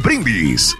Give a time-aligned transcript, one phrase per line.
[0.00, 0.76] Brindis.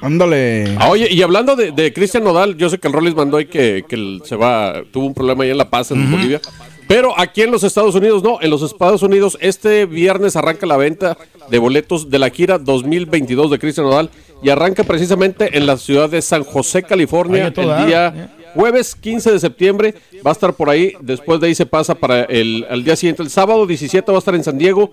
[0.00, 0.74] Ándale.
[0.78, 3.46] Ah, oye, y hablando de, de Cristian Nodal, yo sé que el Rollis mandó ahí
[3.46, 6.40] que, que él se va, tuvo un problema ahí en La Paz, en Bolivia.
[6.88, 10.76] Pero aquí en los Estados Unidos, no, en los Estados Unidos, este viernes arranca la
[10.76, 11.16] venta
[11.48, 14.10] de boletos de la gira 2022 de Cristian Nodal
[14.42, 19.38] y arranca precisamente en la ciudad de San José, California, el día jueves 15 de
[19.38, 19.94] septiembre.
[20.26, 23.22] Va a estar por ahí, después de ahí se pasa para el, el día siguiente,
[23.22, 24.92] el sábado 17 va a estar en San Diego,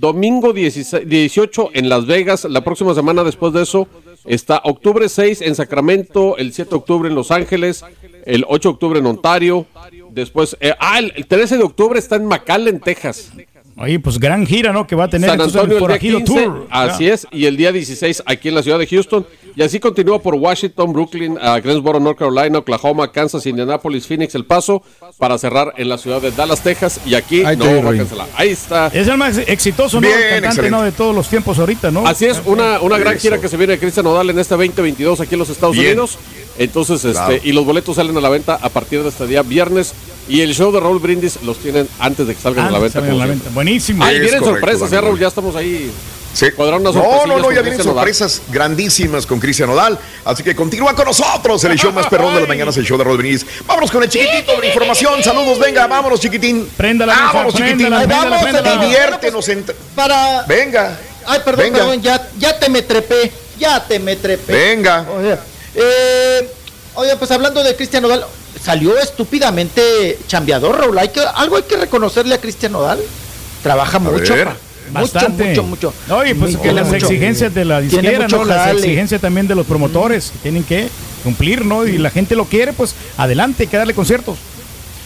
[0.00, 3.88] domingo 16 18 en Las Vegas, la próxima semana después de eso
[4.24, 7.84] está octubre 6 en Sacramento, el 7 de octubre en Los Ángeles,
[8.24, 9.66] el 8 de octubre en Ontario,
[10.10, 13.32] después, eh, ah, el 13 de octubre está en McAllen, Texas.
[13.78, 14.86] Oye, pues gran gira, ¿no?
[14.86, 16.66] Que va a tener San entonces, Antonio el el día Forajido 15, Tour.
[16.70, 17.12] así Ya.
[17.14, 20.34] es, y el día 16 aquí en la ciudad de Houston, y así continúa por
[20.34, 24.82] Washington, Brooklyn, a Greensboro, North Carolina, Oklahoma, Kansas, Indianapolis, Phoenix, El Paso,
[25.18, 28.26] para cerrar en la ciudad de Dallas, Texas, y aquí Ahí no va a cancelar.
[28.36, 28.86] Ahí está.
[28.88, 30.06] Es el más exitoso, ¿no?
[30.06, 30.70] Bien, el cantante, excelente.
[30.70, 30.82] ¿no?
[30.82, 32.06] De todos los tiempos ahorita, ¿no?
[32.06, 33.22] Así es, una, una gran Eso.
[33.22, 35.88] gira que se viene de Cristian Nodal en este 2022 aquí en los Estados Bien.
[35.88, 36.18] Unidos.
[36.58, 37.32] Entonces, Claro.
[37.34, 39.92] este, y los boletos salen a la venta a partir de este día viernes.
[40.28, 42.98] Y el show de Raúl Brindis los tienen antes de que salgan a la venta.
[42.98, 43.26] a la.
[43.54, 44.04] Buenísimo.
[44.04, 45.00] Ay, Es vienen correcto, sorpresas, ¿eh.
[45.00, 45.18] Raúl?
[45.18, 45.90] Ya estamos ahí.
[46.34, 46.50] Sí.
[46.50, 47.94] Cuadraron unas No, no, no, ya vienen Nodal.
[47.94, 49.98] sorpresas grandísimas con Cristian Nodal.
[50.24, 52.98] Así que continúa con nosotros en el show más perrón de las mañanas, el show
[52.98, 53.46] de Raúl Brindis.
[53.66, 55.22] Vámonos con el chiquitito de información.
[55.22, 56.68] Saludos, venga, vámonos, chiquitín.
[56.76, 57.76] Préndala, mija, Vámonos, chiquitín.
[57.78, 58.82] préndala, préndala, vamos, préndala.
[58.84, 59.48] diviértenos.
[59.48, 59.64] en-
[59.94, 60.42] Para.
[60.46, 60.98] Venga.
[61.24, 61.78] Ay, perdón, Venga.
[61.78, 63.32] perdón, ya, ya te me trepé.
[63.58, 64.52] Ya te me trepé.
[64.52, 65.06] Venga.
[65.16, 65.36] Oye,
[65.76, 66.48] eh,
[66.94, 68.24] oye, pues hablando de Cristian Nodal,
[68.62, 70.98] salió estúpidamente chambeador, Raúl.
[70.98, 72.98] Hay que, algo hay que reconocerle a Cristian Nodal.
[73.62, 74.34] Trabaja mucho.
[74.34, 74.48] ver.
[74.92, 75.48] Bastante.
[75.48, 75.94] Mucho, mucho, mucho.
[76.08, 77.06] No, y pues que las mucho.
[77.06, 78.44] exigencias de la mucho ¿no?
[78.44, 80.88] Las exigencias también de los promotores que tienen que
[81.24, 81.84] cumplir, ¿no?
[81.86, 84.36] Y la gente lo quiere, pues adelante, hay que darle conciertos.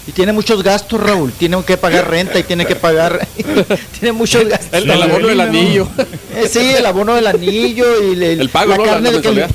[0.07, 1.33] Y tiene muchos gastos, Raúl.
[1.33, 3.27] Tiene que pagar renta y tiene que pagar.
[3.99, 4.69] tiene muchos gastos.
[4.73, 5.89] El- el abono del anillo.
[6.37, 8.85] Eh, sí, el abono del anillo y El pago, la ¿no?
[8.85, 9.47] La- carne la de que le-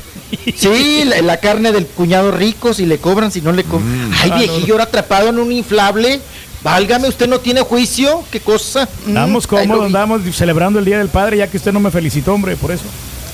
[0.56, 4.10] Sí, la, carne del cuñado rico, si le cobran, si no le cobran.
[4.10, 4.14] Mm.
[4.22, 6.20] Ay, ah, viejillo, ahora atrapado en un inflable.
[6.64, 8.90] Válgame, usted no tiene juicio, qué cosa.
[9.06, 9.10] Mm.
[9.10, 12.56] Andamos cómodos, andamos celebrando el Día del Padre, ya que usted no me felicitó, hombre,
[12.56, 12.86] por eso.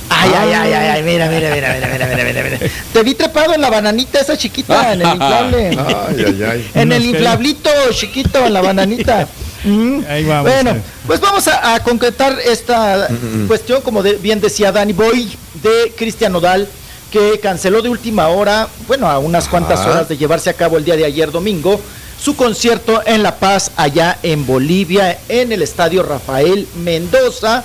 [0.09, 2.71] Ay, ay, ay, ay, ay, mira, mira, mira, mira, mira, mira, mira.
[2.91, 5.69] Te vi trepado en la bananita esa chiquita, en el inflable.
[6.09, 6.71] Ay, ay, ay.
[6.81, 9.27] En el inflablito chiquito, en la bananita.
[9.63, 10.01] Mm.
[10.41, 10.81] Bueno, eh.
[11.05, 13.07] pues vamos a, concretar esta
[13.45, 15.31] cuestión, como de, bien decía Danny Boy,
[15.61, 16.67] de Cristian Nodal
[17.11, 20.85] que canceló de última hora, bueno, a unas cuantas horas de llevarse a cabo el
[20.85, 21.79] día de ayer domingo,
[22.19, 27.63] su concierto en La Paz, allá en Bolivia, en el estadio Rafael Mendoza.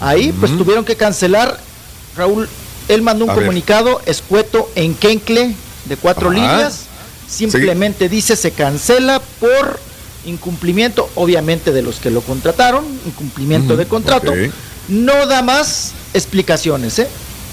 [0.00, 1.58] Ahí, pues tuvieron que cancelar.
[2.16, 2.48] Raúl,
[2.88, 3.44] él mandó un A ver.
[3.44, 5.54] comunicado escueto en Kencle
[5.84, 6.38] de cuatro Ajá.
[6.38, 6.86] líneas.
[7.28, 9.78] Simplemente dice se cancela por
[10.24, 14.32] incumplimiento, obviamente, de los que lo contrataron, incumplimiento de contrato.
[14.88, 17.08] No da más explicaciones, ¿eh?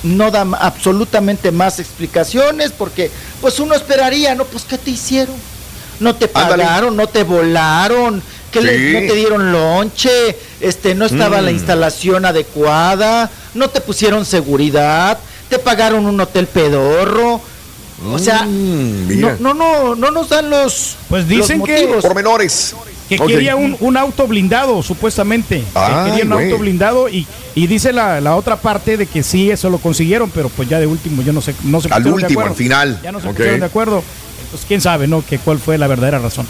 [0.05, 3.09] No da absolutamente más explicaciones porque,
[3.41, 4.45] pues uno esperaría, ¿no?
[4.45, 5.35] Pues, ¿qué te hicieron?
[5.99, 6.63] No te Ándale.
[6.63, 8.21] pagaron, no te volaron,
[8.51, 11.55] que le- no te dieron lonche, este, no estaba la Mm.
[11.55, 15.17] instalación adecuada, no te pusieron seguridad,
[15.49, 17.41] te pagaron un hotel pedorro.
[18.07, 22.01] O sea, Mm, no, no, no, no nos dan los, Pues los dicen que- motivos.
[22.03, 22.75] Pormenores.
[23.09, 25.59] Que quería un, un auto blindado, supuestamente.
[25.73, 26.45] Que quería un güey.
[26.51, 30.31] auto blindado y, y dice la, la otra parte de que sí, eso lo consiguieron,
[30.31, 32.53] pero pues ya de último, yo no sé, no se Al pusieron de último, acuerdo.
[32.53, 32.99] al final.
[33.03, 33.33] Ya no se Ok.
[33.35, 34.03] pusieron de acuerdo.
[34.51, 35.23] Pues quién sabe, ¿no?
[35.23, 36.47] Que cuál fue la verdadera razón.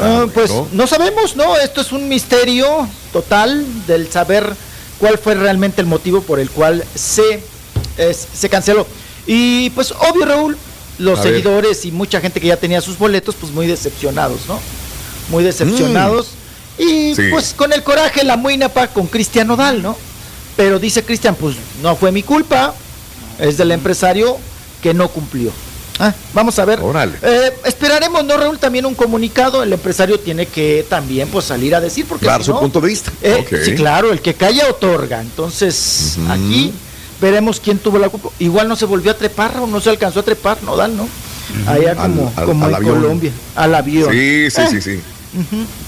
[0.00, 1.56] Ah, pues no sabemos, ¿no?
[1.56, 4.54] Esto es un misterio total del saber
[4.98, 7.42] cuál fue realmente el motivo por el cual se,
[7.96, 8.86] es- se canceló.
[9.26, 10.56] Y pues obvio Raúl,
[10.98, 11.32] los A ver.
[11.34, 14.60] seguidores y mucha gente que ya tenía sus boletos, pues muy decepcionados, ¿no?
[15.28, 16.28] Muy decepcionados.
[16.78, 17.22] Y Sí.
[17.30, 19.96] pues con el coraje, la muina pa con Cristian Nodal, ¿no?
[20.56, 22.74] Pero dice Cristian, pues no fue mi culpa,
[23.38, 24.36] es del empresario
[24.82, 25.50] que no cumplió.
[26.00, 26.78] Ah, vamos a ver.
[27.22, 28.58] Eh, esperaremos, ¿no, Raúl?
[28.60, 29.64] También un comunicado.
[29.64, 32.80] El empresario tiene que también pues salir a decir porque Dar si su no- punto
[32.80, 33.10] de vista.
[33.20, 33.44] Eh.
[33.64, 35.20] Sí, claro, el que calla otorga.
[35.20, 36.72] Entonces, aquí
[37.20, 38.28] veremos quién tuvo la culpa.
[38.38, 41.08] Igual no se volvió a trepar o no se alcanzó a trepar, no dan, ¿no?
[41.66, 43.00] Allá Al- como, al- como al en avión.
[43.00, 44.12] Colombia, al avión.
[44.12, 45.00] Sí, sí, Eh, sí, sí.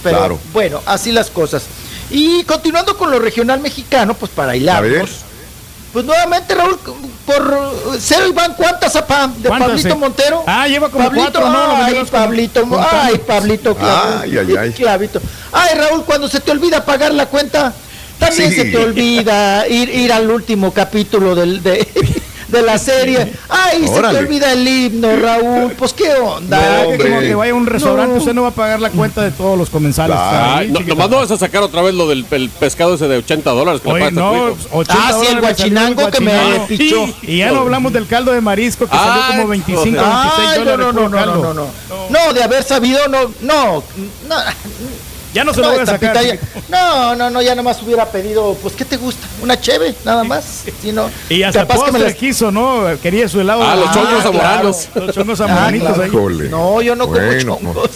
[0.03, 0.39] Pero Claro.
[0.53, 1.65] bueno, así las cosas.
[2.11, 5.11] Y continuando con lo regional mexicano, pues para hilarnos.
[5.93, 6.79] Pues nuevamente, Raúl,
[7.27, 9.95] por cero y van cuántas, apá, de ¿Cuántas, Pablito eh?
[9.97, 10.45] Montero.
[10.47, 11.77] Ah, lleva como Pablito, cuatro, ¿no?
[11.85, 12.89] Ay, como- Pablito, contando.
[12.93, 14.73] ay, Pablito, Clavito, Ay, ay, ay.
[14.73, 15.21] Clavito.
[15.51, 17.73] Ay, Raúl, cuando se te olvida pagar la cuenta,
[18.21, 18.57] también Sí.
[18.57, 21.81] se te olvida ir, ir al último capítulo del, de,
[22.50, 23.32] de la serie.
[23.49, 24.19] Ay, se Órale.
[24.19, 25.73] te olvida el himno, Raúl.
[25.73, 26.58] Pues qué onda.
[26.58, 27.08] ¿Verdad que hombre.
[27.08, 28.19] como que vaya a un restaurante, No.
[28.19, 30.17] usted no va a pagar la cuenta de todos los comensales.
[30.17, 30.67] Claro.
[30.69, 33.50] No, nomás no vas a sacar otra vez lo del el pescado ese de 80
[33.50, 34.56] dólares que le Oye, no, hijo.
[34.73, 37.06] 80 Ah, sí, el salió guachinango que me pichó.
[37.23, 39.94] Y ya no hablamos del caldo de marisco que salió Ay, como 25, joder.
[39.94, 40.79] 26 Ay, no, dólares.
[40.79, 41.67] no, no, no, no, no, no.
[42.11, 43.82] No, de haber sabido, no, no,
[44.29, 44.37] no,
[45.32, 46.12] Ya no se no, lo voy a sacar.
[46.12, 46.38] pitaya-
[46.69, 49.27] no, no, no, ya nomás hubiera pedido, pues, ¿qué te gusta?
[49.43, 50.65] Una cheve, nada más.
[50.82, 52.85] Si no, Y hasta capaz que me las- quiso, ¿no?
[53.00, 53.62] Quería su helado.
[53.62, 54.23] Ah, de- los chongos claro.
[54.32, 54.88] zamoranos.
[54.94, 56.29] Los chongos Ah, zamoranitos claro.
[56.29, 56.49] ahí.
[56.50, 57.91] No, yo no Bueno, como chongos.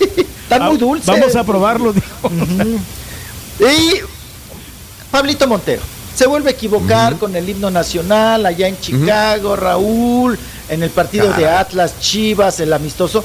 [0.00, 1.06] Están muy Ah, dulces.
[1.06, 2.30] Vamos a probarlo, dijo.
[3.60, 4.00] Y
[5.10, 5.82] Pablito Montero
[6.14, 10.38] se vuelve a equivocar con el himno nacional allá en Chicago, Raúl,
[10.68, 11.48] en el partido de.
[11.48, 13.24] Atlas, Chivas, el amistoso.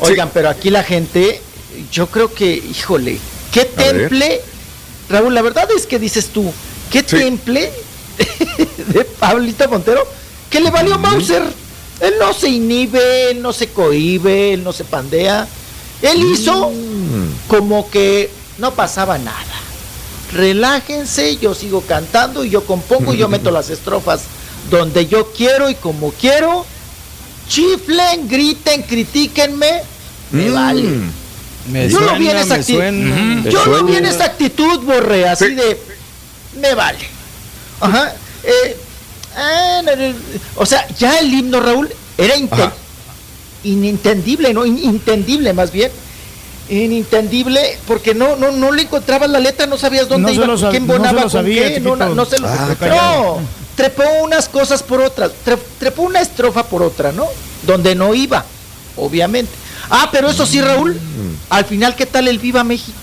[0.00, 1.40] Oigan, pero aquí la gente,
[1.92, 3.18] yo creo que, híjole,
[3.52, 4.40] qué temple,
[5.08, 6.52] Raúl, la verdad es que dices tú,
[6.90, 7.16] qué Sí.
[7.16, 7.72] temple
[8.88, 10.06] de Pablito Montero,
[10.50, 11.42] que le valió Mauser.
[12.00, 15.48] Él no se inhibe, él no se cohibe, él no se pandea.
[16.00, 16.70] Él hizo
[17.48, 19.44] como que no pasaba nada.
[20.32, 24.22] Relájense, yo sigo cantando y yo compongo y yo meto las estrofas
[24.70, 26.64] donde yo quiero y como quiero.
[27.48, 29.82] Chiflen, griten, critíquenme.
[30.30, 30.88] Me vale.
[31.70, 32.78] Me Yo suena, lo vi en esa actitud.
[32.78, 33.42] suena.
[33.42, 33.90] ¿Te Yo lo suena?
[33.90, 35.54] vi en esa actitud, Borre, así Sí.
[35.54, 35.80] de.
[36.60, 36.98] Me vale.
[37.80, 38.14] Ajá.
[38.44, 38.76] eh,
[39.36, 40.14] ah, no, no,
[40.56, 42.72] o sea, ya el himno, Raúl, era Ajá.
[43.64, 44.64] inintendible, ¿no?
[44.66, 45.90] Inintendible, más bien.
[46.70, 50.86] Inintendible, porque no, no, no le encontrabas la letra, no sabías dónde No iba, quién
[50.86, 53.40] bonaba, con sabía, qué, no, no se lo Ah, No,
[53.74, 57.26] trepó unas cosas por otras, tre- trepó una estrofa por otra, ¿no?
[57.62, 58.44] Donde no iba,
[58.96, 59.50] obviamente.
[59.90, 60.98] Ah, pero eso sí, Raúl,
[61.50, 62.98] al final, ¿qué tal el Viva México?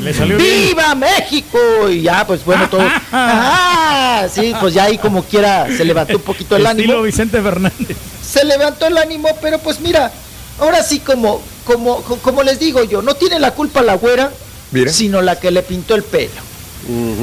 [0.00, 0.68] Le salió bien.
[0.68, 1.58] ¡Viva México!
[1.90, 2.82] Y ya, pues bueno, todo.
[3.12, 7.02] Ah, sí, pues ya ahí como quiera se levantó un poquito el Estilo ánimo.
[7.02, 7.96] Vicente Fernández.
[8.24, 10.12] Se levantó el ánimo, pero pues mira,
[10.60, 14.30] ahora sí como, como, co- como les digo yo, no tiene la culpa la güera,
[14.70, 14.92] Mira.
[14.92, 16.30] sino la que le pintó el pelo.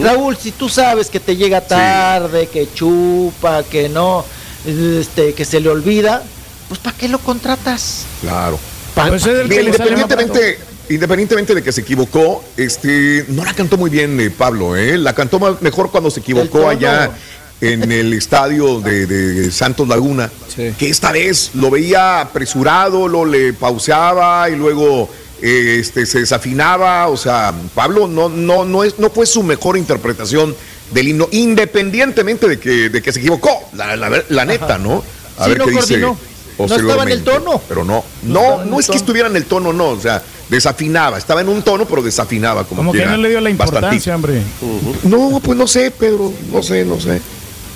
[0.01, 4.25] Raúl, si tú sabes que te llega tarde, que chupa, que no,
[4.65, 6.23] este, que se le olvida,
[6.71, 8.05] pues ¿para qué lo contratas?
[8.21, 8.57] Claro.
[8.95, 10.57] Pa- Pues es el que independientemente,
[10.89, 14.97] independientemente de que se equivocó, este, no la cantó muy bien eh, Pablo, ¿eh?
[14.97, 17.11] La cantó mejor cuando se equivocó allá
[17.59, 20.73] en el estadio de, de Santos Laguna, Sí.
[20.79, 25.09] que esta vez lo veía apresurado, lo le pauseaba y luego
[25.41, 27.09] eh, este, se desafinaba.
[27.09, 30.55] O sea, Pablo no, no, no, es, no fue su mejor interpretación
[30.93, 35.03] del himno, independientemente de que, de que se equivocó, la, la ver- la neta, ¿no?
[35.37, 35.99] A Sí, ver no qué dice.
[36.67, 37.61] No estaba en el tono.
[37.67, 41.41] Pero no, No no, es que estuviera en el tono, no, o sea, desafinaba, estaba
[41.41, 44.41] en un tono, pero desafinaba como, Como que no le dio la importancia, hombre.
[45.03, 47.21] No, pues no sé, Pedro, no sé, no sé.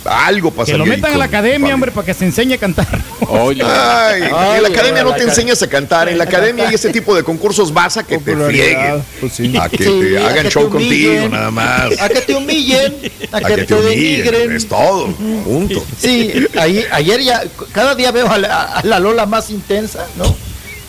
[0.06, 0.72] Algo pasa.
[0.72, 2.88] Que lo metan en la academia, hombre, para que se enseñe a cantar.
[3.28, 6.26] Oye, Ay, en Ay, la academia no la te ca- enseñas a cantar, en la
[6.26, 9.54] academia y ese tipo de concursos vas a que te frieguen, Pues sí.
[9.60, 12.00] a que Sí, te a hagan que show te contigo, nada más.
[12.00, 12.96] A que te humillen,
[13.32, 15.08] a A que, que te, te humillen, es todo,
[15.44, 15.84] punto.
[16.00, 20.36] Sí, ahí, ayer ya, cada día veo a la, a la Lola más intensa, ¿no?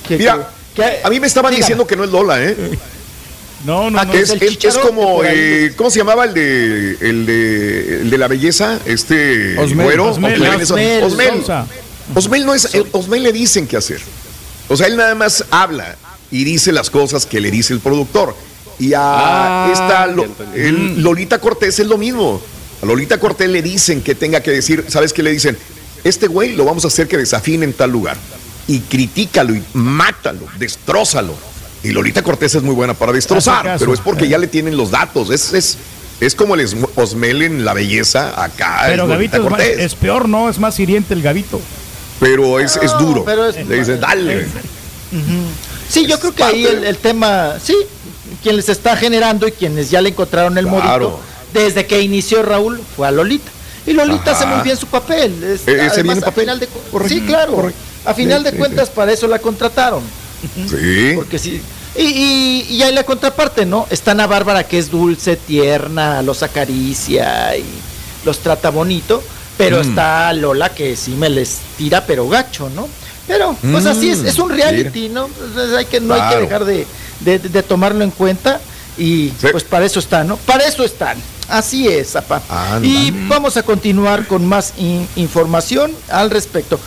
[0.06, 1.62] Que- Mira, que- que- a mí me estaban Dígame.
[1.62, 2.54] diciendo que no es Lola, ¿eh?
[3.64, 4.12] No, no, Ah, no.
[4.12, 8.28] que Es, el como, eh, ¿cómo se llamaba el de, el de, el de la
[8.28, 8.78] belleza?
[8.86, 11.30] Este, Osmel, güero, Osmel, Osmel, Osmel Osmel.
[11.38, 11.66] Sousa.
[12.14, 14.00] Osmel no es, eh, Osmel le dicen qué hacer.
[14.68, 15.96] O sea, él nada más habla
[16.30, 18.36] y dice las cosas que le dice el productor.
[18.78, 22.40] Y a Ah, esta Lo- el Lolita Cortés es lo mismo.
[22.82, 25.56] A Lolita Cortés le dicen que tenga que decir, ¿sabes qué le dicen?
[26.04, 28.16] Este güey lo vamos a hacer que desafine en tal lugar.
[28.68, 31.34] Y critícalo y mátalo, destrózalo.
[31.88, 34.90] Y Lolita Cortés es muy buena para destrozar, pero es porque ya le tienen los
[34.90, 35.30] datos.
[35.30, 35.78] Es, es,
[36.18, 38.84] Es como el esmo- Osmel en la belleza acá.
[38.86, 40.48] Pero es Gavito es, más- es peor, ¿no?
[40.48, 41.60] Es más hiriente el Gavito.
[42.18, 43.22] pero es, es duro.
[43.24, 44.46] pero es- Le dicen, dale.
[45.88, 47.76] Sí, yo creo que ahí el, el tema, sí,
[48.42, 51.10] quien les está generando y quienes ya le encontraron el Claro.
[51.10, 51.20] modito,
[51.52, 53.50] desde que inició Raúl, fue a Lolita.
[53.86, 55.32] Y Lolita hace muy bien su papel.
[55.44, 56.44] Es- E- ese además, bien el papel.
[56.44, 57.52] final de Correcto, sí, claro.
[57.52, 57.80] correcto.
[58.04, 60.02] A final de cuentas, para eso la contrataron.
[60.68, 61.12] Sí.
[61.14, 61.60] Porque sí.
[61.98, 63.86] Y, y, y hay la contraparte, ¿no?
[63.90, 67.64] Está Ana Bárbara, que es dulce, tierna, los acaricia y
[68.24, 69.22] los trata bonito.
[69.56, 69.88] Pero Mm.
[69.88, 72.88] está Lola, que sí me les tira, pero gacho, ¿no?
[73.26, 75.26] Pero, pues así es, es un reality, ¿no?
[75.26, 76.86] Entonces hay que, no hay que dejar de,
[77.20, 78.60] de- de tomarlo en cuenta.
[78.98, 79.48] Y Sí.
[79.52, 80.36] pues para eso están, ¿no?
[80.38, 81.18] Para eso están.
[81.48, 82.14] Así es.
[82.16, 82.80] Anda.
[82.82, 86.78] Y vamos a continuar con más in- información al respecto.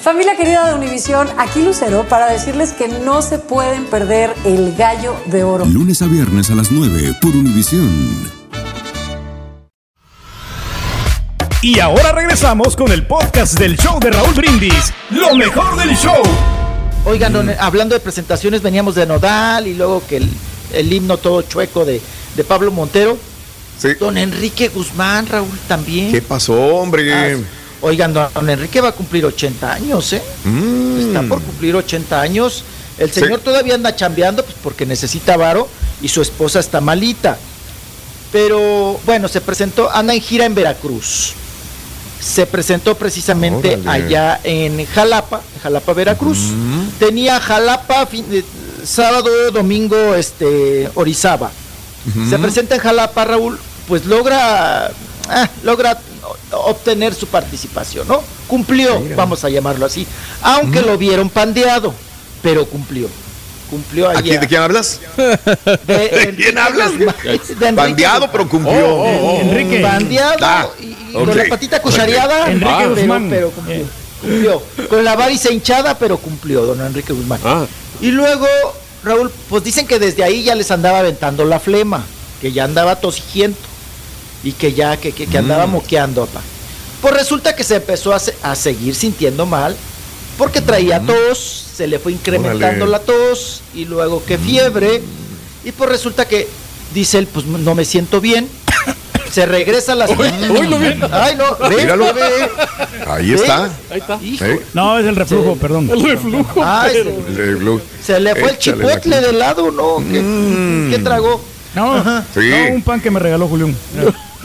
[0.00, 5.14] Familia querida de Univisión, aquí Lucero para decirles que no se pueden perder el gallo
[5.26, 5.64] de oro.
[5.64, 7.90] Lunes a viernes a las 9 por Univisión.
[11.62, 14.92] Y ahora regresamos con el podcast del show de Raúl Brindis.
[15.10, 16.22] Lo mejor del show.
[17.04, 20.28] Oigan, don- hablando de presentaciones, veníamos de Nodal y luego que el,
[20.72, 22.00] el himno todo chueco de,
[22.36, 23.16] de Pablo Montero.
[23.78, 23.94] Sí.
[23.98, 26.12] Don Enrique Guzmán, Raúl, también.
[26.12, 27.12] ¿Qué pasó, hombre?
[27.12, 27.36] Ah,
[27.86, 30.22] oigan, don, Enrique va a cumplir 80 años, ¿eh?
[30.44, 31.00] Mm.
[31.08, 32.64] Está por cumplir 80 años.
[32.98, 33.20] El Sí.
[33.20, 35.68] señor todavía anda chambeando pues, porque necesita varo
[36.02, 37.36] y su esposa está malita.
[38.32, 41.32] Pero bueno, se presentó, anda en gira en Veracruz.
[42.20, 43.90] Se presentó precisamente Órale.
[43.90, 46.38] allá en Jalapa, Jalapa, Veracruz.
[46.98, 48.44] Tenía Jalapa fin de-
[48.84, 51.50] sábado, domingo, este, Orizaba.
[52.28, 54.90] Se presenta en Jalapa, Raúl, pues logra,
[55.28, 55.98] ah, logra
[56.52, 58.22] obtener su participación, ¿no?
[58.46, 60.06] Cumplió, vamos a llamarlo así.
[60.42, 61.92] Aunque lo vieron pandeado,
[62.42, 63.08] pero cumplió.
[63.70, 65.00] Cumplió ¿A quién- ¿De quién hablas?
[65.16, 65.24] De,
[65.86, 66.96] ¿De Enrique quién hablas?
[66.96, 68.30] De Enrique Bandeado, Guzmán.
[68.32, 68.94] pero cumplió.
[68.94, 69.82] Oh, Enrique.
[69.82, 73.28] Bandeado Ah, y, y con la patita cuchareada, Enrique pero- Guzmán.
[73.28, 73.76] pero cumplió.
[73.76, 73.86] Eh.
[74.20, 74.62] Cumplió.
[74.88, 77.40] Con la varice hinchada, pero cumplió, don Enrique Guzmán.
[77.44, 77.66] Ah,
[78.00, 78.46] Y luego,
[79.02, 82.04] Raúl, pues dicen que desde ahí ya les andaba aventando la flema,
[82.40, 83.58] que ya andaba tosigiento
[84.46, 85.44] y que ya, que, que- que Mm.
[85.44, 86.40] andaba moqueando, papá.
[87.02, 89.76] Pues resulta que se empezó a, se- a seguir sintiendo mal
[90.38, 92.88] porque traía tos, se le fue incrementando Mm.
[92.88, 92.90] Órale.
[92.92, 95.02] la tos y luego que fiebre.
[95.64, 96.46] Y pues resulta que
[96.94, 98.48] dice él, pues no me siento bien.
[99.32, 100.10] Se regresa a las.
[100.10, 102.06] Ay, no, ve, Míralo.
[103.08, 103.64] Ahí está.
[103.90, 104.18] ahí está.
[104.22, 104.60] ¿Eh?
[104.72, 105.58] No, es el reflujo, Sí.
[105.60, 105.90] perdón.
[105.90, 106.62] El reflujo.
[106.64, 109.96] Ay, se- Le- lo- se le fue el Échale chipotle de lado, ¿no?
[110.10, 110.90] ¿Qué, Mm.
[110.90, 111.44] qué tragó?
[111.74, 112.02] No,
[112.34, 112.48] Sí.
[112.48, 113.76] no, un pan que me regaló Julián.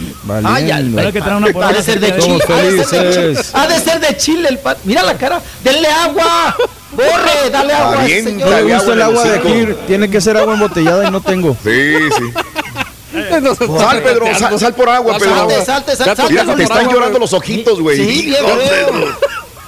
[0.43, 1.63] Ay, ya, el Ahora que trae una pan.
[1.63, 2.43] Ha de ser de Chile.
[2.47, 3.41] Ha de ser de Chile.
[3.53, 4.77] Ha de ser de Chile el pan.
[4.83, 5.41] Mira la cara.
[5.63, 6.55] Denle agua.
[6.91, 8.05] Borre, dale agua.
[8.05, 8.49] señor.
[8.49, 11.21] No me agua gusta el agua de aquí, tiene que ser agua embotellada y no
[11.21, 11.55] tengo.
[11.63, 12.33] Sí, sí.
[13.11, 15.49] Sal, Pedro, sal, sal por agua, Pedro.
[15.65, 16.23] Salte, salte, Ya salte.
[16.23, 17.97] te- Mira, salte, te están llorando los ojitos, güey.
[17.97, 18.37] Sí, bien.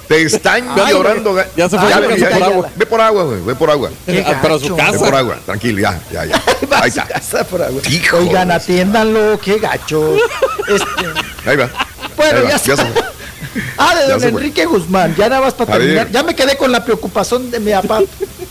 [0.08, 1.34] Te están Ay, llorando.
[1.56, 2.36] ya se fue Ya, ve, ya, ya.
[2.36, 2.68] por agua.
[2.76, 3.40] Ve por agua, güey.
[3.42, 3.90] Ve por agua.
[4.04, 4.92] Pero a su casa.
[4.92, 5.38] Ve por agua.
[5.46, 6.42] Tranquilo, ya, ya, ya.
[6.82, 7.06] Ahí está.
[7.06, 7.80] casa por agua.
[7.90, 10.16] Hijo Oigan, atiéndanlo, qué gacho.
[10.66, 11.68] Este, Ahí va.
[12.16, 12.86] bueno, Ahí va, ya, se se fue.
[13.78, 14.22] Ah, de Ya don.
[14.24, 15.14] Enrique Guzmán.
[15.16, 16.10] Ya nada más para terminar.
[16.10, 18.00] Ya me quedé con la preocupación de mi papá.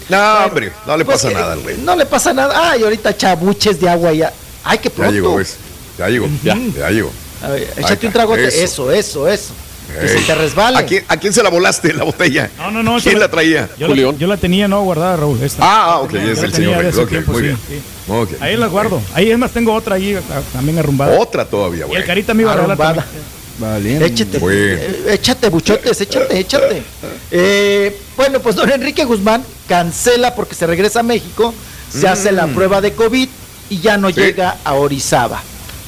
[0.10, 1.78] No, hombre, no le Pues pasa que- nada al güey.
[1.80, 2.72] No le pasa nada.
[2.72, 4.32] Ay, ahorita chabuches de agua ya.
[4.64, 5.12] Ay, qué Ya pronto.
[5.12, 5.58] llegó, pues.
[5.98, 6.28] Ya llegó.
[6.44, 7.12] Ya, ya llegó.
[7.44, 8.48] A ver, échate un tragote.
[8.48, 8.92] eso.
[8.92, 9.54] Eso, eso,
[10.00, 10.78] Que se te resbale.
[10.78, 12.50] ¿A quién, ¿A quién se la volaste la botella?
[12.58, 12.98] No, no, no.
[13.00, 13.70] ¿Quién la traía?
[13.78, 13.88] Yo.
[13.88, 15.40] La, yo la tenía, no, guardada, Raúl.
[15.42, 15.64] Esta.
[15.64, 16.94] Ah, ah, ok, es el señor de Reyes.
[16.96, 17.58] hace Ok, tiempo, muy sí, bien.
[17.68, 18.36] sí.
[18.42, 19.02] Ahí la guardo.
[19.14, 21.20] Ahí es más, tengo otra ahí ah, también arrumbada.
[21.20, 22.06] Otra todavía, Y el güey.
[22.06, 23.04] carita me iba a regalar Arrumbada.
[23.04, 23.24] también.
[23.60, 24.06] Valiente.
[24.08, 24.58] Échate, Bueno.
[24.60, 26.84] eh, échate, buchotes, échate, échate.
[27.30, 31.54] Eh, bueno, pues don Enrique Guzmán cancela porque se regresa a México,
[31.92, 33.30] se hace la prueba de COVID
[33.70, 34.14] y ya no Mm.
[34.14, 34.20] Sí.
[34.22, 35.42] llega a Orizaba.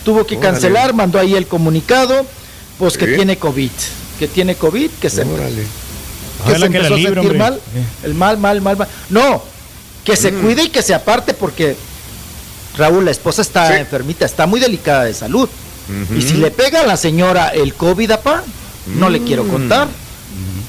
[0.03, 0.51] Tuvo que Órale.
[0.51, 2.25] cancelar, mandó ahí el comunicado,
[2.77, 3.71] pues que tiene COVID,
[4.19, 5.61] que tiene COVID, que se, Órale.
[5.63, 7.37] que Ojalá se que empezó libre, a sentir hombre.
[7.37, 7.61] mal,
[8.03, 8.87] el mal, mal, mal, mal.
[9.09, 9.43] No,
[10.03, 10.41] que se Mm.
[10.41, 11.75] cuide y que se aparte porque
[12.77, 13.79] Raúl, la esposa está Sí.
[13.79, 15.47] enfermita, está muy delicada de salud.
[16.17, 18.43] Y si le pega a la señora el COVID, apá,
[18.97, 19.87] no le quiero contar.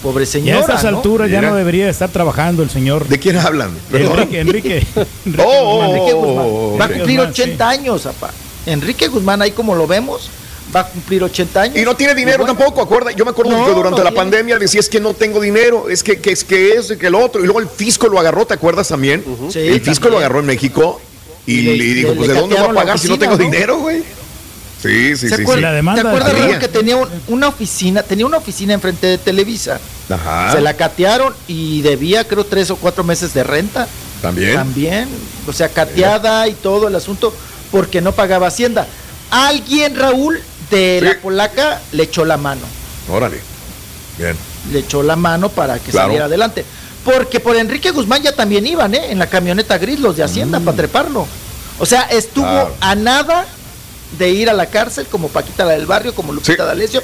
[0.03, 0.61] Pobre Y a señora.
[0.61, 0.91] estas ¿no?
[0.99, 3.09] alturas ya no debería estar trabajando el señor.
[3.09, 3.71] ¿De quién hablan?
[3.91, 4.21] Perdón.
[4.21, 4.87] Enrique, Enrique.
[5.27, 5.91] Enrique Oh, Guzmán.
[5.91, 6.47] Enrique Guzmán.
[6.81, 8.31] Va a cumplir Guzmán, 80 años, apá.
[8.67, 10.29] Enrique Guzmán, ahí como lo vemos,
[10.75, 11.77] va a cumplir 80 años.
[11.77, 13.13] Y no tiene dinero Bueno, tampoco, acuerda.
[13.13, 14.17] Yo me acuerdo No, que durante no la tiene.
[14.17, 17.07] pandemia decía es que no tengo dinero, es que, que es que eso y que
[17.07, 17.41] el otro.
[17.43, 19.25] Y luego el fisco lo agarró, ¿te acuerdas también?
[19.51, 20.13] Sí, el fisco también.
[20.13, 21.01] lo agarró en México
[21.47, 23.19] y, Y le- le, dijo, le- pues le ¿de dónde voy a pagar si no
[23.19, 23.45] tengo ¿no?
[23.45, 24.03] dinero, güey?
[24.83, 25.43] Sí, sí, ¿Se sí.
[25.43, 25.63] acuerda- sí.
[25.63, 26.39] La demanda ¿Te acuerdas.
[26.39, 29.81] Raúl, que tenía un- una oficina, tenía una oficina enfrente de Televisa?
[30.11, 30.53] Ajá.
[30.53, 33.89] Se la catearon y debía, creo, tres o cuatro meses de renta.
[34.21, 34.55] También.
[34.55, 35.09] También,
[35.47, 37.33] o sea, cateada y todo el asunto
[37.71, 38.87] porque no pagaba Hacienda.
[39.31, 41.05] alguien, Raúl, de Sí.
[41.07, 42.63] la polaca le echó la mano.
[43.11, 43.41] Órale.
[44.19, 44.37] Bien.
[44.73, 46.07] Le echó la mano para que Claro.
[46.09, 46.65] saliera adelante.
[47.05, 49.11] Porque por Enrique Guzmán ya también iban, ¿eh?
[49.13, 51.27] En la camioneta gris los de Hacienda para treparlo.
[51.79, 52.51] O sea, estuvo Mm.
[52.51, 52.75] Claro.
[52.81, 53.47] a nada
[54.19, 56.69] de ir a la cárcel, como Paquita la del barrio, como Lupita Sí.
[56.69, 57.03] D'Alessio,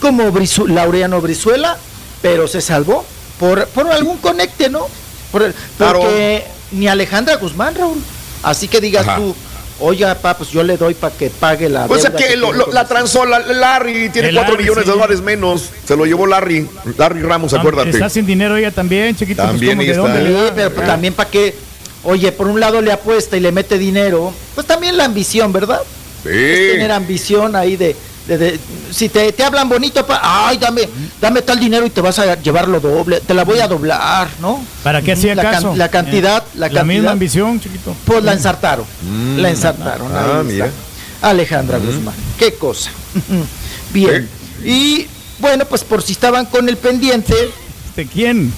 [0.00, 1.76] como Brizu- Laureano Brizuela,
[2.22, 3.04] pero se salvó
[3.38, 4.86] por, por algún conecte, ¿no?
[5.30, 6.00] Por el- Claro.
[6.00, 8.02] porque ni Alejandra Guzmán, Raúl.
[8.42, 9.16] Así que digas Ajá.
[9.16, 9.34] tú,
[9.82, 12.36] oiga, pa, pues yo le doy para que pague la Pues es deuda que que
[12.36, 15.68] lo- la transó la- Larry, tiene El 4 Larry, millones de dólares menos.
[15.84, 16.66] Se lo llevó Larry.
[16.96, 17.90] Larry Ramos, acuérdate.
[17.90, 19.42] Está sin dinero ella también, chiquito.
[19.42, 19.82] pues, También ¿cómo?
[19.82, 20.30] ella ¿De dónde está.
[20.30, 21.54] le Sí, pero pues, también para que,
[22.04, 25.80] oye, por un lado le apuesta y le mete dinero, pues también la ambición, ¿verdad?
[26.22, 26.28] Sí.
[26.32, 27.96] Es tener ambición ahí de,
[28.28, 28.60] de- de-
[28.90, 30.82] si te, te hablan bonito, pa, ay, dame,
[31.20, 34.28] dame tal dinero y te vas a llevar lo doble, te la voy a doblar,
[34.40, 34.64] ¿no?
[34.82, 35.74] ¿Para qué hacía la, can- caso?
[35.76, 37.94] la cantidad, Eh, la misma cantidad, ambición, chiquito.
[38.04, 38.86] pues la ensartaron,
[39.36, 40.08] la ensartaron.
[40.14, 40.70] Ah, mira.
[41.20, 42.90] Alejandra Guzmán, qué cosa.
[43.92, 44.28] Bien,
[44.64, 45.06] y
[45.38, 47.34] bueno, pues por si estaban con el pendiente,
[47.96, 48.52] ¿De quién?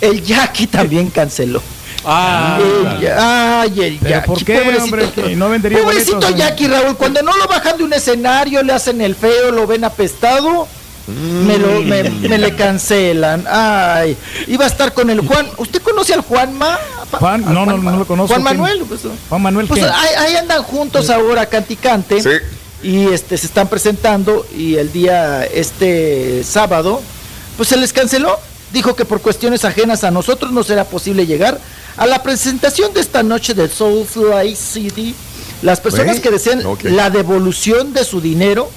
[0.00, 1.62] el Jackie también canceló.
[2.04, 2.58] Ah,
[3.00, 4.84] Ya- Ay, el ¿Pero Jackie, por qué, pobrecito.
[4.84, 5.10] hombre?
[5.14, 6.36] Que no vendería Pobrecito boletos, ¿no?
[6.38, 9.84] Jackie, Raúl, cuando no lo bajan de un escenario, le hacen el feo, lo ven
[9.84, 10.66] apestado,
[11.08, 13.44] me, lo, me, me le cancelan.
[13.50, 15.46] Ay, iba a estar con el Juan.
[15.56, 16.78] ¿Usted conoce al Juanma?
[17.12, 18.34] Juan, al no, no, no lo conozco.
[18.34, 18.42] Juan.
[18.44, 18.84] Manuel.
[18.86, 22.22] Pues, Juan Manuel, pues, ahí, ahí andan juntos ahora, canticante.
[22.22, 22.30] Sí.
[22.82, 27.02] Y este se están presentando y el día este sábado
[27.56, 28.38] pues se les canceló.
[28.72, 31.58] Dijo que por cuestiones ajenas a nosotros no será posible llegar
[31.98, 35.14] a la presentación de esta noche del Soulfly City.
[35.62, 36.84] Las personas que deseen ok.
[36.84, 38.70] la devolución de su dinero,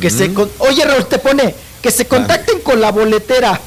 [0.00, 3.60] que se con- Oye, Raúl, te pone que se contacten con la boletera.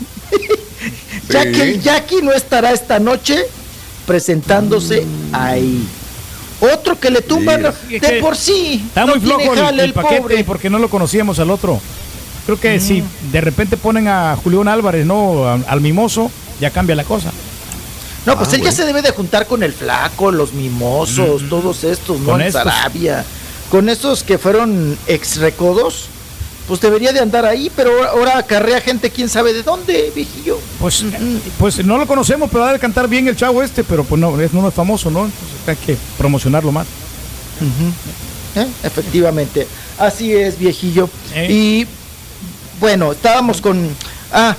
[1.29, 1.51] ya Sí.
[1.51, 3.45] que el Jackie no estará esta noche
[4.05, 5.85] presentándose ahí.
[6.61, 8.83] Otro que le tumban de por sí.
[8.87, 10.43] Está no muy flojo el, paquete pobre.
[10.43, 11.79] porque no lo conocíamos al otro.
[12.45, 15.45] Creo que si de repente ponen a Julián Álvarez, ¿no?
[15.47, 17.31] Al mimoso, ya cambia la cosa.
[18.29, 21.83] No, pues Ah, él ya se debe de juntar con el flaco, los mimosos, todos
[21.83, 22.31] estos, ¿no?
[22.31, 22.63] Con En estos.
[22.63, 23.25] Sarabia.
[23.71, 26.05] Con esos que fueron ex recodos,
[26.67, 30.59] pues debería de andar ahí, pero ahora, acarrea gente quién sabe de dónde, viejillo.
[30.79, 31.03] Pues,
[31.57, 34.39] pues no lo conocemos, pero ha de cantar bien el chavo este, pero pues no,
[34.39, 35.25] es, no es famoso, ¿no?
[35.25, 36.85] Entonces hay que promocionarlo más.
[38.55, 38.67] ¿eh?
[38.83, 39.67] Efectivamente.
[39.97, 41.09] Así es, viejillo.
[41.33, 41.47] Eh.
[41.49, 41.87] Y
[42.79, 43.89] bueno, estábamos con.
[44.31, 44.55] Ah,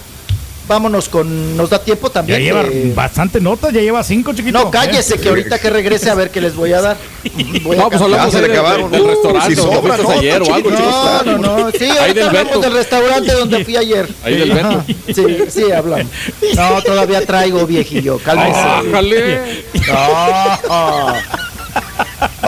[0.71, 1.57] vámonos con.
[1.57, 2.41] ¿Nos da tiempo Ya también?
[2.43, 4.63] lleva Eh, bastante notas, ya lleva cinco chiquitos.
[4.65, 6.97] no, cállese, que ahorita que regrese a ver qué les voy a dar.
[7.63, 8.03] Voy a No, pues cambiar.
[8.03, 8.91] hablamos Ya del, acabaron.
[8.91, 10.91] del Uh, restaurante si sobra, no, ayer o algo, chiquito.
[10.91, 11.23] chiquito.
[11.25, 11.71] No, no, no.
[11.73, 12.61] Sí, ahorita del hablamos Beto.
[12.61, 14.09] del restaurante donde fui ayer.
[14.23, 14.85] Ahí del Beto.
[15.15, 16.07] Sí, sí, hablamos.
[16.55, 18.19] No, todavía traigo, viejillo.
[18.25, 18.61] Cálmese.
[18.61, 19.65] Ájale.
[19.93, 21.15] Ah,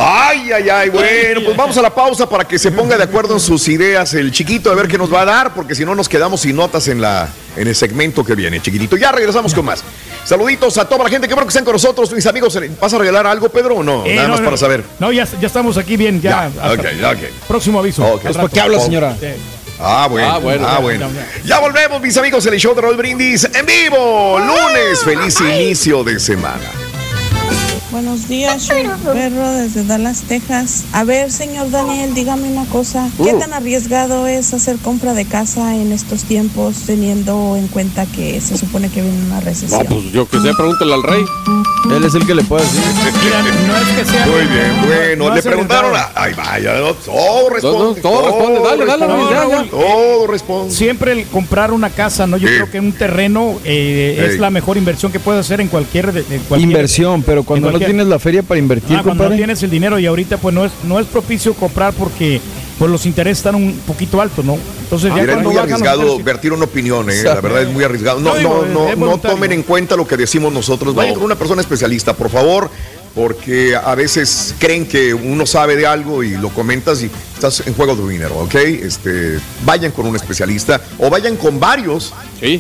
[0.04, 3.34] Ay, ay, ay, bueno, pues vamos a la pausa para que se ponga de acuerdo
[3.34, 5.94] en sus ideas el chiquito, a ver qué nos va a dar, porque si no
[5.94, 8.96] nos quedamos sin notas en, la, en el segmento que viene, chiquitito.
[8.96, 9.84] Ya regresamos con más.
[10.24, 12.58] Saluditos a toda la gente, que bueno que están con nosotros, mis amigos.
[12.80, 14.04] ¿Vas a regalar algo, Pedro, o no?
[14.04, 14.82] Eh, Nada no, más no, para saber.
[14.98, 16.30] No, ya, ya estamos aquí bien, ya.
[16.30, 17.46] Ya, hasta- ok, ok.
[17.46, 18.18] Próximo aviso.
[18.40, 19.16] ¿Por qué habla, señora?
[19.20, 19.28] Sí.
[19.78, 20.28] Ah, bueno.
[20.32, 20.66] Ah, bueno.
[20.66, 21.08] Ah, Ya, bueno.
[21.44, 24.38] ya, volvemos, mis amigos, en el show de Raúl Brindis en vivo.
[24.40, 26.70] Lunes, feliz inicio de semana.
[27.92, 30.84] Buenos días, soy Perro desde Dallas, Texas.
[30.92, 33.10] A ver, señor Daniel, dígame una cosa.
[33.22, 33.38] ¿Qué Uh.
[33.38, 38.56] tan arriesgado es hacer compra de casa en estos tiempos, teniendo en cuenta que se
[38.56, 39.84] supone que viene una No, recesión?
[39.86, 41.22] pues yo que sé, pregúntale al rey.
[41.94, 42.80] Él es el que le puede decir.
[43.24, 44.26] Mira, no es que sea.
[44.26, 46.10] Muy bien, no, bueno, no le preguntaron a.
[46.14, 48.00] Ay, vaya, no, todo responde.
[48.00, 49.70] todo responde, dale, dale, dale, ya, ya.
[49.70, 50.74] Todo responde.
[50.74, 52.38] Siempre el comprar una casa, ¿no?
[52.38, 52.54] Yo Sí.
[52.54, 56.20] creo que un terreno eh, es la mejor inversión que puedes hacer en cualquier, de-
[56.34, 59.36] en cualquier- Inversión, pero cuando no tienes la feria para invertir, Ah, cuando no compadre.
[59.36, 62.40] tienes el dinero y ahorita pues no es no es propicio comprar porque
[62.78, 64.56] pues los intereses están un poquito altos, ¿no?
[64.82, 67.22] Entonces ya Mira, es muy arriesgado vertir una opinión, ¿eh?
[67.22, 68.18] la verdad es muy arriesgado.
[68.20, 70.94] No, No, no, no, no tomen en cuenta lo que decimos nosotros.
[70.94, 72.70] Vayan con una persona especialista, por favor,
[73.14, 77.74] porque a veces creen que uno sabe de algo y lo comentas y estás en
[77.74, 78.54] juego de dinero, ¿ok?
[78.54, 82.58] Este, vayan con un especialista o vayan con varios Sí.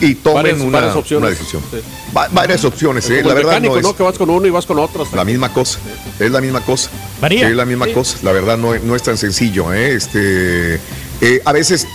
[0.00, 1.22] y, y tomen Varias- una, varias opciones.
[1.28, 1.62] una decisión.
[1.72, 1.78] Sí.
[2.16, 3.22] Va- varias opciones, ¿eh?
[3.24, 3.90] La verdad mecánico, no ¿no?
[3.90, 5.04] es Que vas con uno y vas con otro.
[5.14, 5.78] la misma cosa.
[6.20, 6.90] Es la misma cosa.
[7.20, 7.48] Varía.
[7.48, 7.92] Es la misma Sí.
[7.94, 8.18] cosa.
[8.22, 9.72] La verdad no, es- no es tan sencillo.
[9.72, 9.94] ¿eh?
[9.94, 10.74] Este,
[11.20, 11.86] eh, a veces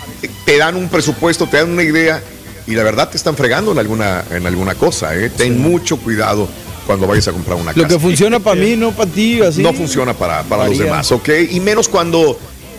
[0.46, 2.22] te dan un presupuesto, te dan una idea
[2.68, 5.16] y la verdad te están fregando en alguna, en alguna cosa.
[5.16, 5.30] ¿eh?
[5.30, 6.50] Ten mucho cuidado
[6.86, 7.88] cuando vayas a comprar una Lo casa.
[7.96, 9.62] que funciona para mí, no para ti, así.
[9.62, 11.30] No funciona para, para los demás, ¿ok?
[11.52, 12.38] Y menos cuando,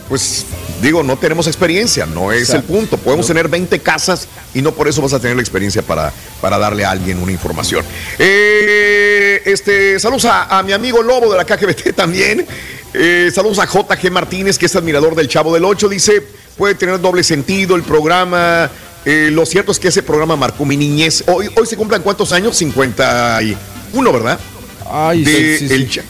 [0.09, 0.45] pues,
[0.83, 2.73] digo, no tenemos experiencia, no es Exacto.
[2.73, 2.97] el punto.
[2.99, 6.59] Podemos tener 20 casas y no por eso vas a tener la experiencia para, para
[6.59, 7.85] darle a alguien una información.
[8.19, 12.47] Eh, este, saludos a, a mi amigo Lobo de la KGBT también.
[12.93, 15.89] Eh, saludos a JG Martínez, que es admirador del Chavo del 8.
[15.89, 16.23] Dice,
[16.57, 18.71] puede tener doble sentido el programa.
[19.05, 21.25] Eh, lo cierto es que ese programa marcó mi niñez.
[21.27, 22.57] Hoy, hoy se cumplen cuántos años?
[23.95, 24.39] 51, ¿verdad?
[24.91, 26.01] Ay, De sí, sí, el sí.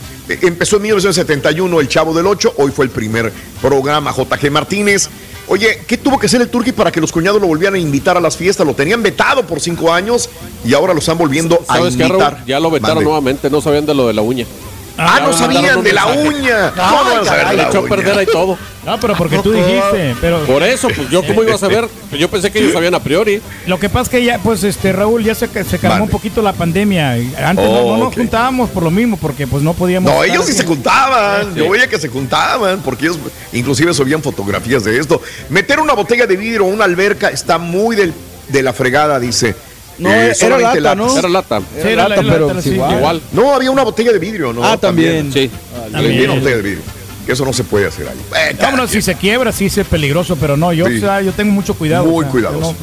[0.43, 5.09] Empezó en 1971 el Chavo del 8, hoy fue el primer programa JG Martínez.
[5.49, 8.17] Oye, ¿qué tuvo que hacer el Turqui para que los cuñados lo volvieran a invitar
[8.17, 8.67] a las fiestas?
[8.67, 10.31] Lo tenían vetado por cinco años
[10.65, 12.43] y ahora lo están volviendo a ¿Sabes qué, invitar.
[12.47, 13.05] Ya lo vetaron Mande.
[13.05, 14.47] nuevamente, no sabían de lo de la uña.
[14.97, 16.29] Ah, no sabían de la mensaje.
[16.29, 16.67] uña.
[16.67, 18.57] Ay, ¿Cómo van a saber caray, la echó a perder ahí todo.
[18.87, 21.89] No, pero porque tú dijiste, pero Por eso, pues yo cómo iba a saber.
[22.13, 23.41] Yo pensé que ellos sabían a priori.
[23.67, 26.43] lo que pasa es que ya, pues, este, Raúl, ya se, se calmó un poquito
[26.43, 27.13] la pandemia.
[27.13, 30.13] Antes no, Oh, no nos juntábamos por lo mismo, porque pues no podíamos.
[30.13, 31.55] No, ellos sí se juntaban.
[31.55, 31.59] Sí.
[31.61, 33.19] Yo veía que se juntaban porque ellos
[33.53, 35.21] inclusive subían fotografías de esto.
[35.49, 38.15] Meter una botella de vidrio o una alberca está muy del-
[38.49, 39.57] de la fregada, dice.
[39.99, 41.13] No, Eh, era solamente lata, latas.
[41.15, 41.19] ¿no?
[41.19, 41.61] Era lata.
[41.61, 42.71] Sí, Era la- lata, la- pero sí.
[42.71, 42.95] igual.
[42.97, 43.21] Igual.
[43.33, 44.65] No, había una botella de vidrio, ¿no?
[44.65, 45.33] Ah, también.
[45.33, 45.51] Sí.
[45.93, 46.83] También una botella de vidrio.
[47.27, 48.21] Que eso no se puede hacer ahí.
[48.51, 50.99] Eh, Vámonos, si se quiebra, sí es peligroso, pero no, yo, Sí.
[50.99, 52.05] o sea, yo tengo mucho cuidado.
[52.05, 52.75] Muy o sea, cuidadoso.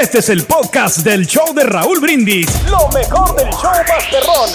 [0.00, 2.46] Este es el podcast del show de Raúl Brindis.
[2.70, 4.50] Lo mejor del show Masterrón.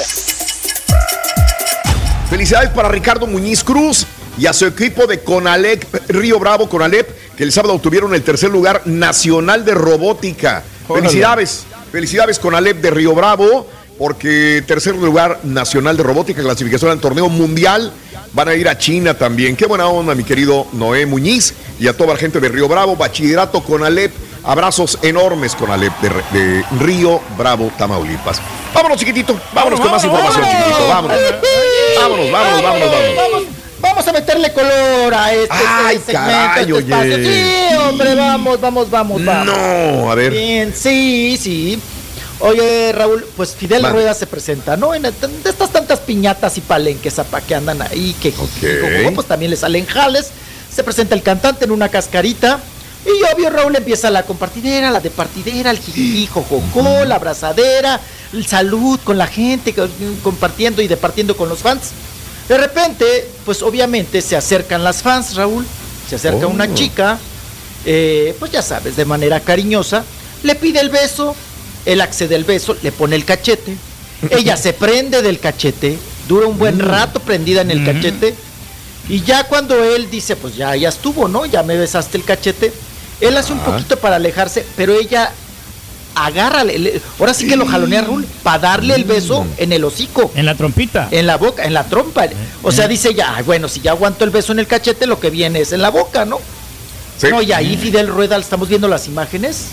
[2.30, 4.06] Felicidades para Ricardo Muñiz Cruz
[4.38, 8.50] y a su equipo de Conalep Río Bravo Conalep, que el sábado obtuvieron el tercer
[8.52, 10.64] lugar nacional de robótica.
[10.88, 11.08] Órale.
[11.08, 17.30] Felicidades, felicidades Conalep de Río Bravo, porque tercer lugar nacional de robótica, clasificación al torneo
[17.30, 17.92] mundial.
[18.34, 19.56] Van a ir a China también.
[19.56, 22.96] Qué buena onda, mi querido Noé Muñiz y a toda la gente de Río Bravo,
[22.96, 24.12] bachillerato Conalep.
[24.44, 28.40] Abrazos enormes Conalep de, de Río Bravo, Tamaulipas.
[28.74, 29.40] Vámonos, chiquitito.
[29.54, 30.88] Vámonos con más información, chiquitito.
[30.88, 31.18] Vámonos.
[32.00, 33.44] Vámonos, vámonos, vámonos, vámonos.
[33.80, 36.80] Vamos, a meterle color a este, Ay, este segmento, caray, este oye.
[36.80, 37.18] espacio.
[37.18, 39.56] Sí, hombre, vamos, vamos, vamos, vamos.
[39.56, 40.32] No, a ver.
[40.32, 41.80] Bien, sí, sí.
[42.40, 43.84] Oye, Raúl, pues Fidel.
[43.90, 44.94] Rueda se presenta, ¿no?
[44.94, 45.12] En de
[45.46, 49.14] estas tantas piñatas y palenques apa, que andan ahí, que Ok.
[49.16, 50.30] pues también le salen jales.
[50.74, 52.60] Se presenta el cantante en una cascarita.
[53.06, 58.00] Y obvio, Raúl empieza la compartidera, la departidera, el jiji, jojocó, la abrazadera,
[58.34, 59.88] el salud con la gente, co-
[60.24, 61.92] compartiendo y departiendo con los fans.
[62.50, 65.66] De repente, pues obviamente se acercan las fans, Raúl.
[66.10, 66.50] Se acerca Oh.
[66.50, 67.18] una chica,
[67.86, 70.04] eh, pues ya sabes, de manera cariñosa,
[70.44, 71.36] le pide el beso,
[71.86, 73.76] él accede al beso, le pone el cachete,
[74.30, 78.36] ella se prende del cachete, dura un buen rato prendida en el cachete,
[79.10, 81.46] y ya cuando él dice, pues ya, ya estuvo, ¿no?
[81.46, 82.74] Ya me besaste el cachete,
[83.22, 85.32] él hace un poquito para alejarse, pero ella
[86.16, 89.84] agarra, le- le- ahora sí que lo jalonea Raúl, para darle el beso en el
[89.84, 90.32] hocico.
[90.36, 91.08] En la trompita.
[91.12, 92.26] En la boca, en la trompa.
[92.64, 95.20] O sea, dice ya, "Ay, bueno, si ya aguanto el beso en el cachete, lo
[95.20, 96.40] que viene es en la boca, ¿no?
[97.18, 97.28] Sí.
[97.30, 99.66] No, y ahí Fidel Rueda, estamos viendo las imágenes.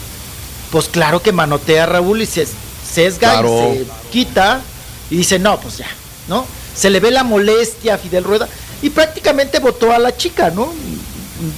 [0.71, 2.47] Pues claro que manotea a Raúl y se
[2.93, 3.75] sesga Claro.
[3.75, 4.61] y se quita
[5.11, 5.87] y dice, no, pues ya,
[6.29, 6.47] ¿no?
[6.75, 8.49] Se le ve la molestia a Fidel Rueda
[8.83, 10.73] y prácticamente votó a la chica, ¿no?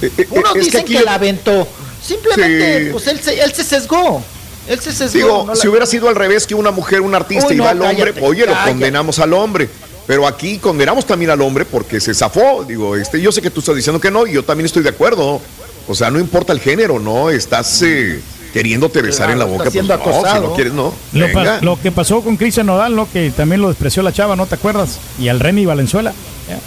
[0.01, 1.67] Eh, eh, Unos es que dicen aquí que, la aventó.
[2.03, 2.89] Simplemente, Sí.
[2.91, 4.21] pues él se, él se sesgó.
[4.67, 5.17] Él se sesgó.
[5.17, 7.85] Digo, no si hubiera sido al revés que una mujer, un artista Uy, iba no,
[7.85, 9.69] al hombre, cállate, oye, lo condenamos al hombre.
[10.05, 12.63] Pero aquí condenamos también al hombre porque se zafó.
[12.63, 14.89] Digo, este, yo sé que tú estás diciendo que no, y yo también estoy de
[14.89, 15.41] acuerdo.
[15.87, 17.29] O sea, no importa el género, ¿no?
[17.29, 18.19] Estás eh,
[18.53, 19.63] queriéndote besar Claro, en la boca.
[19.71, 20.93] Pues no, si no quieres, no.
[21.13, 21.59] Lo, pa- Venga.
[21.61, 23.09] lo que pasó con Cristian Nodal, ¿no?
[23.11, 24.99] Que también lo despreció la chava, ¿no te acuerdas?
[25.19, 26.13] Y al Remy Valenzuela.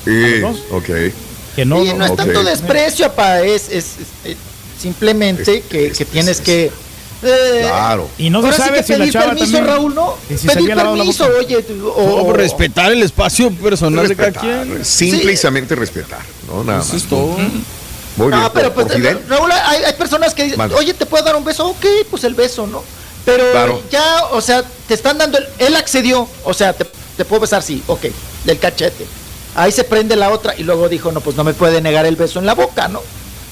[0.05, 0.85] Sí, ok.
[1.57, 4.37] que no, y no, es tanto desprecio, apa, es, es- es,
[4.81, 6.71] simplemente Es- que, es- que es- tienes es- que...
[7.23, 8.09] eh, Claro.
[8.19, 9.67] Y no se sí sabe que si la pedir chava permiso, también.
[9.67, 10.15] Raúl, ¿no?
[10.29, 11.65] si pedir permiso, oye,
[11.97, 14.85] o, No, respetar el espacio personal de cada quien.
[14.85, 16.63] Simplemente respetar, ¿no?
[16.65, 17.03] Nada Eso más.
[17.03, 17.37] es todo.
[18.17, 18.41] Muy bien.
[18.43, 19.21] Ah, pero por- pues, por Fidel.
[19.29, 21.67] Raúl, hay, hay personas que dicen, oye, ¿te puedo dar un beso?
[21.69, 22.83] Ok, pues el beso, ¿no?
[23.25, 23.83] Pero Claro.
[23.91, 27.63] ya, o sea, te están dando, el- él accedió, o sea, te, te puedo besar,
[27.63, 28.07] sí, ok,
[28.45, 29.07] del cachete.
[29.55, 32.17] Ahí se prende la otra y luego dijo, no, pues no me puede negar el
[32.17, 33.03] beso en la boca, ¿no?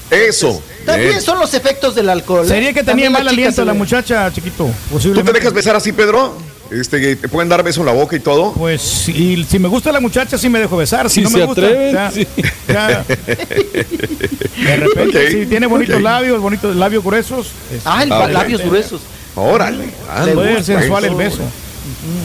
[0.09, 0.59] Eso.
[0.85, 1.21] También bien.
[1.21, 2.43] son los efectos del alcohol.
[2.45, 2.49] ¿eh?
[2.49, 4.67] Sería que tenía mal aliento la muchacha, chiquito.
[4.91, 6.35] ¿Tú te dejas besar así, Pedro?
[6.71, 8.53] Este, que ¿Te pueden dar beso en la boca y todo?
[8.53, 11.09] Pues si, si me gusta la muchacha, sí me dejo besar.
[11.09, 12.27] Si, Si no se me gusta, atreven, ya, sí.
[12.67, 13.05] ya.
[14.59, 17.47] De repente, Ok, si tiene bonitos labios, bonitos labios gruesos.
[17.73, 18.31] este, Ah, el Ah, ok.
[18.31, 19.01] labios gruesos.
[19.35, 19.85] Órale.
[20.09, 21.39] ah, le no, puede ser sensual el beso.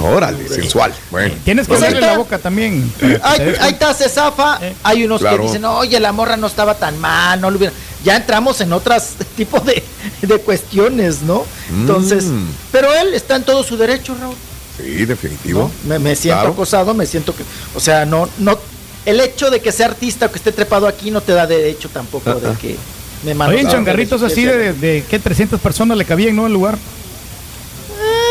[0.02, 0.92] Órale, sensual.
[1.10, 1.34] Bueno.
[1.44, 2.12] Tienes que Pues hacerle está.
[2.12, 2.92] la boca también.
[2.98, 4.58] que Ahí, está, se zafa.
[4.62, 4.74] Eh.
[4.82, 5.38] Hay unos Claro.
[5.38, 7.72] que dicen, oye, la morra no estaba tan mal, no lo hubiera.
[8.04, 9.82] Ya entramos en otras tipo de,
[10.22, 11.44] de cuestiones, ¿no?
[11.70, 12.46] Entonces, Mm.
[12.72, 14.36] pero él está en todo su derecho, Raúl.
[14.76, 15.70] Sí, definitivo.
[15.84, 15.88] ¿no?
[15.88, 16.52] Me, me siento Claro.
[16.54, 18.58] acosado, me siento que, o sea, no, no,
[19.06, 21.88] el hecho de que sea artista o que esté trepado aquí no te da derecho
[21.90, 22.76] tampoco Ah, de que
[23.24, 24.56] me Oye, en changarritos de así pieza.
[24.56, 25.18] de, de, ¿qué?
[25.18, 26.42] 300 personas le cabían, ¿no?
[26.42, 26.76] En el lugar.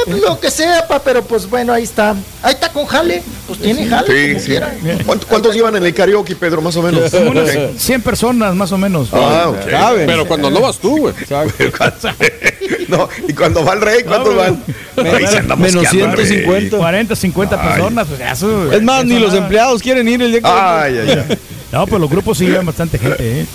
[0.06, 2.16] Pues, lo que sea, pa, pero pues bueno, ahí está.
[2.42, 3.22] Ahí está con jale.
[3.48, 4.40] Pues tiene jale.
[4.40, 5.04] Sí, como sí.
[5.06, 7.10] ¿Cuántos, cuántos llevan en el karaoke, Pedro, más o menos?
[7.12, 7.78] Como unas Ok.
[7.78, 9.10] 100 personas más o menos.
[9.14, 9.70] Ah, ok.
[9.70, 10.06] Caben.
[10.08, 11.14] Pero cuando no vas tú, güey.
[12.88, 14.64] No, y cuando va el rey, ¿cuántos No, van?
[14.98, 16.26] menos- Ahí se anda menos mosqueando al rey.
[16.28, 16.78] 150.
[16.78, 17.68] 40, 50 Ay.
[17.70, 18.08] personas.
[18.08, 21.38] pues, eso- Es más, ni los empleados quieren ir el día que Ay, ay, ay.
[21.72, 23.46] No, pues los grupos sí llevan bastante gente, ¿eh?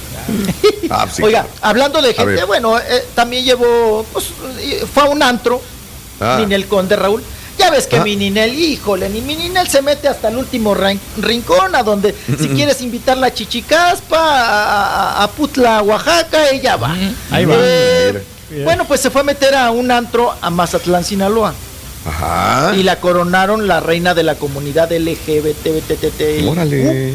[0.91, 1.23] Ah, sí.
[1.23, 4.27] Oiga, hablando de gente, bueno, eh, también llevó, pues,
[4.93, 5.63] fue a un antro,
[6.21, 6.37] Ah.
[6.41, 7.23] Ninel Conde Raúl.
[7.59, 8.05] Ya ves que Ah.
[8.05, 12.15] mi Ninel, híjole, ni mi Ninel se mete hasta el último rin- rincón, a donde
[12.39, 16.95] si quieres invitarla a Chichicaspa, a, a- a Putla, Oaxaca, ella va.
[17.33, 17.55] Ahí va.
[17.59, 18.23] Eh,
[18.65, 21.53] bueno, pues se fue a meter a un antro a Mazatlán, Sinaloa.
[22.07, 22.75] Ajá.
[22.77, 26.47] Y la coronaron la reina de la comunidad LGBT.
[26.49, 27.15] Órale.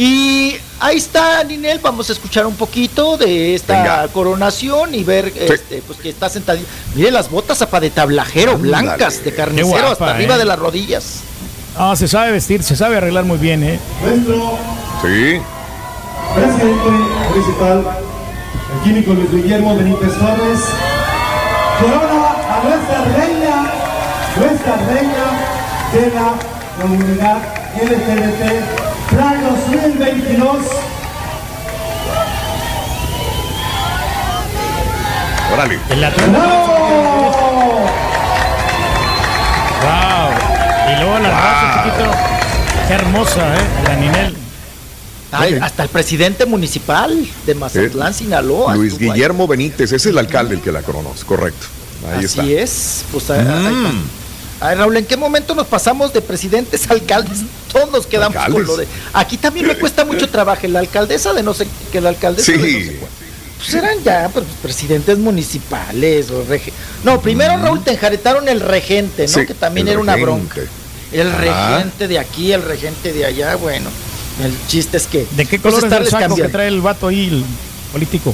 [0.00, 1.80] Y ahí está, Ninel.
[1.80, 4.08] Vamos a escuchar un poquito de esta Venga.
[4.12, 6.56] coronación y ver este, pues que está sentada.
[6.94, 8.68] Mire las botas apa de tablajero, Ándale.
[8.68, 10.38] blancas, de carnicero, guapa, hasta arriba ¿eh?
[10.38, 11.22] de las rodillas.
[11.76, 13.80] Ah, se sabe vestir, se sabe arreglar muy bien, ¿eh?
[14.04, 14.56] Nuestro
[15.02, 15.40] Sí.
[16.32, 16.90] presidente
[17.30, 17.84] municipal,
[18.76, 20.60] el químico Luis Guillermo Benítez Torres,
[21.80, 23.72] corona a nuestra reina,
[24.36, 25.24] nuestra reina
[25.92, 26.34] de la
[26.80, 27.38] comunidad
[27.74, 28.77] LGBT
[29.10, 30.66] Plan 2022.
[35.52, 35.78] Órale.
[35.90, 36.10] El la.
[39.80, 40.30] Wow.
[40.92, 42.10] Y luego la raza, chiquito.
[42.86, 43.60] Qué hermosa, ¿eh?
[43.84, 44.36] La Ninel.
[45.32, 45.58] Ay.
[45.60, 48.74] Hasta el presidente municipal de Mazatlán, Sinaloa.
[48.76, 48.98] Luis.
[48.98, 51.66] Guillermo Benítez, es el alcalde el que la coronó, es correcto.
[52.10, 52.62] Ahí Así está.
[52.62, 53.04] es.
[53.12, 54.02] Pues, ahí- ahí
[54.60, 57.40] Ay, Raúl, ¿en qué momento nos pasamos de presidentes a alcaldes?
[57.72, 58.66] Todos nos quedamos con Alcaldes.
[58.66, 58.88] lo de.
[59.12, 60.66] Aquí también me cuesta mucho trabajo.
[60.68, 62.96] La alcaldesa de no sé qué, la alcaldesa de no sé Sí.
[62.98, 63.10] cuál.
[63.58, 69.26] Pues eran ya pues, presidentes municipales o rege- No, primero Raúl te enjaretaron el regente,
[69.26, 69.34] ¿no?
[69.34, 70.60] Sí, que también era una bronca.
[71.12, 71.38] El Ajá.
[71.76, 73.90] regente de aquí, el regente de allá, bueno.
[74.44, 75.26] El chiste es que.
[75.32, 77.44] ¿De qué pues, color es el saco que trae el vato ahí, el
[77.92, 78.32] político?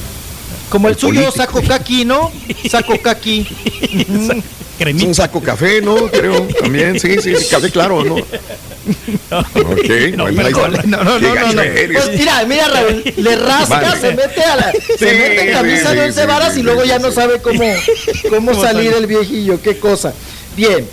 [0.69, 1.37] Como el, El suyo, político.
[1.37, 2.33] saco caqui, ¿no?
[2.71, 3.47] Saco caqui.
[4.79, 5.07] Cremita.
[5.07, 5.95] un saco café, ¿no?
[6.09, 8.17] Creo, también, sí, sí, sí, café claro, ¿no?
[9.31, 10.31] Ok, No.
[10.31, 11.63] No, no, no, no, no.
[11.93, 14.01] Pues mira, mira, Raúl, le rasca, Vale.
[14.01, 16.61] se mete a la, Sí, se mete en camisa sí, de once sí, varas sí,
[16.61, 17.63] y luego sí, ya sí, no sabe cómo,
[18.31, 20.13] cómo salir el viejillo, qué cosa.
[20.57, 20.87] Bien.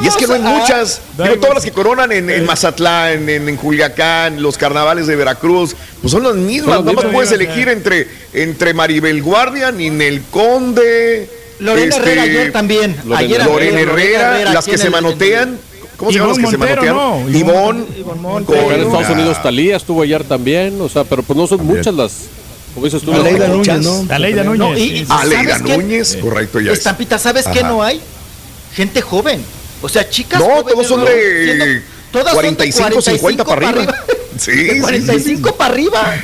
[0.00, 2.44] Y es que no hay vamos a- muchas, digo, todas las que coronan en, en
[2.46, 6.80] Mazatlán, en, en Culiacán, los carnavales de Veracruz, pues son las mismas.
[6.80, 12.96] Nada más puedes elegir entre, entre Maribel Guardia, Ninel Conde, Lorena este, Herrera ayer también.
[13.04, 15.58] Lorena- ayer Lorena Herrera, las que se manotean.
[15.96, 16.96] ¿Cómo se llaman las que se manotean?
[16.96, 17.84] no, Ivonne.
[18.48, 21.78] En Estados Unidos Talía estuvo ayer también, o sea, pero pues no son También.
[21.78, 22.12] muchas las,
[22.74, 24.02] como dices tú, Aleida Núñez, ¿no?
[24.44, 24.78] Núñez.
[24.80, 25.06] y-.
[25.08, 25.78] Aleida ¿Sabes qué?
[25.78, 26.78] Núñez, correcto, ya es.
[26.78, 28.00] Estampita, ¿sabes qué no hay?
[28.74, 29.40] Gente joven.
[29.84, 31.64] O sea, chicas No, jóvenes, todos son de Siendo-
[32.10, 33.94] todas son de 45, 50 para arriba.
[34.38, 36.14] Sí, de sí, 45 para arriba.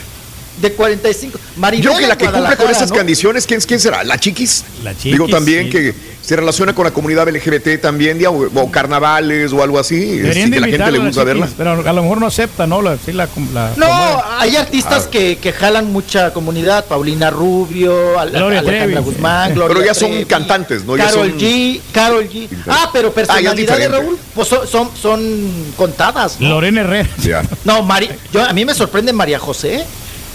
[0.61, 1.39] De 45.
[1.57, 2.97] Maribel Yo que la que cumple con esas ¿no?
[2.97, 4.05] condiciones, ¿quién, quién será?
[4.05, 4.65] ¿La Chiquis?
[4.85, 5.71] La Chiquis, Digo también sí.
[5.71, 10.31] que se relaciona con la comunidad LGBT también, o, o carnavales o algo así, de
[10.33, 11.49] que la gente le gusta verla.
[11.57, 12.83] Pero a lo mejor no acepta, ¿no?
[12.83, 15.11] La, sí, la, la- No, la- hay artistas Ah.
[15.11, 16.85] que, que jalan mucha comunidad.
[16.85, 18.21] Paulina Rubio, Gloria
[18.61, 18.95] Alejandra Trevi.
[19.03, 20.97] Guzmán, Gloria Pero ya son Trevi, cantantes, ¿no?
[20.97, 22.49] Ya Carol son- G, Carol G.
[22.69, 23.89] Ah, pero personalidades, diferente.
[23.99, 26.37] Raúl, pues son, son, son contadas.
[26.39, 26.51] ¿no?
[26.51, 27.09] Lorena Herrera.
[27.23, 27.43] Ya.
[27.65, 29.85] No, Mari, yo, a mí me sorprende María José.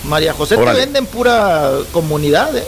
[0.08, 0.80] María José Órale.
[0.80, 2.64] te venden pura comunidad, ¿eh?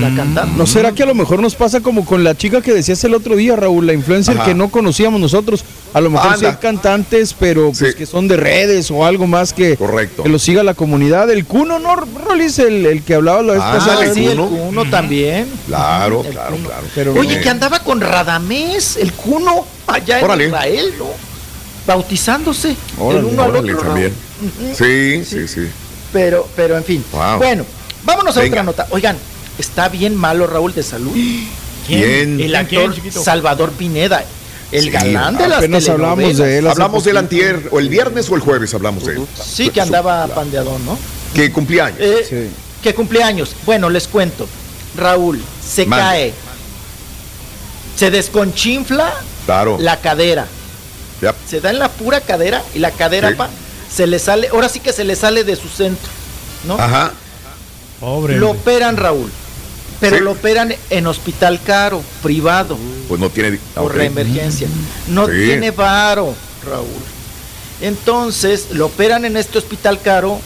[0.00, 0.56] La cantante.
[0.56, 3.12] ¿No será que a lo mejor nos pasa como con la chica que decías el
[3.14, 4.46] otro día, Raúl, la influencer Ajá.
[4.46, 5.64] que no conocíamos nosotros?
[5.92, 6.48] A lo mejor Anda.
[6.48, 7.98] hay cantantes, pero pues Sí.
[7.98, 10.22] que son de redes o algo más que, Correcto.
[10.22, 11.28] que lo siga la comunidad.
[11.30, 12.58] El Cuno, ¿no, Rolis?
[12.58, 14.04] El, el que hablaba la vez Ah, pasada.
[14.06, 14.86] el sí, el Cuno.
[14.90, 15.46] También.
[15.66, 16.68] Claro, El claro, Cuno.
[16.68, 16.82] claro.
[16.94, 20.44] Pero- Oye, Eh, que andaba con Radamés, el Cuno, allá Órale.
[20.44, 21.04] en Israel, ¿no?
[21.86, 23.78] Bautizándose Órale, el uno al otro.
[23.78, 24.12] también.
[24.74, 25.68] Sí, sí, sí.
[26.12, 27.04] Pero, pero en fin.
[27.12, 27.38] Wow.
[27.38, 27.64] Bueno,
[28.04, 28.54] vámonos a Venga.
[28.54, 28.86] otra nota.
[28.90, 29.16] Oigan,
[29.58, 31.12] está bien malo Raúl de salud.
[31.86, 32.40] ¿Quién?
[32.40, 32.94] El ¿Quién, actor?
[33.22, 34.24] Salvador Pineda,
[34.72, 36.38] el Sí, galán de las Apenas hablamos telenovelas.
[36.38, 36.66] de él.
[36.66, 39.26] Hablamos del antier, o el viernes o el jueves hablamos de él.
[39.40, 40.98] Sí, que andaba pandeadón, ¿no?
[41.34, 42.00] Que cumplía años.
[42.00, 42.50] Eh, Sí.
[42.82, 43.54] Que cumpleaños.
[43.64, 44.46] Bueno, les cuento.
[44.96, 46.32] Raúl, se cae.
[47.96, 49.12] Se desconchinfla
[49.46, 49.76] Claro.
[49.80, 50.46] la cadera.
[51.22, 51.34] Ya.
[51.48, 53.34] Se da en la pura cadera y la cadera, Sí.
[53.36, 53.48] pa,
[53.94, 56.10] se le sale, ahora sí que se le sale de su centro,
[56.66, 56.74] ¿no?
[56.74, 57.12] Ajá.
[58.00, 58.36] Pobre.
[58.36, 59.30] Lo operan, Raúl.
[60.00, 60.22] Pero Sí.
[60.22, 62.76] lo operan en hospital caro, privado,
[63.08, 63.58] Pues no tiene.
[63.74, 63.96] por ok.
[63.96, 64.68] la emergencia.
[65.08, 65.32] No Sí.
[65.46, 66.34] tiene varo,
[66.66, 66.86] Raúl.
[67.80, 70.40] Entonces lo operan en este hospital caro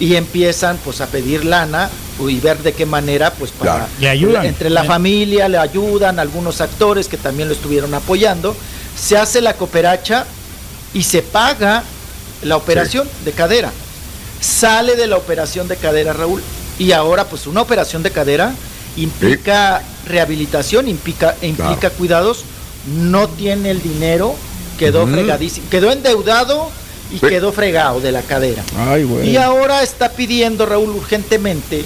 [0.00, 1.90] y empiezan pues a pedir lana
[2.28, 3.90] y ver de qué manera, pues para Claro.
[4.00, 4.46] Le ayudan.
[4.46, 4.86] entre la Sí.
[4.88, 8.56] familia le ayudan, algunos actores que también lo estuvieron apoyando,
[8.96, 10.26] se hace la cooperacha
[10.94, 11.82] y se paga
[12.42, 13.70] la operación de cadera.
[14.40, 16.42] Sale de la operación de cadera, Raúl,
[16.78, 18.54] y ahora pues una operación de cadera
[18.96, 21.94] implica rehabilitación, implica, implica Claro.
[21.96, 22.44] cuidados,
[22.86, 24.34] no tiene el dinero,
[24.78, 26.70] quedó fregadísimo, quedó endeudado
[27.12, 27.26] y Sí.
[27.26, 28.64] quedó fregado de la cadera.
[28.76, 29.06] Ay.
[29.24, 31.84] Y ahora está pidiendo, Raúl, urgentemente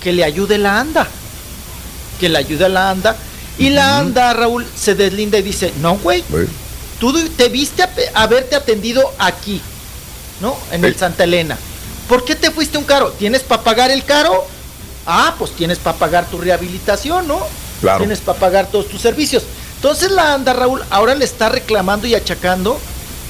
[0.00, 1.08] que le ayude la ANDA.
[2.20, 3.16] Que le ayude a la ANDA.
[3.58, 6.22] Y la ANDA, Raúl, se deslinda y dice, no, güey,
[7.00, 7.90] tú te viste a
[8.22, 9.60] haberte atendido aquí,
[10.40, 10.56] ¿no?
[10.72, 10.96] En el.
[10.96, 11.56] Santa Elena.
[12.08, 13.10] ¿Por qué te fuiste un caro?
[13.12, 14.44] ¿Tienes para pagar el caro?
[15.06, 17.40] Ah, pues tienes para pagar tu rehabilitación, ¿no?
[17.80, 17.98] Claro.
[17.98, 19.44] Tienes para pagar todos tus servicios.
[19.76, 22.78] Entonces la ANDA, Raúl, ahora le está reclamando y achacando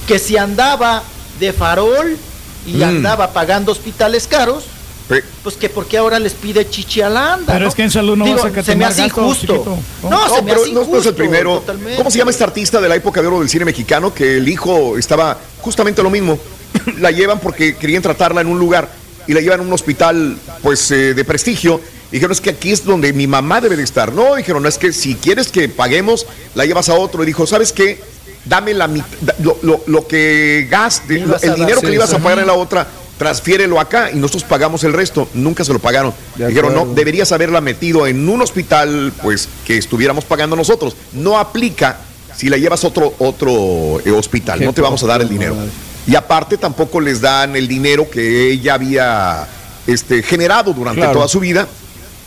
[0.07, 1.03] que si andaba
[1.39, 2.17] de farol
[2.65, 2.83] y Mm.
[2.83, 4.63] andaba pagando hospitales caros,
[5.07, 5.15] Sí.
[5.43, 7.53] pues que porque ahora les pide chichi a la ANDA.
[7.53, 7.69] Pero ¿no?
[7.69, 9.77] es que en salud no Digo, vas a Se me hace injusto.
[10.03, 10.99] No, No, se me pero hace no, no injusto.
[10.99, 11.59] es el primero.
[11.59, 11.95] totalmente.
[11.97, 14.13] ¿Cómo se llama este artista de la época de oro del cine mexicano?
[14.13, 16.37] Que el hijo estaba justamente lo mismo.
[16.99, 18.89] la llevan porque querían tratarla en un lugar
[19.27, 21.79] y la llevan a un hospital pues eh, de prestigio.
[22.11, 24.11] Dijeron, es que aquí es donde mi mamá debe de estar.
[24.13, 27.21] No, dijeron, es que si quieres que paguemos, la llevas a otro.
[27.21, 28.01] Y dijo, ¿sabes qué?
[28.45, 31.95] Dame la mit- da- lo, lo- lo que gaste, el dar, dinero que sí, le
[31.97, 32.87] ibas a pagar en la otra,
[33.19, 35.29] transfiérelo acá y nosotros pagamos el resto.
[35.35, 36.13] Nunca se lo pagaron.
[36.35, 40.95] Dijeron, no, deberías haberla metido en un hospital, pues, que estuviéramos pagando nosotros.
[41.13, 41.97] No aplica
[42.35, 45.29] si la llevas a otro, otro eh, hospital, Qué no te vamos a dar el
[45.29, 45.53] dinero.
[45.53, 45.69] madre.
[46.09, 49.47] Y aparte tampoco les dan el dinero que ella había
[49.85, 51.13] este, generado durante Claro.
[51.13, 51.67] toda su vida.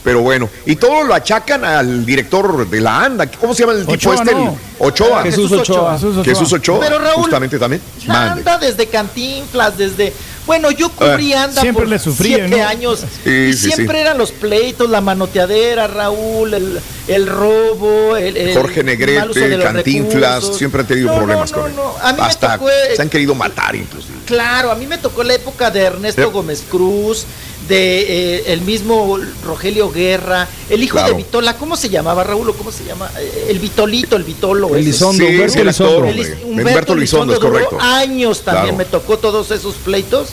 [0.05, 3.31] Pero bueno, y todo lo achacan al director de la ANDA.
[3.31, 4.31] ¿Cómo se llama el tipo Ochoa, este?
[4.33, 4.51] El.
[4.81, 5.23] Ochoa.
[5.23, 5.93] Jesús Ochoa.
[5.95, 6.25] Jesús Ochoa.
[6.25, 6.81] Jesús Ochoa.
[6.81, 7.81] Pero, Raúl, justamente también.
[8.07, 8.31] La Mande.
[8.51, 10.13] anda desde Cantinflas, desde...
[10.45, 12.67] Bueno, yo cubrí anda Siempre por le sufría, siete ¿no?
[12.69, 13.05] años.
[13.23, 14.03] Sí, y sí, siempre sí.
[14.03, 20.59] eran los pleitos, la manoteadera, Raúl, el, el robo, el, el Jorge Negrete, Cantinflas, recursos.
[20.59, 21.77] siempre han tenido No, problemas no, con él.
[21.77, 21.95] no, no.
[22.03, 22.71] A mí Hasta me tocó...
[22.71, 24.15] eh, se han querido matar inclusive.
[24.27, 26.31] Claro, a mí me tocó la época de Ernesto Sí.
[26.33, 27.25] Gómez Cruz,
[27.69, 31.11] de eh, el mismo Rogelio Guerra, el hijo Claro.
[31.11, 32.49] de Vitola, ¿cómo se llamaba Raúl?
[32.51, 33.11] ¿O ¿Cómo se llama?
[33.19, 34.69] Eh, El Vitolito, el Vitolo.
[34.71, 34.79] ese.
[34.81, 36.07] Elizondo, Sí, Humberto el actor.
[36.07, 37.79] El is- Humberto Elizondo, es duró correcto.
[37.81, 38.79] años también Claro.
[38.79, 40.29] me tocó todos esos pleitos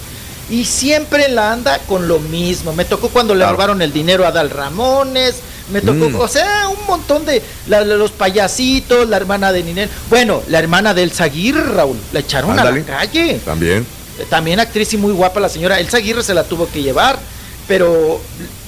[0.49, 2.73] y siempre la anda con lo mismo.
[2.73, 5.35] Me tocó cuando le robaron el dinero a Dal Ramones,
[5.71, 6.15] me tocó, Mm.
[6.19, 9.89] o sea, un montón de la- la- los payasitos, la hermana de Ninel.
[10.09, 12.69] Bueno, la hermana de Elsa Aguirre, Raúl, la echaron Ándale.
[12.81, 13.39] a la calle.
[13.45, 13.85] También.
[14.29, 15.79] También actriz y muy guapa la señora.
[15.79, 17.19] Elsa Aguirre se la tuvo que llevar.
[17.67, 18.19] Pero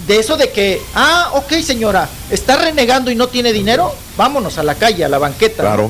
[0.07, 4.63] de eso de que, ah, ok señora, está renegando y no tiene dinero, vámonos a
[4.63, 5.63] la calle, a la banqueta.
[5.63, 5.89] Claro.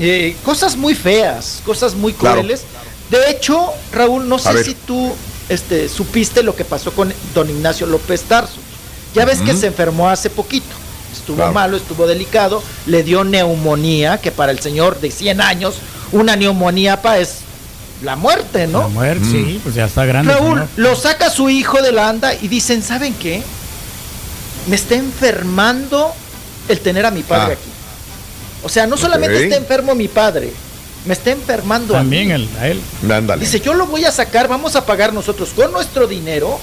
[0.00, 2.40] Eh, cosas muy feas, cosas muy Claro.
[2.40, 2.62] crueles.
[3.10, 5.12] De hecho, Raúl, no sé si tú
[5.48, 8.58] este, supiste lo que pasó con don Ignacio López Tarso.
[9.14, 10.66] Ya ves que se enfermó hace poquito.
[11.12, 11.52] Estuvo Claro.
[11.52, 15.76] malo, estuvo delicado, le dio neumonía, que para el señor de 100 años,
[16.12, 17.38] una neumonía pa, es
[18.02, 18.82] la muerte, ¿no?
[18.82, 19.30] La muerte, Mm.
[19.32, 20.32] sí, pues ya está grande.
[20.32, 20.68] Raúl, señor.
[20.76, 23.42] lo saca su hijo de la anda y dicen, ¿saben qué?
[24.68, 26.12] Me está enfermando
[26.68, 27.58] el tener a mi padre Ah.
[27.58, 27.70] aquí.
[28.62, 30.52] O sea, no solamente está enfermo mi padre,
[31.06, 32.32] me está enfermando a También mí.
[32.34, 32.80] el, a él.
[33.10, 33.40] Ándale.
[33.44, 36.58] Dice, yo lo voy a sacar, vamos a pagar nosotros con nuestro dinero,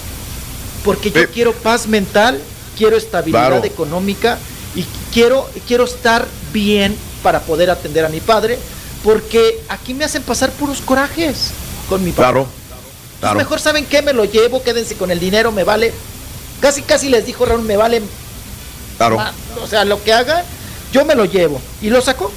[0.84, 1.30] porque yo Eh.
[1.34, 2.40] quiero paz mental,
[2.78, 3.64] quiero estabilidad Claro.
[3.66, 4.38] económica
[4.76, 8.60] y quiero, quiero estar bien para poder atender a mi padre,
[9.06, 11.52] porque aquí me hacen pasar puros corajes
[11.88, 12.32] con mi padre.
[12.32, 12.48] Claro.
[13.20, 13.38] Claro.
[13.38, 15.94] mejor saben qué, me lo llevo, quédense con el dinero, me vale.
[16.60, 18.02] Casi, casi les dijo Raúl, me vale.
[18.98, 19.20] Claro.
[19.62, 20.44] O sea, lo que hagan,
[20.92, 21.62] yo me lo llevo.
[21.82, 22.32] Y lo sacó.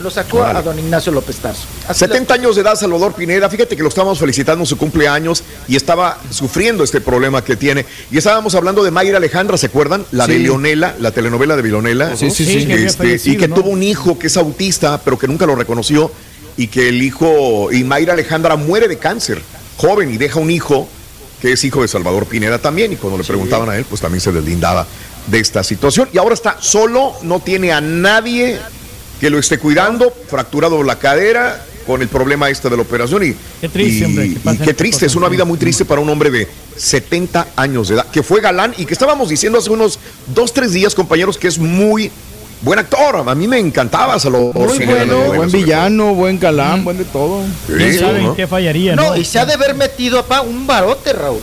[0.00, 1.64] Lo sacó a don Ignacio López Tarso.
[1.86, 3.50] Así 70 años de edad, Salvador Pineda.
[3.50, 7.84] Fíjate que lo estábamos felicitando en su cumpleaños y estaba sufriendo este problema que tiene.
[8.10, 10.06] Y estábamos hablando de Mayra Alejandra, ¿se acuerdan?
[10.12, 10.38] La de.
[10.38, 12.16] Leonela, la telenovela de Leonela.
[12.16, 12.72] Sí, sí, sí.
[12.72, 13.56] Este, y que ¿no?
[13.56, 16.10] tuvo un hijo que es autista, pero que nunca lo reconoció.
[16.56, 19.40] Y que el hijo, y Mayra Alejandra muere de cáncer,
[19.76, 20.88] joven, y deja un hijo
[21.40, 22.92] que es hijo de Salvador Pineda también.
[22.92, 24.86] Y cuando le preguntaban a él, pues también se deslindaba
[25.26, 26.08] de esta situación.
[26.12, 28.58] Y ahora está solo, no tiene a nadie
[29.20, 33.22] que lo esté cuidando, fracturado la cadera con el problema este de la operación.
[33.24, 35.84] Y, Qué triste, y- hombre, que y pasen qué triste, es una vida muy triste
[35.84, 39.58] para un hombre de 70 años de edad, que fue galán y que estábamos diciendo
[39.58, 39.98] hace unos
[40.34, 42.10] dos, tres días, compañeros, que es muy
[42.62, 43.16] buen actor.
[43.28, 47.42] A mí me encantaba Salvador Muy bueno, Buen villano, buen galán, buen de todo.
[47.66, 47.76] todo.
[47.76, 48.34] ¿Quién Sí, sabe ¿no?
[48.36, 49.16] qué fallaría, No, no?
[49.16, 51.40] y se ha de haber metido apá un barote, Raúl.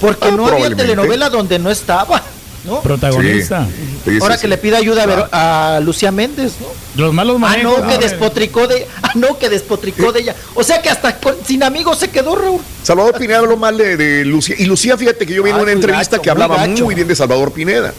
[0.00, 2.22] Porque Ah, no había telenovela donde no estaba.
[2.66, 2.80] ¿No?
[2.82, 3.66] Protagonista.
[4.04, 4.42] Sí, sí, Ahora sí.
[4.42, 6.66] que le pide ayuda a, Vero- a Lucía Méndez, ¿no?
[7.02, 7.80] Los malos Ah, manejos.
[7.82, 10.34] no, que despotricó de, ah, no, que despotricó de ella.
[10.54, 12.60] O sea que hasta con- sin amigos se quedó Raúl.
[12.82, 14.56] Salvador Pineda habló mal de, de Lucía.
[14.58, 16.84] Y Lucía, fíjate que yo vi en Ay, una entrevista gacho, que muy hablaba gacho.
[16.84, 17.92] muy bien de Salvador Pineda.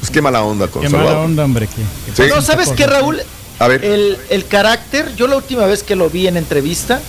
[0.00, 1.12] Pues qué mala onda con Qué Salvador.
[1.14, 1.68] mala onda, hombre.
[2.16, 2.28] que-.
[2.28, 3.20] No, ¿sabes qué, Raúl?
[3.58, 3.84] A ver.
[3.84, 7.00] El, el carácter, yo la última vez que lo vi en entrevista,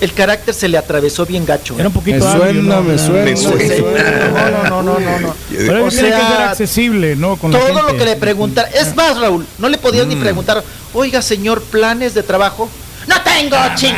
[0.00, 1.74] el carácter se le atravesó bien gacho.
[1.78, 2.82] Era un poquito Me suena, ¿no?
[2.82, 3.24] me suena.
[3.24, 4.62] Me suena.
[4.68, 5.34] No, no, no, no, no.
[5.50, 7.36] Pero O tiene que ser accesible, ¿no?
[7.36, 7.92] Con la todo gente.
[7.92, 8.68] lo que le preguntar.
[8.74, 10.08] Es más, Raúl, no le podías Mm.
[10.08, 10.62] ni preguntar,
[10.94, 12.68] oiga, señor, planes de trabajo.
[13.06, 13.94] No tengo, ching.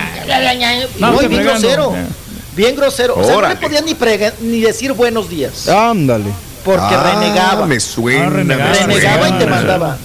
[0.98, 1.60] No, No, te bien fregando.
[1.68, 1.94] grosero.
[2.54, 3.14] Bien grosero.
[3.16, 5.68] O sea, no le podías ni, prega- ni decir buenos días.
[5.68, 6.26] Ándale.
[6.64, 7.66] Porque Ah, renegaba.
[7.66, 8.26] Me suena.
[8.26, 8.70] Ah, renegaba.
[8.70, 9.38] me Renegaba y suena.
[9.38, 9.96] te mandaba.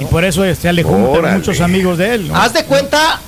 [0.00, 2.28] Y por eso se alejó muchos amigos de él.
[2.28, 2.36] ¿no?
[2.36, 3.20] Haz de cuenta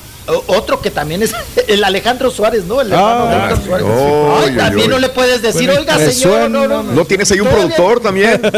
[0.46, 1.32] otro que también es
[1.68, 2.80] el Alejandro Suárez, ¿no?
[2.80, 3.86] El hermano de Ah, Héctor Suárez.
[4.50, 7.40] Ay, también no le puedes decir, Bueno, oiga, señor, no, suena, no, ¿No tienes ahí
[7.40, 8.40] un productor también?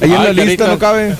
[0.00, 0.66] Ahí en Ay, la lista carita.
[0.68, 1.16] no cabe.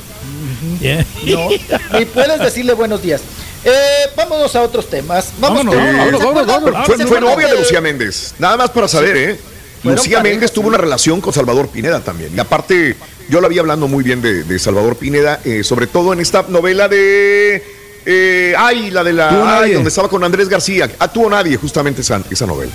[0.80, 1.04] Yeah.
[1.26, 3.20] No, y puedes decirle buenos días.
[3.64, 3.70] Eh,
[4.16, 5.32] vámonos a otros temas.
[5.38, 6.86] Vamos Vámonos, con- vámonos, ¿se vámonos, vámonos.
[6.86, 8.34] Fue, ¿Se fue novia de Lucía Méndez.
[8.38, 9.40] Nada más para saber, ¿eh?
[9.82, 12.32] Lucía Méndez tuvo una relación con Salvador Pineda también.
[12.36, 12.96] Y aparte,
[13.28, 16.44] yo la vi hablando muy bien de, de Salvador Pineda, eh, sobre todo en esta
[16.48, 17.62] novela de.
[18.06, 19.58] Eh, ay, la de la.
[19.60, 20.90] Ay, donde estaba con Andrés García.
[20.98, 22.72] Ah, tuvo nadie, justamente esa, esa novela.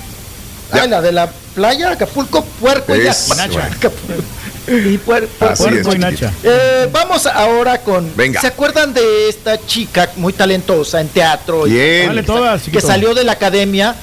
[0.72, 3.00] Ay, la de la playa, Acapulco, puerco y.
[3.08, 3.66] Es- Nacha.
[3.66, 4.22] Acapulco.
[4.68, 5.28] Y puer-.
[5.40, 6.32] Así Puerco es, y Nacha.
[6.44, 8.10] Eh, vamos ahora con.
[8.16, 8.40] Venga.
[8.42, 11.66] ¿Se acuerdan de esta chica muy talentosa en teatro?
[11.66, 12.08] y- Bien.
[12.08, 13.96] Dale todas, que salió de la academia.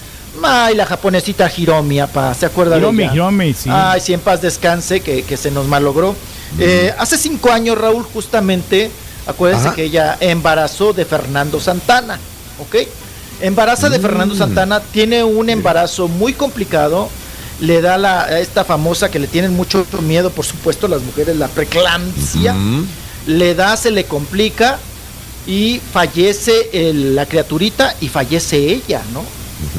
[0.43, 3.15] Ay, la japonesita Hiromi, apa, ¿se acuerdan Hiromi, de ella?
[3.15, 3.69] Hiromi, sí.
[3.73, 6.15] Ay, sí, en paz descanse, que, que se nos malogró.
[6.61, 8.89] Eh, hace cinco años, Raúl, justamente,
[9.29, 9.77] acuérdense Ajá.
[9.77, 12.19] que ella embarazó de Fernando Santana,
[12.59, 12.77] ¿ok?
[13.41, 14.39] Embaraza de Fernando Mm.
[14.39, 17.09] Santana, tiene un embarazo muy complicado,
[17.61, 21.37] le da la, a esta famosa que le tienen mucho miedo, por supuesto, las mujeres,
[21.37, 22.87] la preeclampsia, Mm.
[23.29, 24.79] le da, se le complica
[25.47, 29.23] y fallece el- la criaturita y fallece ella, ¿no?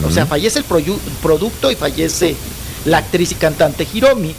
[0.08, 0.66] O sea, fallece el
[1.22, 2.36] producto y fallece
[2.86, 4.34] la actriz y cantante Hiromi.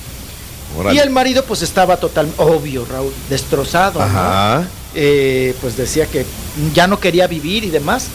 [0.92, 4.79] Y el marido pues estaba total, obvio, Raúl, destrozado, ¿no?
[4.94, 6.26] Eh, pues decía que
[6.74, 8.06] ya no quería vivir y demás.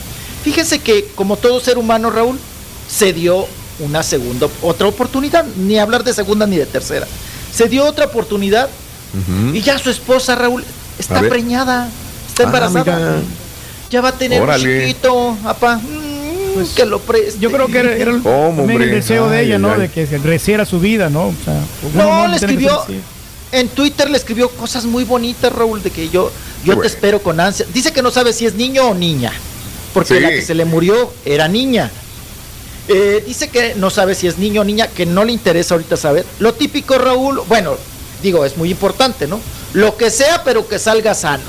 [0.44, 2.38] Fíjense que como todo ser humano, Raúl,
[2.88, 3.48] se dio
[3.80, 7.08] una segunda, otra oportunidad, ni hablar de segunda ni de tercera.
[7.54, 8.70] Se dio otra oportunidad
[9.54, 10.64] y ya su esposa, Raúl,
[11.00, 11.90] está preñada,
[12.28, 13.16] está Ah, embarazada.
[13.90, 14.76] ya va a tener Órale.
[14.76, 15.78] un chiquito, papá.
[15.78, 17.40] Mm, que lo preste.
[17.40, 18.22] Yo creo que era, era el,
[18.92, 19.72] deseo de Ay, ella, ¿no?
[19.74, 19.82] ay.
[19.82, 21.28] De que se reciera su vida, ¿no?
[21.28, 21.62] O sea,
[21.94, 22.82] No, le escribió.
[23.52, 26.32] En Twitter le escribió cosas muy bonitas, Raúl, de que yo,
[26.64, 27.66] yo te espero con ansia.
[27.74, 29.32] Dice que no sabe si es niño o niña,
[29.94, 30.20] porque Sí.
[30.20, 31.92] la que se le murió era niña.
[32.88, 35.98] Eh, dice que no sabe si es niño o niña, que no le interesa ahorita
[35.98, 36.26] saber.
[36.40, 37.76] Lo típico, Raúl, bueno,
[38.22, 39.40] digo, es muy importante, ¿no?
[39.74, 41.44] Lo que sea, pero que salga sano.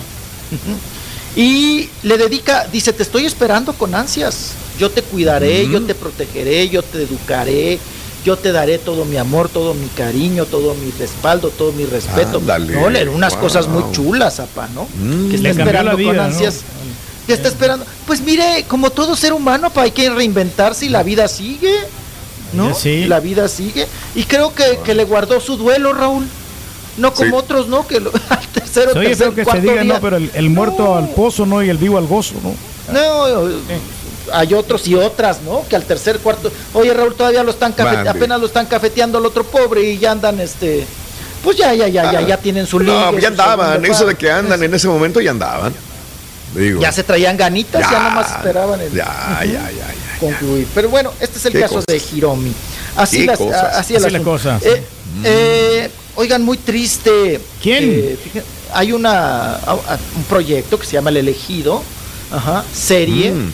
[1.36, 4.52] Y le dedica, dice, te estoy esperando con ansias.
[4.78, 7.78] Yo te cuidaré, yo te protegeré, yo te educaré,
[8.26, 12.38] yo te daré todo mi amor, todo mi cariño, todo mi respaldo, todo mi respeto.
[12.38, 13.42] Ándale, no, le unas wow.
[13.42, 14.88] cosas muy chulas, apa, ¿no?
[14.98, 15.30] Mm.
[15.30, 16.22] Que está esperando con ¿no?
[16.22, 16.62] ansias.
[17.28, 17.86] Que está esperando.
[18.04, 21.72] Pues mire, como todo ser humano, pa, hay que reinventarse y la vida sigue.
[22.52, 22.74] ¿No?
[22.74, 23.04] Sí.
[23.04, 23.86] La vida sigue.
[24.16, 26.26] Y creo que, que le guardó su duelo, Raúl.
[26.96, 27.36] No como Sí.
[27.36, 27.86] otros, ¿no?
[27.86, 30.00] Que lo- al tercero, Oye, tercer, creo que se cuarto diga, día- ¿no?
[30.00, 31.62] Pero el, el muerto al pozo, ¿no?
[31.62, 32.54] Y el vivo al gozo, ¿no?
[32.92, 33.48] No,
[34.32, 35.64] hay otros y otras, ¿no?
[35.68, 36.50] Que al tercer, cuarto.
[36.74, 38.10] Oye, Raúl, todavía lo están cafe- Mande.
[38.10, 40.86] apenas lo están cafeteando al otro pobre y ya andan, este.
[41.42, 42.82] Pues ya, ya, ya, ya, ya tienen su Ah.
[43.12, 43.84] No, ya andaban.
[43.84, 45.72] Eso de que andan en ese momento ya andaban.
[46.54, 46.80] Digo.
[46.80, 49.04] Ya se traían ganitas, ya, nomás esperaban el Ya,
[49.44, 50.18] ya, ya, ya.
[50.18, 50.66] concluir.
[50.74, 51.86] Pero bueno, este es el caso cosas.
[51.86, 52.52] de Hiromi.
[52.96, 54.58] Así, las, así la cosa.
[54.62, 54.82] Eh,
[55.24, 57.40] eh, oigan, muy triste.
[57.62, 57.84] ¿Quién?
[57.84, 61.82] Eh, fíjate, hay una a- a- un proyecto que se llama El Elegido,
[62.32, 63.32] ajá, serie.
[63.32, 63.52] Mm.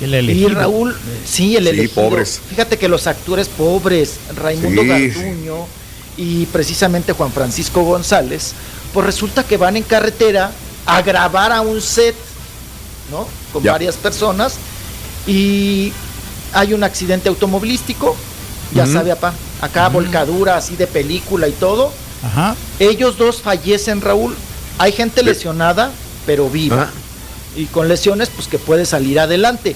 [0.00, 0.46] El Y.
[0.48, 0.96] Raúl,
[1.26, 1.94] sí, el Sí, elegido.
[2.02, 2.40] pobres.
[2.48, 5.66] Fíjate que los actores pobres, Raimundo Sí, Garduño
[6.16, 8.52] y precisamente Juan Francisco González,
[8.94, 10.52] pues resulta que van en carretera
[10.86, 12.14] a grabar a un set,
[13.10, 13.26] ¿no?
[13.52, 13.72] Con Ya.
[13.72, 14.54] varias personas
[15.26, 15.92] y
[16.52, 18.16] hay un accidente automovilístico,
[18.74, 21.92] ya sabe, apá, acá volcadura así de película y todo.
[22.22, 22.54] Ajá.
[22.78, 24.34] Ellos dos fallecen, Raúl.
[24.78, 25.90] Hay gente lesionada,
[26.26, 26.90] pero viva Ah,
[27.56, 29.74] y con lesiones pues que puede salir adelante.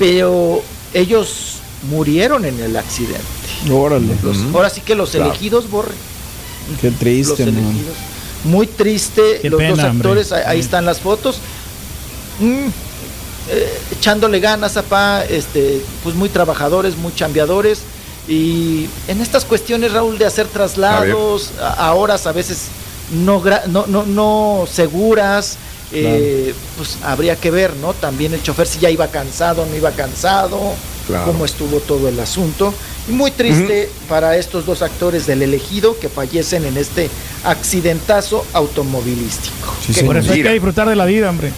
[0.00, 0.60] Pero
[0.94, 1.58] ellos
[1.90, 3.20] murieron en el accidente.
[3.70, 4.16] Órale.
[4.22, 5.26] Los- Ahora sí que los Claro.
[5.30, 5.92] elegidos borre.
[6.80, 7.58] Qué Los triste, man.
[7.58, 7.94] elegidos.
[8.44, 9.38] Muy triste.
[9.42, 10.64] Qué los pena, dos actores, ahí, ahí Sí.
[10.64, 11.36] están las fotos.
[12.40, 12.68] Mm,
[13.50, 17.80] eh, echándole ganas, papá, este, pues muy trabajadores, muy chambeadores.
[18.26, 22.68] Y en estas cuestiones, Raúl, de hacer traslados a, a horas a veces
[23.12, 25.56] no, gra- no, no, no seguras,
[25.92, 27.92] eh, pues habría que ver, ¿no?
[27.94, 30.74] También el chofer si ya iba cansado, no iba cansado,
[31.06, 31.24] Claro.
[31.26, 32.72] cómo estuvo todo el asunto.
[33.08, 37.10] Y muy triste para estos dos actores del elegido que fallecen en este
[37.42, 39.74] accidentazo automovilístico.
[39.94, 41.50] Qué Por eso hay que disfrutar de la vida, hombre.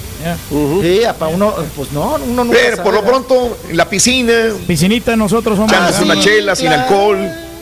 [0.80, 4.33] Sí, apa, uno, pues no, uno nunca Pero por lo pronto, en la piscina,
[4.66, 5.72] Piscinita nosotros somos.
[5.95, 7.18] sí, una chela sin alcohol.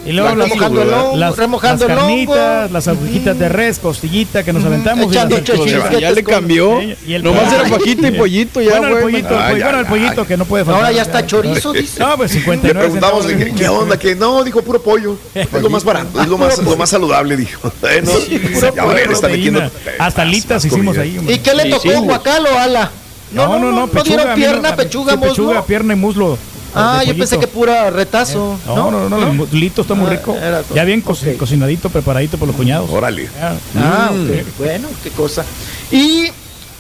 [0.07, 3.79] Y luego La las, remojando el hongo, las, remojando las carnitas, las agujitas de res,
[3.79, 5.07] costillita que nos aventamos.
[5.07, 6.81] y Echando las- chichisquetes Ya le cambió.
[6.81, 9.03] Sí, y el Nomás era fajita y pollito ya, Bueno, el güey.
[9.05, 10.27] pollito, el Ay, pollo- bueno, el pollito ay.
[10.27, 10.83] que no puede faltar.
[10.85, 12.01] Ahora ya está chorizo, dice.
[12.01, 13.53] No, pues Le 59 preguntamos centavos.
[13.53, 15.17] ¿qué, qué onda, que no, dijo puro pollo.
[15.35, 17.71] Es lo más barato, es lo más, lo más saludable, dijo.
[17.81, 18.11] Bueno,
[18.55, 21.21] Pura ya van a ver, están metiendo Hasta alitas hicimos ahí.
[21.29, 21.97] ¿Y qué le Sí, tocó, sí.
[21.99, 22.91] guacal o ala?
[23.33, 24.17] No, no, no, no pechuga.
[24.17, 25.65] dieron pierna, no, pechuga, sí, pechuga, muslo.
[25.67, 26.39] pierna y muslo.
[26.75, 28.59] Ah, yo pensé que pura retazo.
[28.67, 30.37] No, no, no, el muslito está muy Ah, rico.
[30.75, 32.89] Ya bien co- cocinadito, preparadito por los cuñados.
[32.91, 33.29] Órale.
[33.41, 34.31] Ah, Mm.
[34.31, 35.45] ok, bueno, qué cosa.
[35.91, 36.27] Y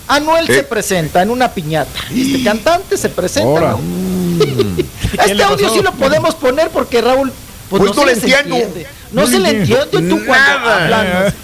[0.09, 0.55] Anuel Eh.
[0.55, 1.99] se presenta en una piñata.
[2.14, 3.76] Este cantante se presenta.
[4.38, 7.32] ¿Qué este audio sí lo podemos poner porque Raúl.
[7.68, 8.57] Pues, Pues no no se le entiendo.
[9.12, 11.34] No No se le entiende tú cuando Nada.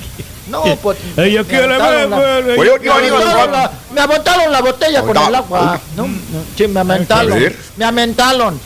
[0.48, 0.98] No, pues.
[1.16, 1.66] Ella me quiere
[2.82, 5.80] yo Me digo, aventaron la, me aventaron la botella con el agua.
[5.96, 6.14] No, no,
[6.56, 7.38] sí, me A aventaron.
[7.38, 7.56] ver.
[7.76, 8.60] Me aventaron.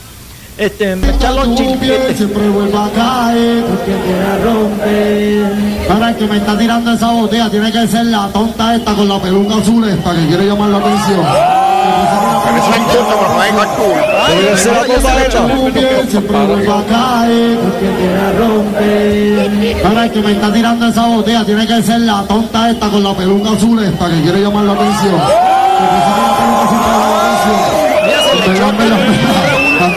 [0.58, 1.08] Este, me
[1.56, 2.14] chilquete.
[2.14, 5.88] siempre vuelve a caer porque quiere romper.
[5.88, 9.08] Para el que me está tirando esa botella tiene que ser la tonta esta con
[9.08, 11.20] la peluca azul esta que quiere llamar la atención.
[12.50, 13.94] Es una cosa, por favor, no actúe.
[14.26, 16.10] Podría ser la cosa esta.
[16.10, 19.82] siempre vuelve a caer porque quiere romper.
[19.82, 23.02] Para el que me está tirando esa botella tiene que ser la tonta esta con
[23.02, 25.20] la peluca azul esta que quiere llamar atención.
[28.44, 29.30] Peluca la atención.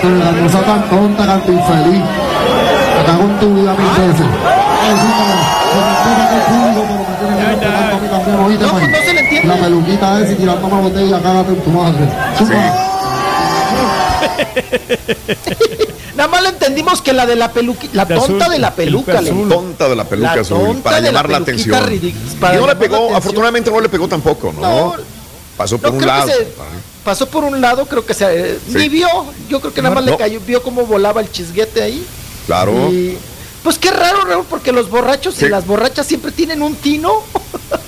[0.02, 2.02] Te la- la cosa tan tonta, tanto infeliz.
[2.98, 4.28] Me cago en tu vida mil veces.
[4.84, 5.34] Ay, sí, pero,
[5.74, 8.72] se respeta que el público, pero me tiene que respetar a mí también, ¿oíste, No,
[8.74, 9.48] no se le entiende.
[9.48, 12.04] La peluquita esa y tirando una botella, cágate en tu madre.
[16.16, 19.20] Nada más le entendimos que la de la peluca, la tonta azul, de la peluca,
[19.20, 19.50] azul.
[19.50, 22.14] Tonta de la peluca La azul, tonta para de la llamar la peluquita atención.
[22.14, 23.18] Y no le llamar la pegó, atención.
[23.18, 24.96] afortunadamente no le pegó tampoco, ¿no?
[25.58, 26.28] Pasó por No, un lado.
[26.28, 26.48] se
[27.04, 28.76] pasó por un lado, creo que se eh, Sí.
[28.78, 29.08] ni vio.
[29.50, 30.12] Yo creo que nada más No.
[30.12, 32.06] le cayó, vio cómo volaba el chisguete ahí.
[32.48, 32.90] Claro.
[32.92, 33.18] Y,
[33.64, 35.46] pues qué raro, Raúl, porque los borrachos Sí.
[35.46, 37.22] y las borrachas siempre tienen un tino.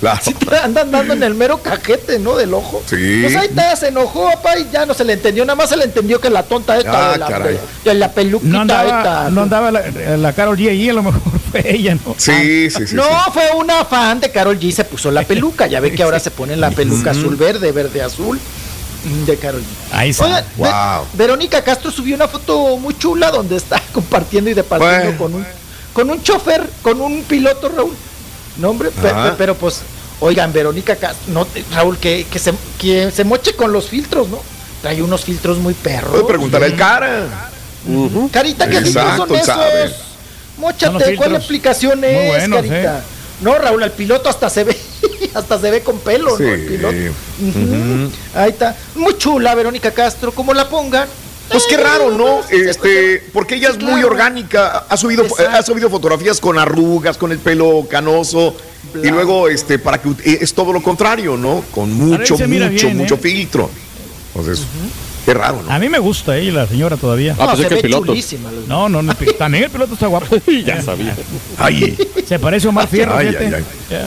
[0.00, 0.18] Claro.
[0.24, 2.34] Sí te andan dando en el mero cajete, ¿no?
[2.36, 2.82] Del ojo.
[2.88, 3.20] Sí.
[3.22, 5.44] Pues ahí está, se enojó, papá, y ya no se le entendió.
[5.44, 7.54] Nada más se le entendió que la tonta esta Ah, de, la, caray.
[7.54, 7.60] de,
[7.90, 9.30] de la peluquita No andaba, esta.
[9.30, 9.82] no andaba la,
[10.16, 11.20] la Carol G ahí, a lo mejor
[11.50, 12.14] fue ella, ¿no?
[12.18, 12.94] Sí, sí, sí.
[12.94, 13.30] no, sí.
[13.32, 14.72] fue una fan de Carol G.
[14.72, 15.66] Se puso la peluca.
[15.66, 18.38] Ya ve que ahora se pone la peluca azul verde, verde azul
[19.04, 19.64] mm, de Carol G.
[19.92, 20.44] Ahí está.
[20.56, 21.06] Wow.
[21.14, 25.18] Verónica Castro subió una foto muy chula donde está compartiendo y departiendo Bueno.
[25.18, 25.46] con un
[25.96, 27.94] con un chofer, con un piloto, Raúl.
[28.58, 29.30] No, hombre, pe- Ajá.
[29.30, 29.80] pe- pero pues,
[30.20, 34.28] oigan, Verónica Castro, no, te- Raúl, que, que, se, que se moche con los filtros,
[34.28, 34.38] ¿no?
[34.82, 36.10] Trae unos filtros muy perros.
[36.10, 37.48] Puede preguntarle al cara.
[38.30, 39.56] Carita, ¿qué filtros son esos?
[40.58, 43.02] Móchate, ¿cuál aplicación muy es, buenos, Carita?
[43.40, 44.76] No, Raúl, el piloto hasta se ve,
[45.34, 46.42] hasta se ve con pelo, Sí.
[46.42, 46.48] ¿no?
[46.52, 46.96] El piloto.
[48.34, 48.76] Ahí está.
[48.96, 51.08] Muy chula, Verónica Castro, como la pongan.
[51.50, 52.40] Pues qué raro, ¿no?
[52.50, 54.84] Este, porque ella es muy orgánica.
[54.88, 55.56] Ha subido, Exacto.
[55.56, 58.56] ha subido fotografías con arrugas, con el pelo canoso.
[59.02, 61.62] Y luego, este, para que es todo lo contrario, ¿no?
[61.70, 63.18] Con mucho, mucho, bien, mucho ¿eh?
[63.18, 63.70] filtro.
[64.34, 64.64] Entonces,
[65.24, 65.72] qué raro, ¿no?
[65.72, 67.34] A mí me gusta ella, la señora todavía.
[67.38, 68.14] Ah, No, pensé se que el piloto.
[68.66, 70.36] No, no, no, también el piloto está guapo.
[70.64, 71.16] Ya sabía.
[71.58, 73.64] Ay, Se parece a Omar Fierro, Ay, ay.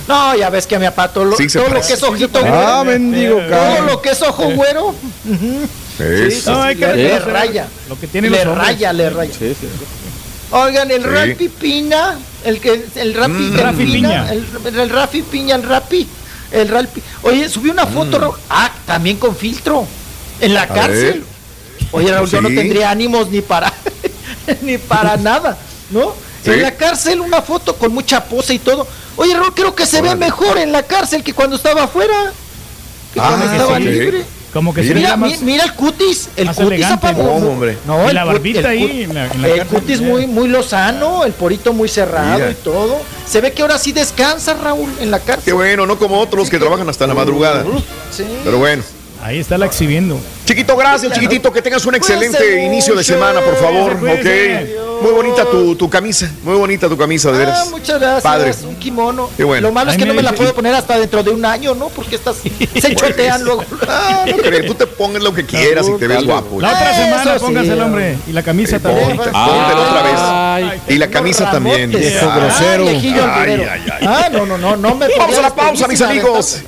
[0.07, 2.39] No, ya ves que a mi papá todo lo, Sí, todo lo que es ojito
[2.41, 2.55] güero.
[2.57, 4.93] Ah, mendigo, todo lo que es ojo güero.
[5.99, 6.51] eso.
[6.51, 7.67] No, hay que le, raya.
[7.87, 9.33] Lo que tienen le raya, le raya.
[9.37, 9.67] Sí, sí.
[10.51, 11.07] Oigan, el Sí.
[11.09, 13.55] Rafi Pina, el que el Rafi, Mm.
[13.57, 14.31] Rafi Piña.
[14.31, 14.45] el,
[14.75, 16.07] el Rafi Piña, el Rapi,
[16.51, 17.01] el Rapi.
[17.23, 18.35] Oye, subió una foto, Mm.
[18.49, 19.85] Ah, también con filtro,
[20.41, 21.23] en la cárcel.
[21.91, 23.71] Oye, Raúl, yo no tendría ánimos ni para,
[24.61, 25.57] ni para nada,
[25.91, 26.13] ¿no?
[26.43, 26.51] Sí.
[26.51, 28.87] En la cárcel una foto con mucha pose y todo.
[29.17, 32.31] Oye, Raúl, creo que se ve mejor en la cárcel que cuando estaba afuera,
[33.13, 33.83] que Ah, cuando estaba sí.
[33.83, 34.25] libre.
[34.53, 37.31] Como que se Mira, mira mira el cutis, el cutis elegante, apa- ¿no?
[37.33, 37.77] hombre.
[37.85, 40.25] No, Y el la barbita el ahí cut- en la- en la el cutis muy,
[40.25, 42.49] muy lozano, el porito muy cerrado Mira.
[42.51, 42.97] y todo.
[43.27, 45.53] Se ve que ahora sí descansa, Raúl, en la Qué cárcel.
[45.53, 47.63] bueno, no como otros que trabajan hasta la madrugada.
[48.11, 48.25] Sí.
[48.43, 48.81] Pero bueno,
[49.21, 50.19] Ahí está la exhibiendo.
[50.45, 51.51] Chiquito, gracias, chiquitito.
[51.51, 53.93] Que tengas un excelente Cuídense inicio de semana, por favor.
[53.93, 54.25] Ok.
[55.01, 56.29] Muy bonita tu, tu camisa.
[56.43, 57.69] Muy bonita tu camisa, de Ah, veras.
[57.69, 58.23] muchas gracias.
[58.23, 58.53] Padre.
[58.67, 59.29] Un kimono.
[59.37, 59.67] Qué bueno.
[59.69, 61.73] Lo malo es Ay, que no me la puedo poner hasta dentro de un año,
[61.73, 61.87] ¿no?
[61.87, 62.35] Porque estas
[62.81, 63.63] se chotean luego.
[63.87, 64.65] Ah, no crees.
[64.65, 66.59] Tú te pongas lo que quieras y te ves guapo.
[66.61, 67.39] La otra Eso semana sí.
[67.45, 68.17] póngase el hombre.
[68.27, 69.15] Y la camisa también.
[69.17, 70.19] Póntelo otra vez.
[70.19, 71.91] Ay, Y la camisa también.
[72.21, 72.83] Ah, grosero.
[72.87, 73.71] Ah, viejillo Ay, olvidero.
[73.71, 74.05] ay, ay.
[74.07, 76.59] Ah, no, no, no, no me Vamos a la pausa, mis amigos.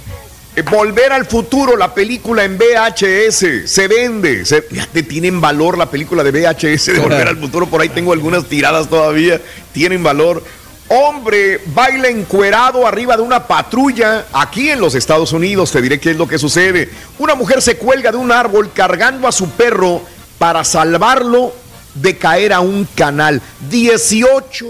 [0.55, 4.45] Eh, Volver al futuro, la película en VHS, se vende.
[4.45, 7.67] Se, tienen valor la película de VHS de Volver al futuro.
[7.67, 9.39] Por ahí tengo algunas tiradas todavía.
[9.71, 10.43] Tienen valor.
[10.89, 15.71] Hombre baila encuerado arriba de una patrulla aquí en los Estados Unidos.
[15.71, 16.89] Te diré qué es lo que sucede.
[17.17, 20.01] Una mujer se cuelga de un árbol cargando a su perro
[20.37, 21.53] para salvarlo
[21.93, 23.41] de caer a un canal.
[23.69, 24.65] 18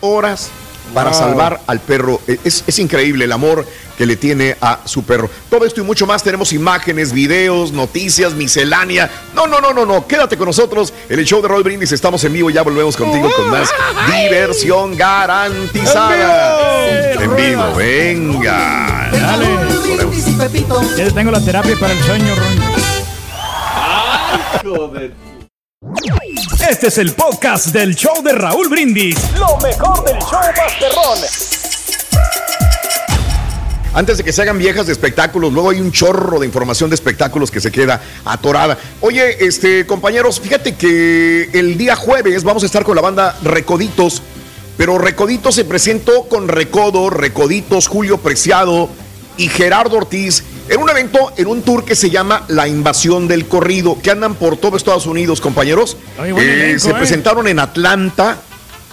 [0.00, 0.50] horas
[0.94, 2.20] para salvar al perro.
[2.26, 3.66] Eh, Es, es increíble el amor
[3.96, 5.30] que le tiene a su perro.
[5.48, 6.22] Todo esto y mucho más.
[6.22, 9.10] Tenemos imágenes, videos, noticias, miscelánea.
[9.34, 10.06] No, no, no, no, no.
[10.06, 11.92] Quédate con nosotros en el show de Roll Brindis.
[11.92, 12.50] Estamos en vivo.
[12.50, 13.70] Ya volvemos contigo con más
[14.08, 17.12] diversión garantizada.
[17.14, 19.08] En vivo, venga.
[19.12, 19.46] Dale.
[20.96, 22.34] Ya tengo la terapia para el sueño,
[24.62, 25.35] Ron.
[26.68, 29.16] Este es el podcast del show de Raúl Brindis.
[29.38, 31.18] Lo mejor del show Masterrón.
[33.92, 36.94] Antes de que se hagan viejas de espectáculos, luego hay un chorro de información de
[36.94, 38.78] espectáculos que se queda atorada.
[39.00, 44.22] Oye, este, compañeros, fíjate que el día jueves vamos a estar con la banda Recoditos,
[44.76, 48.88] pero Recoditos se presentó con Recodo, Recoditos, Julio Preciado
[49.36, 53.46] y Gerardo Ortiz en un evento, en un tour que se llama La Invasión del
[53.46, 55.96] Corrido, que andan por todo Estados Unidos, compañeros.
[56.18, 56.94] Ay, elenco, se eh.
[56.94, 58.38] presentaron en Atlanta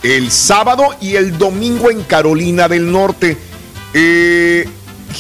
[0.04, 3.38] el sábado y el domingo en Carolina del Norte.
[3.94, 4.68] Eh,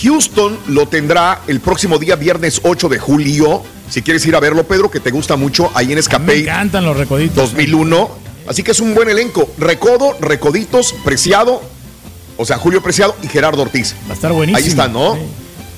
[0.01, 3.63] Houston lo tendrá el próximo día, viernes 8 de julio.
[3.89, 6.85] Si quieres ir a verlo, Pedro, que te gusta mucho, ahí en Me Escapey encantan
[6.85, 7.51] los recoditos.
[7.51, 8.23] 2001.
[8.47, 9.49] Así que es un buen elenco.
[9.57, 11.61] Recodo, Recoditos, Preciado,
[12.37, 13.95] o sea, Julio Preciado y Gerardo Ortiz.
[14.07, 14.57] Va a estar buenísimo.
[14.63, 15.15] Ahí están, ¿no?
[15.15, 15.21] Sí.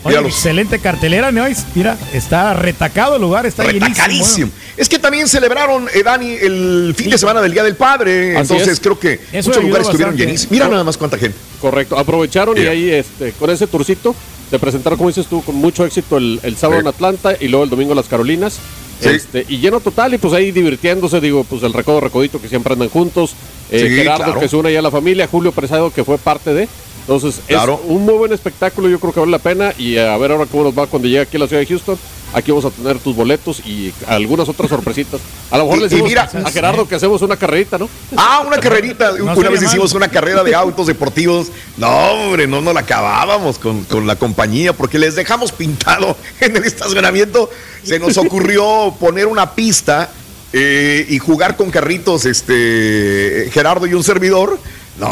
[0.04, 1.46] Oye, excelente cartelera, ¿no?
[1.74, 4.08] Mira, está retacado el lugar, está Retacadísimo.
[4.08, 4.52] llenísimo.
[4.78, 8.34] Es que también celebraron, eh, Dani, el fin de semana del Día del Padre.
[8.38, 8.80] Así Entonces es.
[8.80, 10.52] creo que Eso muchos lugares estuvieron llenísimos.
[10.52, 11.36] Mira nada más cuánta gente.
[11.60, 14.14] Correcto, aprovecharon y ahí este, con ese tourcito
[14.52, 16.84] se presentaron, como dices tú, con mucho éxito el, el sábado Sí.
[16.84, 18.60] en Atlanta y luego el domingo en las Carolinas.
[19.02, 19.10] Sí.
[19.10, 22.74] Este, y lleno total y pues ahí divirtiéndose, digo, pues el recodo recodito que siempre
[22.74, 23.36] andan juntos,
[23.72, 24.40] eh, Sí, Gerardo claro.
[24.40, 26.68] que se une ahí a la familia, Julio Presado que fue parte de.
[27.08, 27.80] Entonces Claro.
[27.84, 30.46] es un muy buen espectáculo, yo creo que vale la pena y a ver ahora
[30.48, 31.98] cómo nos va cuando llegue aquí a la ciudad de Houston.
[32.34, 35.22] Aquí vamos a tener tus boletos y algunas otras sorpresitas.
[35.52, 37.88] A lo mejor Y- le decimos mira- a Gerardo que hacemos una carrerita, ¿no?
[38.18, 39.14] Ah, una carrerita.
[39.14, 39.70] una sería vez mal.
[39.70, 41.48] hicimos una carrera de autos deportivos.
[41.78, 46.58] No, hombre, no nos la acabábamos con, con la compañía porque les dejamos pintado en
[46.58, 47.50] el estacionamiento.
[47.84, 50.10] Se nos ocurrió poner una pista
[50.52, 54.58] eh, y jugar con carritos, este, Gerardo y un servidor.
[54.98, 55.08] No,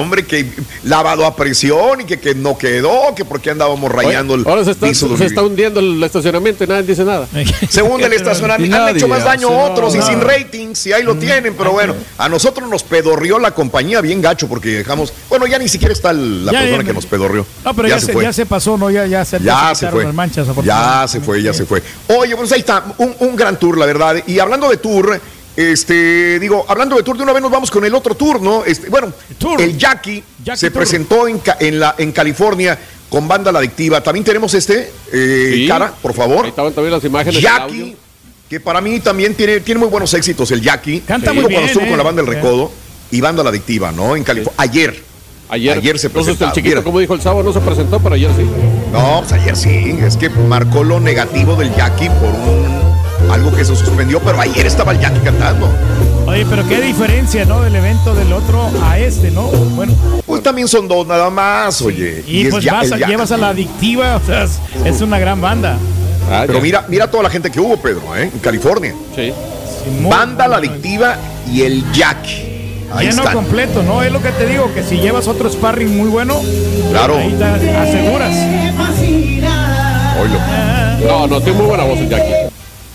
[0.00, 0.46] hombre, que
[0.84, 4.72] lavado a presión y que, que no quedó, que porque andábamos rayando el Ahora se
[4.72, 7.26] está, se está hundiendo el estacionamiento y nadie dice nada.
[7.70, 8.76] se hunde el estacionamiento.
[8.76, 10.10] Han hecho más daño hace otros y nada.
[10.10, 11.54] sin ratings, y ahí lo tienen.
[11.54, 15.14] Pero bueno, a nosotros nos pedorrió la compañía bien gacho porque dejamos.
[15.30, 17.46] Bueno, ya ni siquiera está la Ya, persona ya, que nos pedorrió.
[17.64, 18.90] No, pero ya, se, ya se pasó, ¿no?
[18.90, 20.04] Ya, ya se, Ya se fue.
[20.04, 21.82] las manchas, ya se fue, ya se fue.
[22.08, 24.22] Oye, pues ahí está, un, un gran tour, la verdad.
[24.26, 25.18] Y hablando de tour,
[25.56, 28.64] este, digo, hablando de tour, de una vez nos vamos con el otro tour, ¿no?
[28.64, 29.60] Este, bueno, Tour.
[29.60, 30.78] el Jackie, Jackie se Tour.
[30.80, 32.78] presentó en, en, la, en California
[33.08, 34.02] con banda La Adictiva.
[34.02, 35.68] También tenemos este, eh, Sí.
[35.68, 36.44] cara, por favor.
[36.44, 37.40] Ahí estaban también las imágenes.
[37.40, 37.96] Jackie, audio.
[38.48, 41.00] que para mí también tiene, tiene muy buenos éxitos el Jackie.
[41.00, 41.88] Canta Digo, muy cuando bien, estuvo eh.
[41.88, 42.34] con la banda El Sí.
[42.34, 42.72] Recodo
[43.10, 44.16] y banda La Adictiva, ¿no?
[44.16, 44.54] En California.
[44.56, 45.12] Ayer.
[45.50, 48.30] Ayer, Ayer se Entonces el chiquito, como dijo el sábado, no se presentó, pero ayer
[48.34, 48.46] sí.
[48.90, 49.98] No, pues ayer sí.
[50.02, 52.71] Es que marcó lo negativo del Jackie por un
[53.32, 55.68] algo que se suspendió, pero ayer estaba el Jackie cantando.
[56.26, 57.62] Oye, pero qué diferencia, ¿no?
[57.62, 59.42] Del evento del otro a este, ¿no?
[59.48, 59.92] Bueno,
[60.26, 62.22] Pues también son dos nada más, oye.
[62.26, 65.40] y, es pues ya- vas llevas a la adictiva, o sea, es, es una gran
[65.40, 65.76] banda.
[66.30, 66.62] Ah, Pero ya.
[66.62, 68.30] mira, mira toda la gente que hubo, Pedro, ¿eh?
[68.32, 68.94] En California.
[69.16, 69.32] Sí.
[70.08, 70.58] Banda La.
[70.58, 71.16] Adictiva
[71.50, 72.48] y el Jackie.
[72.94, 73.34] Ahí Lleno están.
[73.34, 74.02] completo, ¿no?
[74.02, 76.40] Es lo que te digo, que si llevas otro sparring muy bueno,
[76.90, 77.16] Claro.
[77.18, 77.44] ahí te
[77.76, 78.36] aseguras.
[80.20, 80.38] Oílo.
[81.08, 82.32] No, no, tiene muy buena voz el Jackie.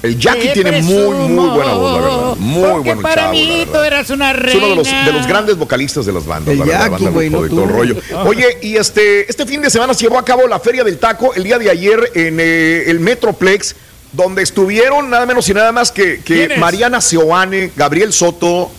[0.04, 2.36] El Jackie tiene muy, muy buena voz, la verdad.
[2.38, 4.58] Muy bueno el para chavo, mí tú eras una Es reina.
[4.60, 7.20] uno de los, de los grandes vocalistas de las bandas, El la verdad, Jackie, banda
[7.22, 7.96] Recodo no y todo el rollo.
[8.26, 11.34] Oye, y este, este fin de semana se llevó a cabo la Feria del Taco
[11.34, 13.76] el día de ayer en eh, el Metroplex,
[14.14, 16.56] donde estuvieron nada menos y nada más que, que.
[16.58, 18.70] Mariana Seoane, Gabriel Soto,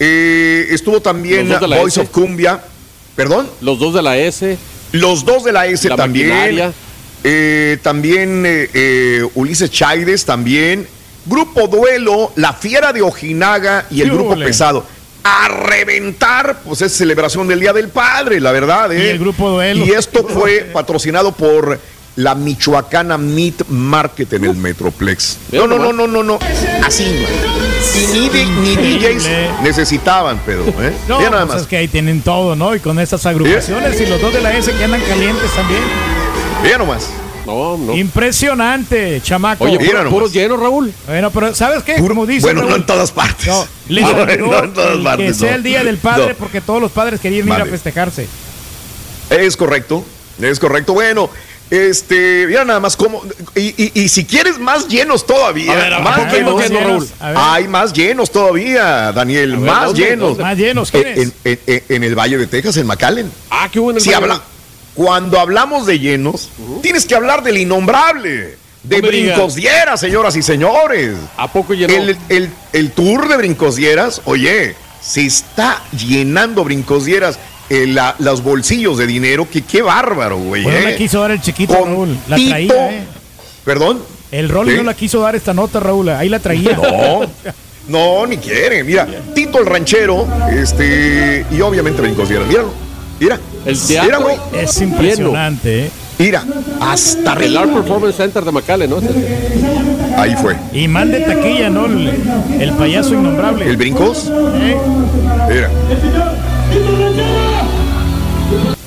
[0.00, 2.08] eh, estuvo también Los dos de la Voice S.
[2.08, 2.60] of Cumbia,
[3.14, 4.56] perdón, Los dos de la S,
[4.92, 6.28] los dos de la S la también.
[6.30, 6.72] maquinaria.
[7.24, 10.86] Eh, también eh, eh, Ulises Chaides, también.
[11.24, 14.46] Grupo Duelo, La Fiera de Ojinaga y el ¡Qué Grupo ole!
[14.46, 14.84] Pesado.
[15.24, 18.92] A reventar, pues es celebración del Día del Padre, la verdad.
[18.92, 19.06] ¿eh?
[19.06, 19.84] Y el Grupo Duelo.
[19.84, 21.78] Y esto fue patrocinado por
[22.16, 25.38] la Michoacana Meat Market en el Metroplex.
[25.52, 26.38] No, no, no, no, no, no.
[26.84, 27.04] Así.
[27.04, 28.28] Y
[28.60, 29.28] ni, DJs
[29.62, 30.64] necesitaban, Pedro.
[30.80, 30.92] ¿eh?
[31.08, 31.62] No, nada pues más.
[31.62, 32.74] es que ahí tienen todo, ¿no?
[32.74, 35.82] Y con estas agrupaciones y los dos de la S que andan calientes también.
[36.62, 37.08] Mira nomás.
[37.44, 37.94] No, no.
[37.96, 39.64] Impresionante, chamaco.
[39.64, 40.92] Oye, Mira puro, puro lleno, Raúl.
[41.08, 41.94] Bueno, pero ¿sabes qué?
[41.94, 43.46] Puro- Como dice bueno, no en todas partes.
[43.48, 44.28] No, les No,
[44.62, 46.34] en todas partes, que sea el Día del Padre No.
[46.36, 47.70] porque todos los padres querían ir a Vale.
[47.70, 48.28] festejarse.
[49.30, 50.04] Es correcto,
[50.40, 50.92] es correcto.
[50.92, 51.30] Bueno,
[51.70, 53.22] este, mira nada más cómo.
[53.56, 57.08] Y, y- y si quieres más llenos todavía, A ver, ¿a más llenos, llenos, Raúl?
[57.36, 60.00] Hay más llenos todavía, Daniel, más ¿dónde?
[60.00, 60.28] llenos.
[60.30, 60.42] ¿Dónde?
[60.44, 61.32] Más llenos, En, ¿quiénes?
[61.44, 63.32] en- en- en el Valle de Texas, en McAllen.
[63.50, 63.98] Ah, qué bueno.
[63.98, 64.40] Si habla,
[64.94, 66.50] cuando hablamos de llenos,
[66.82, 69.36] tienes que hablar del innombrable, de No me digas.
[69.36, 71.16] Brincos Dieras, señoras y señores.
[71.36, 71.94] ¿A poco llenó?
[71.94, 77.38] El, el- el tour de Brincos Dieras, oye, se está llenando Brincos Dieras
[77.70, 80.62] eh, la- los bolsillos de dinero, que qué bárbaro, güey.
[80.64, 80.90] Pues no eh.
[80.92, 82.18] la quiso dar el chiquito, Con Raúl.
[82.28, 83.04] La Tito- traía, ¿eh?
[83.64, 84.02] Perdón.
[84.30, 84.76] El Rolly ¿Sí?
[84.78, 86.08] no la quiso dar esta nota, Raúl.
[86.10, 86.72] Ahí la traía.
[86.76, 87.20] No,
[87.88, 88.82] no, ni quiere.
[88.84, 92.48] Mira, Tito el ranchero, este, y obviamente Brincos Dieras.
[92.48, 92.72] Míralo,
[93.20, 93.38] mira.
[93.64, 94.36] El Mira, teatro güey.
[94.52, 95.90] Es impresionante, ¿eh?
[96.18, 96.44] Mira,
[96.80, 97.70] hasta El Art.
[97.72, 98.98] Performance Center de McAllen, ¿no?
[100.16, 100.56] Ahí fue.
[100.72, 101.86] Y mal de taquilla, ¿no?
[101.86, 102.12] El,
[102.60, 103.66] el payaso innombrable.
[103.68, 104.30] ¿El Brincos?
[104.30, 104.76] ¿Eh?
[105.48, 105.70] Mira.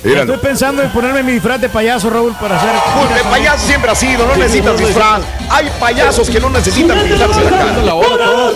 [0.03, 2.69] Mira, Estoy pensando en ponerme mi disfraz de payaso, Raúl, para hacer.
[2.99, 5.21] Pues de payaso siempre ha sido, no necesitas disfraz.
[5.49, 7.81] Hay payasos que no necesitan pintarse la cara.
[7.81, 8.53] la ola, todo.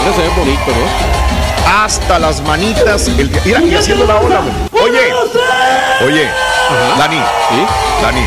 [0.00, 1.21] Mira, se ve bonito, ¿no?
[1.74, 3.08] Hasta las manitas.
[3.08, 4.84] El, mira, y haciendo la ola, güey.
[4.84, 5.00] Oye,
[6.06, 6.28] oye,
[6.98, 7.66] Dani, Sí.
[8.02, 8.20] Dani.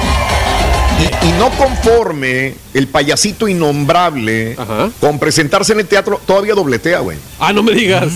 [0.97, 4.89] Y, y no conforme el payasito innombrable Ajá.
[4.99, 7.17] con presentarse en el teatro, todavía dobletea, güey.
[7.39, 8.07] Ah, no me digas.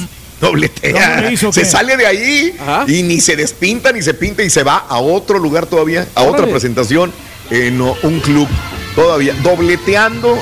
[0.42, 0.94] Dobletea.
[1.18, 2.86] ¿Cómo le hizo, se sale de ahí Ajá.
[2.88, 6.24] y ni se despinta ni se pinta y se va a otro lugar todavía, a
[6.24, 7.12] otra presentación
[7.52, 8.48] en un club
[8.96, 10.38] todavía, dobleteando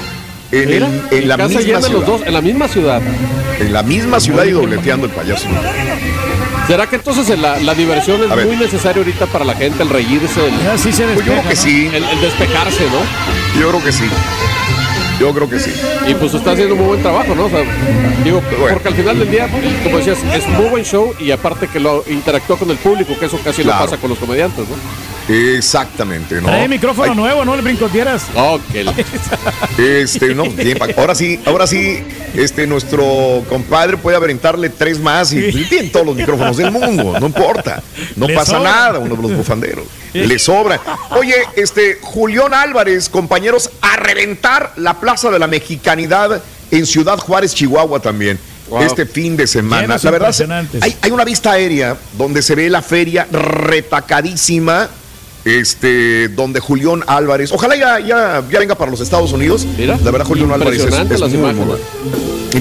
[0.51, 1.89] en, el- en la casa misma ciudad.
[1.91, 3.01] los dos, en la misma ciudad.
[3.59, 5.47] En la misma ciudad y dobleteando el payaso.
[6.67, 10.45] ¿Será que entonces la, la diversión es muy necesaria ahorita para la gente, el reírse,
[10.45, 11.61] el, Ya sí se Pues yo despeja, creo que ¿no?
[11.61, 13.59] sí, el- el despejarse, ¿no?
[13.61, 14.03] yo creo que sí.
[15.19, 15.71] Yo creo que sí.
[16.07, 17.45] Y pues está haciendo muy buen trabajo, ¿no?
[17.45, 17.61] O sea,
[18.23, 18.73] digo, Bueno.
[18.75, 19.47] porque al final del día,
[19.83, 23.25] como decías, es muy buen show y aparte que lo interactúa con el público, que
[23.25, 23.79] eso casi Claro.
[23.79, 24.75] no pasa con los comediantes, ¿no?
[25.29, 26.47] Exactamente, ¿no?
[26.47, 27.53] Trae micrófono Ay, nuevo, ¿no?
[27.55, 28.23] El brincotieras.
[28.33, 28.93] La-
[29.77, 31.99] Este, no, bien, ahora sí, ahora sí,
[32.35, 35.65] este, nuestro compadre puede aventarle tres más y Sí.
[35.69, 37.81] tiene todos los micrófonos del mundo, no importa,
[38.15, 38.71] no Le pasa sobra.
[38.71, 40.79] nada, uno de los bufanderos, le sobra.
[41.11, 47.53] Oye, este, Julián Álvarez, compañeros, a reventar la Plaza de la Mexicanidad en Ciudad Juárez,
[47.53, 48.39] Chihuahua también.
[48.69, 48.81] Wow.
[48.81, 49.83] Este fin de semana.
[49.83, 50.35] Llenos La verdad,
[50.81, 54.89] hay, hay una vista aérea donde se ve la feria retacadísima.
[55.47, 59.65] Este, donde Julián Álvarez, ojalá ya, ya, ya venga para los Estados Unidos.
[59.77, 61.65] Mira, la verdad, Julián Álvarez es, impresionante es muy, imágenes.
[61.67, 61.77] muy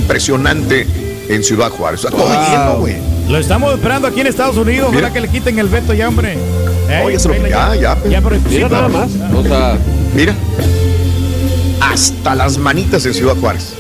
[0.01, 0.87] impresionante
[1.29, 2.03] en Ciudad Juárez.
[2.03, 2.95] Sea, todo lleno, güey.
[3.29, 4.91] Lo estamos esperando aquí en Estados Unidos.
[4.93, 5.09] Mira.
[5.09, 6.35] Ojalá que le quiten el veto ya, hombre.
[6.89, 9.11] Eh, Oye, se lo- ya, ya, Ya, pero Mira sí, nada más.
[9.35, 9.77] O sea,
[10.15, 10.35] Mira,
[11.81, 13.73] hasta las manitas en Ciudad Juárez.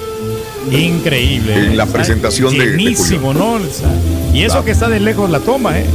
[0.70, 1.54] Increíble.
[1.54, 3.52] En la Está presentación de- de Llenísimo, ¿no?
[3.52, 3.88] O sea,
[4.34, 4.64] Y eso Claro.
[4.64, 5.86] que está de lejos la toma, ¿eh?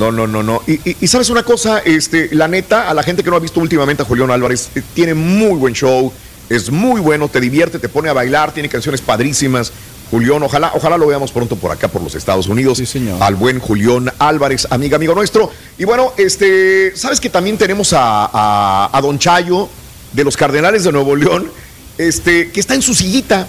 [0.00, 0.62] No, no, no, no.
[0.66, 3.40] Y, y- y sabes una cosa, este, la neta, a la gente que no ha
[3.40, 6.12] visto últimamente a Julián Álvarez, eh, tiene muy buen show,
[6.48, 9.72] es muy bueno, te divierte, te pone a bailar, tiene canciones padrísimas.
[10.10, 12.78] Julián, ojalá, ojalá lo veamos pronto por acá, por los Estados Unidos.
[12.78, 13.22] Sí, señor.
[13.22, 15.52] Al buen Julián Álvarez, amiga, amigo nuestro.
[15.78, 19.68] Y bueno, este, sabes que también tenemos a, a- a Don Chayo
[20.12, 21.52] de los Cardenales de Nuevo León,
[21.98, 23.46] este, que está en su sillita.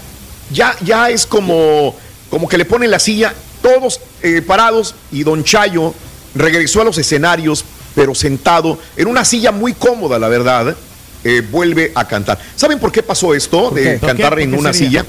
[0.52, 1.96] Ya, ya es como,
[2.30, 3.34] como que le ponen la silla,
[3.64, 5.96] todos eh, parados, y Don Chayo
[6.36, 7.64] regresó a los escenarios,
[7.96, 10.76] pero sentado en una silla muy cómoda, la verdad.
[11.24, 12.40] eh, vuelve a cantar.
[12.56, 14.44] ¿Saben por qué pasó esto de cantar qué?
[14.44, 15.02] en ¿Por qué una sería?
[15.02, 15.06] silla?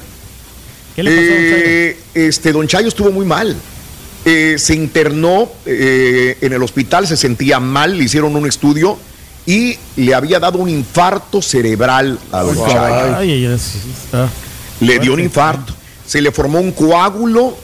[0.94, 1.64] ¿Qué le pasó a Don Chayo?
[1.64, 3.56] Eh, este, don Chayo estuvo muy mal.
[4.24, 8.98] Eh, se internó en el hospital, se sentía mal, le hicieron un estudio
[9.46, 13.16] y le había dado un infarto cerebral a don Chayo.
[13.16, 14.28] Ay, ay, ay.
[14.80, 15.72] Le dio un infarto,
[16.06, 17.56] se le formó un coágulo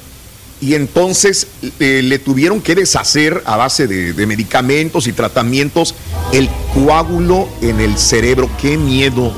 [0.61, 1.47] y entonces
[1.79, 5.95] eh, le tuvieron que deshacer a base de, medicamentos y tratamientos
[6.33, 8.51] el coágulo en el cerebro.
[8.61, 9.33] Qué miedo,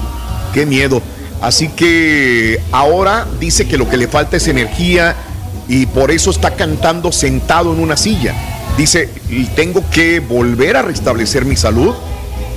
[0.54, 1.02] qué miedo.
[1.42, 5.14] Así que ahora dice que lo que le falta es energía
[5.68, 8.34] y por eso está cantando sentado en una silla.
[8.76, 9.08] Dice,
[9.56, 11.94] tengo que volver a restablecer mi salud.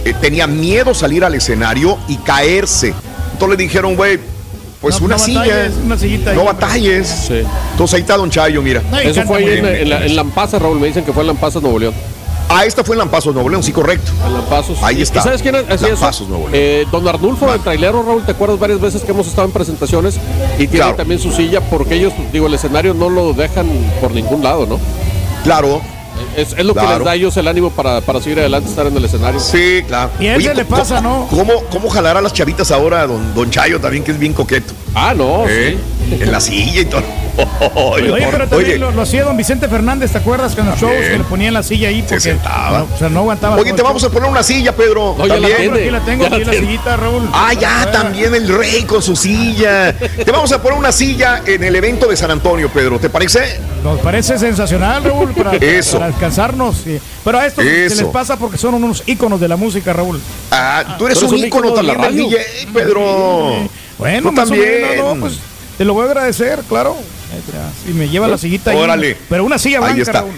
[0.05, 2.93] Eh, tenía miedo salir al escenario y caerse.
[3.33, 4.19] Entonces le dijeron, güey,
[4.83, 5.39] pues No, una no silla.
[5.39, 6.53] batalles, una sillita ahí, no hombre.
[6.59, 7.31] batalles.
[7.71, 8.83] Entonces ahí está Don Chayo, mira.
[8.91, 10.79] No, Eso fue ahí en, en la- en Lampazas, Raúl.
[10.79, 11.93] Me dicen que fue en Lampazas, Nuevo León.
[12.49, 14.11] Ah, esta fue en Lampazos, Nuevo León, sí, correcto.
[14.27, 14.77] En Lampazos.
[14.83, 15.21] Ahí está.
[15.21, 15.87] ¿Y sabes quién hacía?
[15.87, 16.53] Lampazos, Nuevo León.
[16.53, 20.15] Eh, don Arnulfo, el trailero, Raúl, ¿te acuerdas varias veces que hemos estado en presentaciones?
[20.55, 20.95] Y tiene Claro.
[20.95, 23.67] también su silla, porque ellos, digo, el escenario no lo dejan
[24.01, 24.79] por ningún lado, ¿no?
[25.43, 25.81] Claro.
[26.37, 28.85] Es, es lo que les da a ellos el ánimo para, para seguir adelante, estar
[28.87, 29.39] en el escenario.
[29.39, 30.11] Sí, claro.
[30.19, 31.27] Y a él le ¿cómo- pasa, ¿no?
[31.29, 34.73] ¿Cómo, cómo jalará a las chavitas ahora, don, don Chayo, también, que es bien coqueto?
[34.95, 35.77] Ah, no, ¿Eh?
[36.21, 37.01] En la silla y todo.
[37.75, 40.53] Oye, pero también Oye, lo, lo hacía don Vicente Fernández, ¿te acuerdas?
[40.53, 42.79] Que en los shows que le ponían la silla ahí porque sentaba.
[42.79, 43.55] No, o sea, no aguantaba.
[43.57, 45.15] Oye, te vamos a poner una silla, Pedro.
[45.17, 45.73] No, ya la también.
[45.73, 47.29] Aquí la tengo, Ya aquí la sillita, Raúl.
[47.33, 49.93] Ah, ya, también el rey con su silla.
[49.97, 52.99] Te vamos a poner una silla en el evento de San Antonio, Pedro.
[52.99, 53.59] ¿Te parece?
[53.83, 55.99] Nos parece sensacional, Raúl, para, Eso.
[55.99, 56.99] para sí.
[57.23, 60.19] Pero a estos se les pasa porque son unos íconos de la música, Raúl.
[60.51, 62.45] Ah, tú eres Tú eres un ícono ícono de la también del radio.
[62.47, 63.69] DJ, Pedro.
[63.97, 64.81] Bueno, Tú más o también.
[64.81, 65.39] menos, no, pues
[65.77, 66.95] te lo voy a agradecer, claro.
[67.85, 68.77] Si me lleva la sillita ahí.
[68.77, 69.17] Órale.
[69.29, 70.11] Pero una silla blanca, Ahí está.
[70.21, 70.33] Raúl.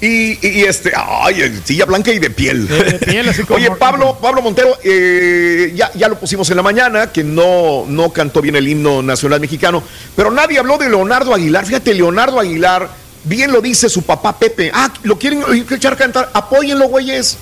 [0.00, 2.68] Y, y- y este, ay, silla blanca y de piel.
[2.68, 3.68] De- de piel, así como Oye.
[3.72, 8.40] Pablo, Pablo Montero, eh, ya, ya lo pusimos en la mañana, que no, no cantó
[8.40, 9.82] bien el himno nacional mexicano,
[10.14, 11.66] pero nadie habló de Leonardo Aguilar.
[11.66, 12.88] Fíjate, Leonardo Aguilar,
[13.24, 14.70] bien lo dice su papá Pepe.
[14.72, 17.36] Ah, lo quieren echar a cantar, apóyenlo, güeyes.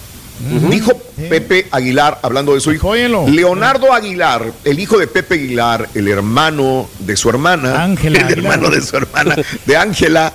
[0.70, 0.92] Dijo
[1.28, 2.94] Pepe Aguilar, hablando de su hijo.
[2.94, 7.82] Leonardo Aguilar, el hijo de Pepe Aguilar, el hermano de su hermana.
[7.82, 8.54] Ángela El Aguilar.
[8.54, 10.32] hermano de su hermana, de Ángela.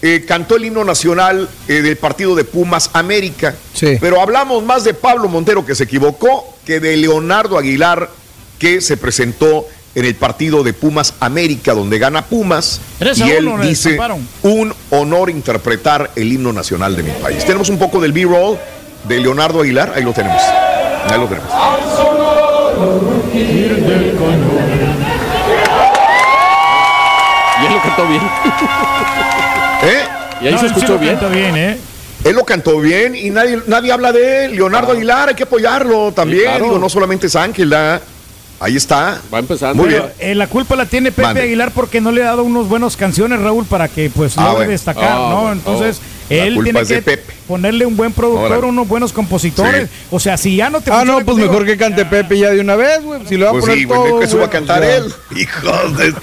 [0.00, 3.54] eh, cantó el himno nacional eh, del partido de Pumas América.
[3.74, 3.98] Sí.
[4.00, 8.08] Pero hablamos más de Pablo Montero que se equivocó que de Leonardo Aguilar
[8.58, 13.98] que se presentó en el partido de Pumas América donde gana Pumas y él dice
[14.42, 17.44] un honor interpretar el himno nacional de mi país.
[17.44, 18.56] Tenemos un poco del B-roll
[19.04, 20.40] de Leonardo Aguilar, ahí lo tenemos.
[21.10, 21.50] Ahí lo tenemos.
[27.62, 28.22] Y él lo cantó bien.
[29.84, 30.04] ¿Eh?
[30.40, 31.18] Y ahí No, se escuchó bien.
[31.32, 31.78] bien, ¿eh?
[32.24, 34.54] Él lo cantó bien y nadie, nadie habla de él.
[34.56, 36.40] Leonardo Aguilar, hay que apoyarlo también.
[36.40, 36.64] Sí, claro.
[36.66, 38.00] Digo, no solamente es Ángela.
[38.62, 39.20] Ahí está.
[39.32, 39.82] Va empezando.
[39.82, 40.04] Muy bien.
[40.20, 41.42] eh, la culpa la tiene Pepe Mande.
[41.42, 44.56] Aguilar porque no le ha dado unos buenos canciones, Raúl, para que pues Ah, logre
[44.58, 44.70] bueno.
[44.72, 45.40] destacar, Ah, ¿no?
[45.40, 45.52] bueno.
[45.52, 47.34] Entonces, Oh, él tiene que Pepe.
[47.48, 48.66] ponerle un buen productor, Órale.
[48.66, 49.90] unos buenos compositores.
[49.90, 50.06] Sí.
[50.12, 52.60] O sea, si ya no te Ah, no, pues mejor que cante Pepe ya de
[52.60, 53.20] una vez, güey.
[53.28, 53.98] Si lo va a Pues poner sí, todo.
[54.00, 54.96] güey, que suba a cantar pues ya.
[54.96, 55.12] él.
[55.42, 56.14] Hijos de...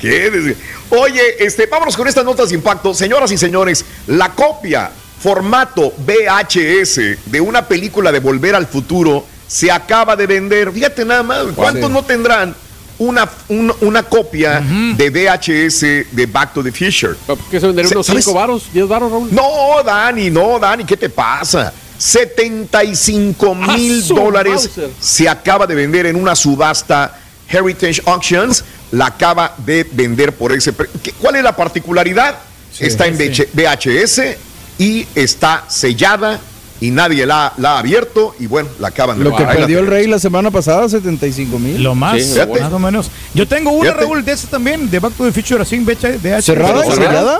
[0.00, 0.56] ¿Qué?
[0.90, 2.94] Oye, este, vámonos con estas notas de impacto.
[2.94, 9.70] Señoras y señores, la copia, formato VHS de una película de Volver al Futuro se
[9.70, 10.70] acaba de vender.
[10.70, 12.54] Fíjate nada más, ¿cuántos no tendrán
[12.98, 15.80] una, un- una copia de VHS
[16.14, 17.14] de Back to the Future?
[17.50, 18.24] ¿Qué se venderían unos ¿Sabes?
[18.24, 18.62] 5 varos?
[18.72, 19.28] ¿10 varos, Raúl?
[19.32, 21.72] No, Dani, no, Dani, ¿qué te pasa?
[21.98, 24.70] 75 mil Ah, su dólares
[25.00, 28.64] se acaba de vender en una subasta Heritage Auctions.
[28.92, 30.98] La acaba de vender por ese precio.
[31.20, 32.36] ¿Cuál es la particularidad?
[32.78, 33.44] está en sí.
[33.52, 34.36] VHS
[34.78, 36.38] y está sellada
[36.80, 38.34] y nadie la, la ha abierto.
[38.38, 41.82] Y bueno, la acaban de Lo que perdió el rey la semana pasada, 75 mil.
[41.82, 43.10] Lo más, Sí, más o menos.
[43.34, 44.04] Yo tengo una, Fíjate.
[44.04, 46.44] Raúl, de esa también, de Back to the Future, así en VHS.
[46.44, 47.38] ¿Cerrada ¿Cerrada?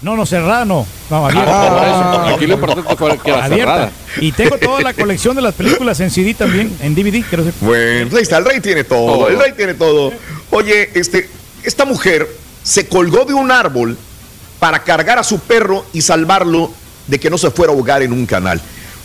[0.00, 0.86] No, no, cerrada no.
[1.10, 1.50] No, abierta.
[1.50, 2.24] Ah, por Ah.
[2.28, 2.36] eso.
[2.36, 3.72] Aquí lo importante fue que era abierta.
[3.74, 3.92] cerrada.
[4.20, 7.58] Y tengo toda la colección de las películas en CD también, en DVD, quiero decir.
[7.60, 9.28] Bueno, ahí está, el rey tiene todo, Todo.
[9.28, 10.12] el rey tiene todo.
[10.50, 11.28] Oye, este,
[11.64, 12.28] esta mujer
[12.62, 13.98] se colgó de un árbol
[14.60, 16.70] para cargar a su perro y salvarlo
[17.08, 18.60] de que no se fuera a ahogar en un canal.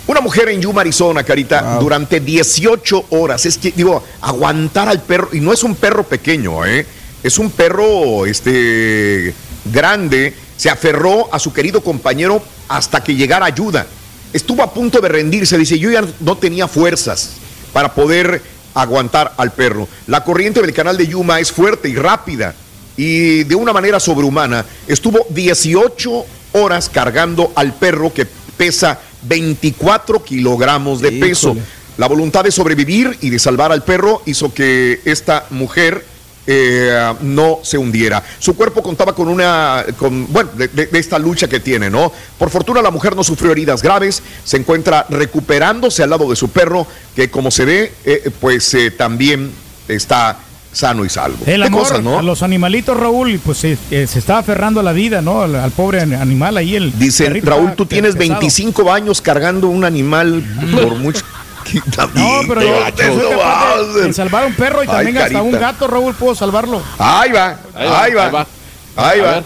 [0.06, 1.82] Una mujer en Yuma, Arizona, Carita, Wow.
[1.82, 3.46] durante 18 horas.
[3.46, 6.86] Es que, digo, aguantar al perro, y no es un perro pequeño, ¿eh?
[7.24, 9.34] Es un perro, este,
[9.66, 10.34] grande.
[10.58, 13.88] Se aferró a su querido compañero hasta que llegara ayuda.
[14.34, 15.58] Estuvo a punto de rendirse.
[15.58, 17.32] Dice, yo ya no tenía fuerzas
[17.72, 18.42] para poder
[18.74, 19.88] aguantar al perro.
[20.08, 22.54] La corriente del canal de Yuma es fuerte y rápida
[22.98, 24.66] y de una manera sobrehumana.
[24.88, 28.26] Estuvo 18 horas cargando al perro que
[28.58, 31.56] pesa 24 kilogramos de peso.
[31.98, 36.06] La voluntad de sobrevivir y de salvar al perro hizo que esta mujer
[36.46, 38.22] eh, no se hundiera.
[38.40, 42.12] Su cuerpo contaba con una, con, bueno, de esta lucha que tiene, ¿no?
[42.38, 46.50] Por fortuna la mujer no sufrió heridas graves, se encuentra recuperándose al lado de su
[46.50, 49.52] perro, que como se ve, eh, pues eh, también
[49.88, 50.38] está
[50.74, 51.38] sano y salvo.
[51.46, 52.20] El Qué amor cosas, ¿no?
[52.20, 55.42] a los animalitos, Raúl, y pues se, eh, se está aferrando a la vida, ¿no?
[55.44, 56.76] Al, al pobre an- animal ahí.
[56.76, 58.40] El Dice Raúl, tú tienes pesado.
[58.40, 60.44] 25 años cargando un animal
[60.74, 61.24] por mucho.
[62.14, 65.88] No, pero yo, no de- de salvar un perro y Ay, también hasta un gato,
[65.88, 66.82] Raúl, puedo salvarlo.
[67.00, 68.48] Ahí va, Ahí ahí va, va,
[68.98, 69.08] ahí va.
[69.12, 69.44] ahí A va, ver.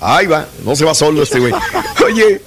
[0.00, 0.44] ahí va.
[0.64, 1.52] No se va solo este güey.
[2.04, 2.42] Oye,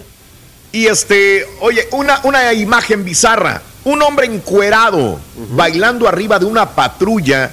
[0.73, 3.61] Y este, oye, una, una imagen bizarra.
[3.85, 5.17] Un hombre encuerado
[5.53, 7.49] bailando arriba de una patrulla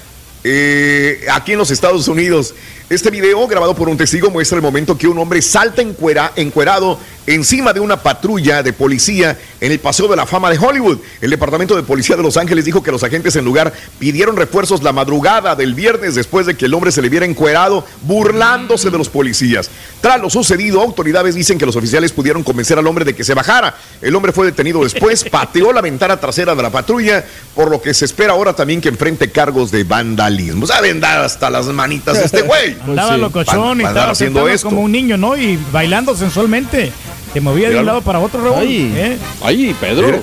[0.49, 2.55] eh, aquí en los Estados Unidos.
[2.89, 7.01] Este video, grabado por un testigo, muestra el momento que un hombre salta encuera, encuerado
[7.27, 10.99] encima de una patrulla de policía en el Paseo de la Fama de Hollywood.
[11.21, 14.85] El Departamento de Policía de Los Ángeles dijo que los agentes en lugar pidieron refuerzos
[14.85, 18.99] la madrugada del viernes después de que el hombre se le viera encuerado burlándose de
[18.99, 19.69] los policías.
[20.01, 23.35] Tras lo sucedido, autoridades dicen que los oficiales pudieron convencer al hombre de que se
[23.35, 23.75] bajara.
[24.01, 27.25] El hombre fue detenido después, pateó la ventana trasera de la patrulla,
[27.57, 30.69] por lo que se espera ahora también que enfrente cargos de vandalismo.
[30.69, 32.76] Saben dar hasta las manitas este güey.
[32.85, 33.21] Andaba Pues sí.
[33.21, 34.69] locochón y estaba haciendo esto.
[34.69, 35.37] como un niño, ¿no?
[35.37, 36.93] Y bailando sensualmente.
[37.33, 38.59] Se movía de un lado para otro, Raúl.
[38.61, 38.93] Ay.
[38.97, 39.19] ¿eh?
[39.43, 40.07] Ay, Pedro.
[40.07, 40.21] Mira.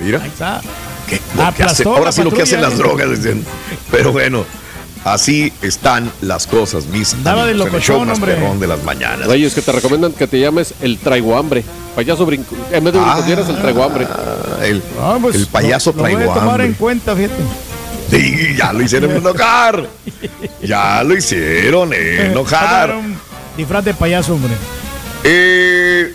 [0.00, 0.20] Mira.
[0.22, 0.60] Ahí está.
[1.08, 1.20] ¿Qué?
[1.36, 2.76] Lo que hace- ahora sí lo que hacen las ¿eh?
[2.76, 3.10] drogas.
[3.10, 3.44] dicen.
[3.90, 4.44] Pero bueno,
[5.04, 8.58] así están las cosas, mis Andaba de amigos, en el show locochón, más hombre.
[8.60, 9.26] de las mañanas.
[9.28, 11.62] Reyes, que te recomiendan que te llames el traigo hambre.
[11.94, 12.56] Payaso brinco.
[12.72, 14.06] En vez de brincotieras, el traigo hambre.
[14.10, 16.66] Ah, El, Ah, pues, el payaso lo, lo voy a traigo tomar hambre.
[16.66, 17.34] en cuenta, fíjate.
[18.12, 19.88] Sí, ya lo hicieron enojar.
[20.62, 22.94] Ya lo hicieron enojar.
[23.56, 24.52] Disfraz de payaso, hombre.
[25.24, 26.14] Eh,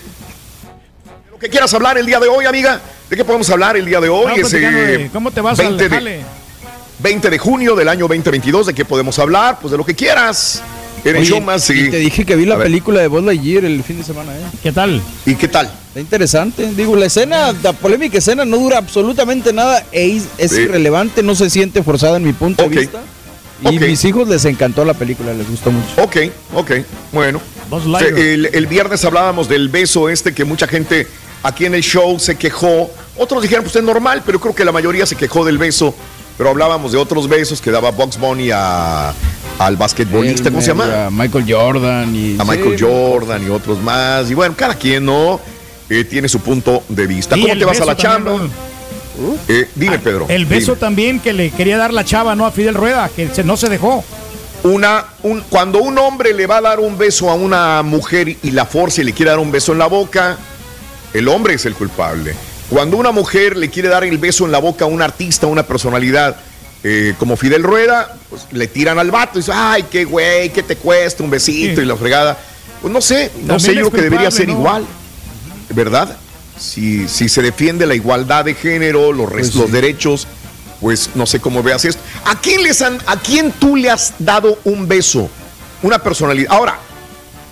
[1.31, 2.79] lo que quieras hablar el día de hoy, amiga.
[3.09, 4.39] ¿De qué podemos hablar el día de hoy?
[4.39, 6.21] Es, eh, ¿Cómo te vas 20 al de- jale?
[6.99, 8.67] 20 de junio del año 2022.
[8.67, 9.57] ¿De qué podemos hablar?
[9.59, 10.61] Pues de lo que quieras.
[11.09, 11.73] En el show más, sí.
[11.73, 12.65] y te dije que vi A la ver.
[12.67, 14.41] película de Buzz Lightyear el fin de semana, ¿eh?
[14.61, 15.01] ¿Qué tal?
[15.25, 15.65] ¿Y qué tal?
[15.87, 16.69] Está interesante.
[16.75, 20.61] Digo, la escena, la polémica escena no dura absolutamente nada e es, es Sí.
[20.61, 22.71] irrelevante, no se siente forzada en mi punto Ok.
[22.71, 23.01] de vista.
[23.63, 23.81] Y Ok.
[23.87, 25.87] mis hijos les encantó la película, les gustó mucho.
[26.01, 26.17] Ok,
[26.53, 26.71] ok,
[27.11, 27.41] bueno.
[28.15, 31.07] El, el viernes hablábamos del beso este que mucha gente
[31.43, 32.89] aquí en el show se quejó.
[33.17, 35.95] Otros dijeron, pues es normal, pero creo que la mayoría se quejó del beso.
[36.37, 39.11] Pero hablábamos de otros besos que daba Box Bunny a,
[39.59, 41.07] al basquetbolista, ¿cómo se llama?
[41.07, 44.29] A Michael Jordan y A Michael sí, Jordan y otros más.
[44.29, 45.39] Y bueno, cada quien no
[45.89, 47.35] eh, tiene su punto de vista.
[47.35, 48.31] Sí, ¿Cómo te vas a la chamba?
[48.31, 48.51] Raúl.
[49.47, 50.27] Eh, dime, Pedro.
[50.29, 50.79] El beso dime.
[50.79, 52.45] también que le quería dar la chava, ¿no?
[52.45, 54.03] A Fidel Rueda, que se- no se dejó.
[54.63, 58.51] Una, un, cuando un hombre le va a dar un beso a una mujer y
[58.51, 60.37] la forza y le quiere dar un beso en la boca,
[61.13, 62.35] el hombre es el culpable.
[62.69, 65.49] Cuando una mujer le quiere dar el beso en la boca a un artista, a
[65.49, 66.35] una personalidad
[66.83, 70.63] eh, como Fidel Rueda, pues le tiran al vato y dice, ay, qué güey, qué
[70.63, 71.81] te cuesta un besito Sí.
[71.81, 72.37] y la fregada.
[72.81, 74.53] Pues no sé, no También sé, yo que debería ser ¿no?
[74.53, 74.85] igual,
[75.69, 76.15] ¿verdad?
[76.59, 79.57] Si, si se defiende la igualdad de género, los, Pues sí.
[79.59, 80.27] los derechos,
[80.81, 82.01] pues no sé cómo veas esto.
[82.25, 85.29] ¿A quién, les han, ¿A quién tú le has dado un beso?
[85.83, 86.51] Una personalidad.
[86.53, 86.79] Ahora,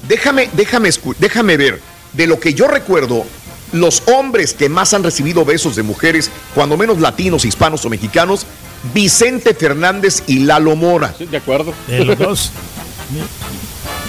[0.08, 0.90] déjame, déjame,
[1.20, 1.82] déjame ver.
[2.14, 3.26] De lo que yo recuerdo,
[3.72, 8.46] los hombres que más han recibido besos de mujeres, cuando menos latinos, hispanos o mexicanos,
[8.94, 11.14] Vicente Fernández y Lalo Mora.
[11.18, 11.74] Sí, de acuerdo.
[11.88, 12.52] De los dos.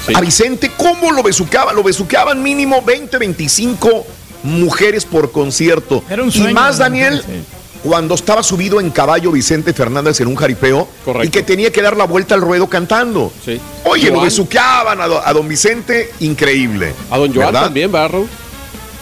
[0.06, 0.14] Sí.
[0.14, 1.74] A Vicente, ¿cómo lo besucaban?
[1.74, 4.06] Lo besucaban mínimo 20, 25
[4.44, 6.04] mujeres por concierto.
[6.08, 6.84] Era un y sueño, más, ¿no?
[6.84, 7.42] Daniel, Sí.
[7.82, 11.26] cuando estaba subido en caballo Vicente Fernández en un jaripeo Correcto.
[11.26, 13.32] y que tenía que dar la vuelta al ruedo cantando.
[13.44, 13.60] Sí.
[13.84, 16.94] Oye, lo besuqueaban a, do- a don Vicente, increíble.
[17.10, 17.62] A don Joan ¿verdad?
[17.64, 18.28] también, ¿verdad, Raúl?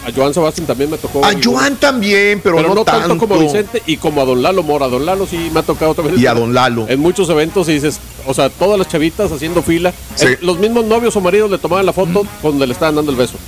[0.07, 1.25] A Joan Sebastián también me tocó.
[1.25, 4.63] A Joan también, pero, pero, no, tanto, como a Vicente y como a don Lalo
[4.63, 4.87] Mora.
[4.87, 6.19] A don Lalo sí me ha tocado también.
[6.19, 6.87] Y a don Lalo.
[6.89, 9.95] En muchos eventos y dices, o sea, todas las chavitas haciendo fila.
[10.15, 10.27] Sí.
[10.27, 13.17] Eh, los mismos novios o maridos le tomaban la foto donde le estaban dando el
[13.17, 13.39] beso.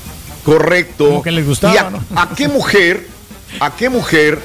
[0.44, 1.06] Correcto.
[1.06, 2.00] Como que les gustaba, ¿Y a, ¿no?
[2.14, 3.06] a qué mujer,
[3.60, 4.40] a qué mujer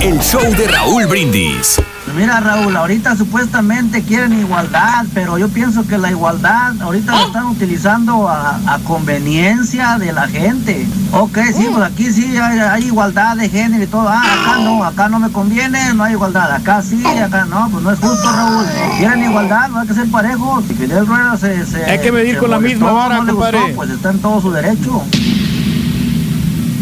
[0.00, 1.78] El show de Raúl Brindis.
[2.16, 7.46] Mira Raúl, ahorita supuestamente quieren igualdad, pero yo pienso que la igualdad ahorita la están
[7.46, 10.86] utilizando a, a conveniencia de la gente.
[11.12, 14.08] Ok, sí, pues aquí sí hay, hay igualdad de género y todo.
[14.08, 16.50] Ah, acá no, acá no me conviene, no hay igualdad.
[16.52, 18.64] Acá sí, acá no, pues no es justo Raúl.
[18.98, 20.64] Quieren igualdad, no hay que ser parejos.
[20.66, 23.52] Si Fidel Rueda se, se- Hay que medir con la misma vara, no le gustó,
[23.52, 23.74] compadre.
[23.74, 25.02] Pues está en todo su derecho.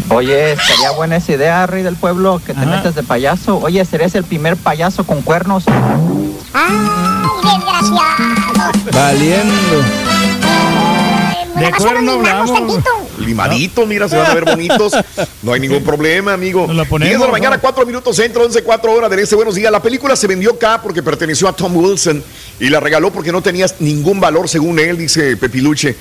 [0.09, 2.77] Oye, sería buena esa idea, Rey del Pueblo, que te Ajá.
[2.77, 3.57] metes de payaso.
[3.57, 5.65] Oye, serías el primer payaso con cuernos.
[8.93, 9.53] Valiendo.
[11.53, 12.83] Pues De la basura cuero no limamos hablamos.
[12.83, 13.07] tantito.
[13.25, 14.93] Limaditos, mira, se van a ver bonitos.
[15.41, 16.67] No hay ningún problema, amigo.
[16.67, 17.61] Nos la ponemos, 10 de la mañana, ¿no?
[17.61, 19.35] 4 minutos centro, 11, 4 horas del este.
[19.35, 19.71] Buenos días.
[19.71, 22.23] La película se vendió acá porque perteneció a Tom Wilson
[22.59, 25.95] y la regaló porque no tenía ningún valor, según él, dice Pepiluche.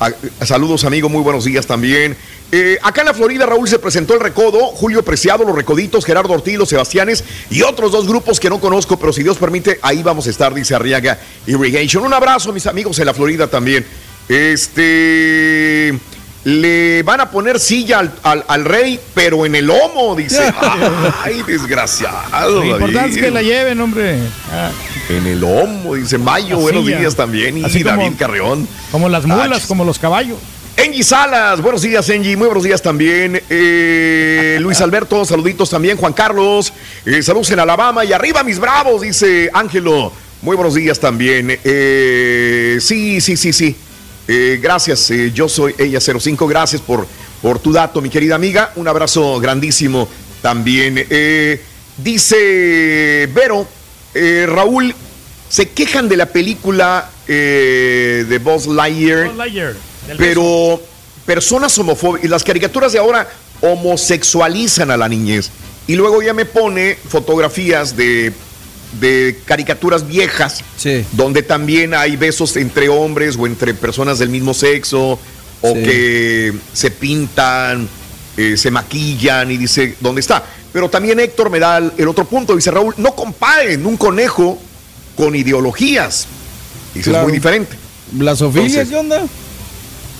[0.00, 0.10] Ah,
[0.44, 1.08] saludos, amigo.
[1.08, 2.16] Muy buenos días también.
[2.52, 6.32] Eh, acá en la Florida, Raúl, se presentó el Recodo, Julio Preciado, los Recoditos, Gerardo
[6.32, 10.02] Ortiz, los Sebastianes y otros dos grupos que no conozco, pero si Dios permite, ahí
[10.02, 12.04] vamos a estar, dice Arriaga Irrigation.
[12.04, 13.84] Un abrazo, mis amigos en la Florida también.
[14.28, 15.98] Este.
[16.44, 20.48] Le van a poner silla al, al- al rey, pero en el lomo, dice.
[21.24, 22.60] Ay, desgraciado.
[22.60, 24.20] Lo importante es que la lleven, hombre.
[24.52, 24.70] Ah,
[25.08, 26.58] En el lomo, dice Mayo.
[26.58, 27.58] Buenos días también.
[27.58, 28.68] Y Así como- David Carreón.
[28.92, 30.38] como las mulas, como los caballos.
[30.76, 32.36] Engie Salas, buenos días, Engie.
[32.36, 33.40] Muy buenos días también.
[33.48, 35.96] Eh, Luis Alberto, saluditos también.
[35.96, 36.70] Juan Carlos,
[37.06, 38.04] eh, saludos en Alabama.
[38.04, 40.12] Y arriba, mis bravos, dice Ángelo.
[40.42, 41.58] Muy buenos días también.
[41.64, 43.74] Eh, sí, sí, sí, sí.
[44.60, 46.46] Gracias, yo soy ella 05.
[46.46, 47.06] Gracias por,
[47.40, 48.72] por tu dato, mi querida amiga.
[48.76, 50.08] Un abrazo grandísimo
[50.42, 51.06] también.
[51.96, 53.66] Dice Vero,
[54.46, 54.94] Raúl,
[55.48, 59.28] se quejan de la película de Buzz Lightyear.
[59.28, 59.74] Buzz Lightyear,
[60.18, 60.80] Pero
[61.24, 63.28] personas homofóbicas, las caricaturas de ahora
[63.60, 65.50] homosexualizan a la niñez.
[65.86, 68.32] Y luego ya me pone fotografías de,
[69.00, 70.62] de caricaturas viejas,
[71.12, 75.18] donde también hay besos entre hombres o entre personas del mismo sexo,
[75.62, 75.82] o Sí.
[75.82, 77.88] que se pintan,
[78.36, 80.44] eh, se maquillan y dice, ¿dónde está?
[80.72, 84.58] Pero también Héctor me da el, otro punto, dice Raúl, no comparen un conejo
[85.16, 86.26] con ideologías.
[86.94, 87.24] Dice, Claro.
[87.26, 87.76] es muy diferente.
[88.18, 89.24] ¿La Sofía Entonces- qué onda?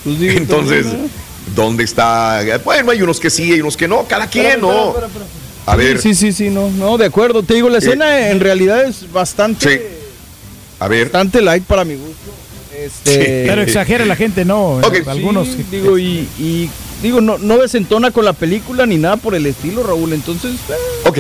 [0.07, 1.11] Pues digo, Entonces, también,
[1.57, 2.43] ¿dónde está?
[2.65, 4.89] Bueno, hay unos que sí, hay unos que no, cada quien, Espérame, ¿no?
[4.91, 5.31] espérame, espérame,
[5.67, 7.43] A ver, Sí, sí, sí, no, no, de acuerdo.
[7.43, 9.99] Te digo, la escena en realidad es bastante,
[10.79, 11.07] a ver.
[11.07, 12.15] bastante light para mi gusto.
[12.73, 14.75] Este, Pero exagera la gente, no.
[14.77, 15.49] Ok, Algunos.
[15.49, 16.71] sí, digo, y, y
[17.03, 20.13] digo, no, no desentona con la película ni nada por el estilo, Raúl.
[20.13, 21.19] Entonces, eh, ok.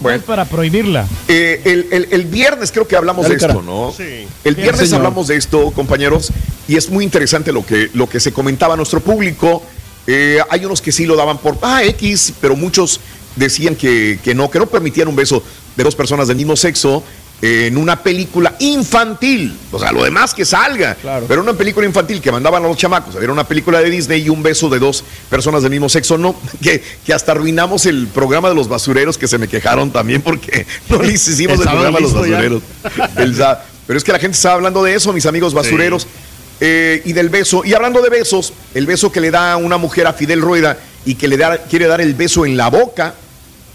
[0.00, 0.22] Bueno.
[0.24, 1.06] Para prohibirla.
[1.26, 3.62] Eh, el, el- el viernes creo que hablamos Dale, de esto, cara.
[3.66, 3.92] ¿no?
[3.96, 4.26] Sí.
[4.44, 6.30] El viernes hablamos de esto, compañeros,
[6.68, 9.62] y es muy interesante lo que, lo que se comentaba a nuestro público.
[10.06, 13.00] Eh, hay unos que sí lo daban por ah, X, pero muchos
[13.36, 15.42] decían que, que no, que no permitían un beso
[15.76, 17.02] de dos personas del mismo sexo
[17.40, 19.56] en una película infantil.
[19.70, 20.96] O sea, lo demás que salga.
[21.28, 24.22] Pero una película infantil que mandaban a los chamacos a ver una película de Disney
[24.22, 26.34] y un beso de dos personas del mismo sexo, no.
[26.62, 30.66] Que, que hasta arruinamos el programa de los basureros que se me quejaron también porque
[30.88, 32.62] no les hicimos el, programa de los basureros.
[33.16, 33.34] El
[33.86, 36.06] pero es que la gente estaba hablando de eso, mis amigos basureros.
[36.60, 37.62] eh, y del beso.
[37.64, 40.76] Y hablando de besos, el beso que le da una mujer a Fidel Rueda
[41.06, 43.14] y que le da, quiere dar el beso en la boca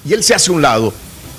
[0.06, 0.94] y él se hace a un lado.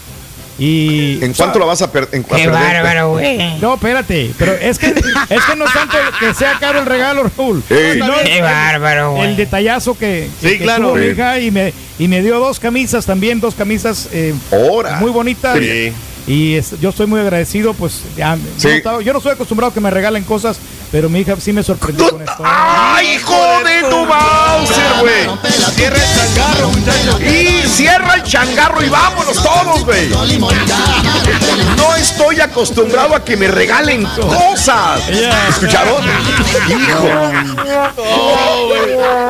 [0.60, 2.51] Y, ¿En cuánto la vas a, per- en- a perder?
[3.62, 7.24] No, espérate, pero es que es que no es tanto que sea caro el regalo,
[7.38, 7.64] Raúl.
[7.68, 9.30] Sino Qué el- bárbaro, güey.
[9.30, 10.88] El detallazo que, Sí, que claro.
[10.88, 11.10] tuvo mi Sí.
[11.12, 14.95] hija y me, y me dio dos camisas también, dos camisas eh, Ahora.
[14.99, 15.58] muy bonitas.
[15.60, 15.91] Sí.
[16.26, 18.82] Y es- yo estoy muy agradecido, pues ya, Sí.
[18.84, 20.58] no yo no soy acostumbrado a que me regalen cosas,
[20.92, 22.44] pero mi hija sí me sorprendió con esto.
[22.44, 25.28] ¡Ay, hijo de tu Bowser, güey!
[25.76, 27.22] Cierra el changarro, muchachos.
[27.22, 30.10] Y cierra el changarro y vámonos todos, güey.
[31.76, 35.02] No estoy acostumbrado a que me regalen cosas.
[35.50, 36.04] ¿Escucharon?
[36.68, 37.08] Hijo.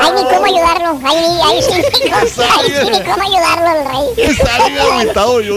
[0.01, 0.99] Ay, ni cómo ayudarlo.
[1.05, 2.25] Ay, ni, ay, sí, ni cómo,
[2.59, 4.25] ay, ni cómo ayudarlo al rey.
[4.29, 5.55] Está bien agüitado yo.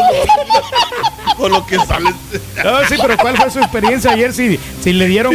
[1.37, 2.11] Con lo que sale.
[2.65, 4.33] No, sí, pero ¿cuál fue su experiencia ayer?
[4.33, 5.35] Si, si le dieron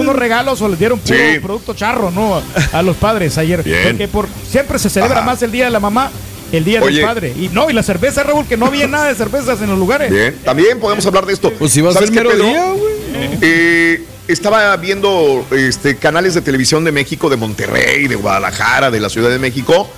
[0.00, 1.38] algunos regalos o le dieron puro Sí.
[1.40, 2.36] producto charro, ¿no?
[2.36, 2.42] A,
[2.78, 3.62] a los padres ayer.
[3.62, 3.82] Bien.
[3.90, 5.26] Porque por, siempre se celebra Ajá.
[5.26, 6.10] más el Día de la Mamá,
[6.52, 6.96] el Día Oye.
[6.96, 7.34] del Padre.
[7.36, 10.10] Y no, y la cerveza, Raúl, que no había nada de cervezas en los lugares.
[10.10, 11.52] Bien, también podemos hablar de esto.
[11.58, 13.38] Pues si va a güey.
[13.42, 19.08] Eh, estaba viendo este, canales de televisión de México, de Monterrey, de Guadalajara, de la
[19.08, 19.88] Ciudad de México,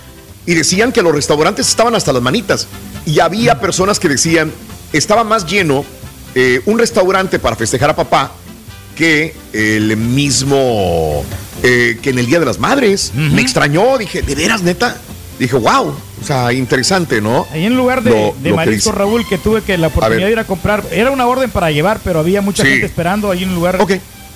[0.47, 2.67] y decían que los restaurantes estaban hasta las manitas.
[3.07, 4.53] Y había personas que decían,
[4.93, 5.85] estaba más lleno
[6.35, 8.33] eh, un restaurante para festejar a papá
[9.01, 11.25] que el mismo,
[11.63, 13.13] eh, que en el Día de las Madres.
[13.15, 14.97] Me extrañó, dije, ¿de veras, neta?
[15.39, 17.47] Dije, wow, o sea, interesante, ¿no?
[17.51, 18.93] Ahí en lugar de, Lo- de lo marisco.
[18.93, 21.99] Raúl, que tuve que la oportunidad de ir a comprar, era una orden para llevar,
[22.05, 22.69] pero había mucha Sí.
[22.69, 23.79] gente esperando ahí en un lugar.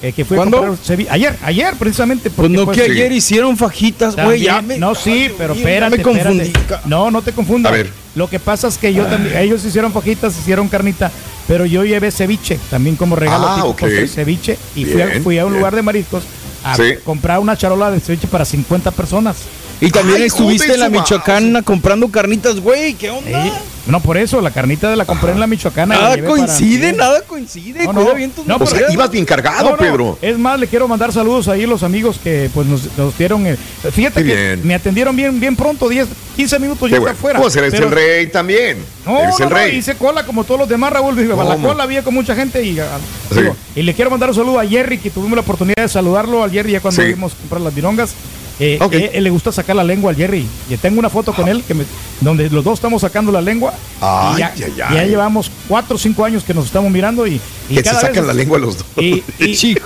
[0.03, 0.59] eh, que fui ¿Cuándo?
[0.59, 1.11] a comprar ceviche.
[1.11, 2.29] Ayer, ayer precisamente.
[2.31, 4.47] Pues porque, no que ayer hicieron fajitas, güey.
[4.79, 6.47] No, sí, pero ya espérate, me confundí.
[6.47, 6.89] espérate.
[6.89, 7.73] No, no te confundas.
[7.73, 7.91] A ver.
[8.15, 11.11] Lo que pasa es que yo también, ellos hicieron fajitas, hicieron carnita,
[11.47, 15.45] pero yo llevé ceviche también como regalo Ah, postre, ceviche y fui a, fui a
[15.45, 15.61] un bien.
[15.61, 16.23] lugar de mariscos
[16.65, 16.95] a Sí.
[17.05, 19.37] comprar una charola de ceviche para 50 personas.
[19.81, 20.89] Y también Ay, estuviste en la.
[20.89, 22.95] Michoacana comprando carnitas, güey.
[22.95, 23.47] ¿Qué onda?
[23.47, 23.53] Eh,
[23.87, 25.95] No, por eso, la carnita de la compré en la Michoacana.
[25.97, 27.85] la Nada para- coincide, nada coincide.
[27.85, 30.19] No, no, bien tus no, O sea, pero- ibas bien cargado, No, no, Pedro.
[30.23, 33.45] Es más, le quiero mandar saludos ahí a los amigos que pues nos, nos dieron.
[33.47, 33.59] el-
[33.93, 34.67] fíjate Qué que bien.
[34.67, 36.97] me atendieron bien, bien pronto, 10, 15 minutos bueno.
[36.97, 37.41] estaba afuera.
[37.41, 38.79] Pues eres pero- el rey también.
[39.05, 39.77] No, eres no, el no, rey.
[39.77, 41.15] hice cola como todos los demás, Raúl.
[41.17, 42.87] Dije, a la cola había con mucha gente y, ah,
[43.35, 43.41] Sí.
[43.41, 46.43] digo, y le quiero mandar un saludo a Jerry, que tuvimos la oportunidad de saludarlo
[46.43, 47.09] al Jerry ya cuando Sí.
[47.11, 48.15] fuimos a comprar las virongas.
[48.61, 50.47] Eh, eh, él le gusta sacar la lengua al Jerry.
[50.71, 51.85] Y tengo una foto con él que me-
[52.21, 53.75] donde los dos estamos sacando la lengua.
[54.01, 54.95] Ay, y ya, ay, y ay.
[54.95, 58.01] ya llevamos cuatro o cinco años que nos estamos mirando y, y Que se cada
[58.01, 58.87] sacan vez- la lengua los dos.
[58.97, 59.77] y, y-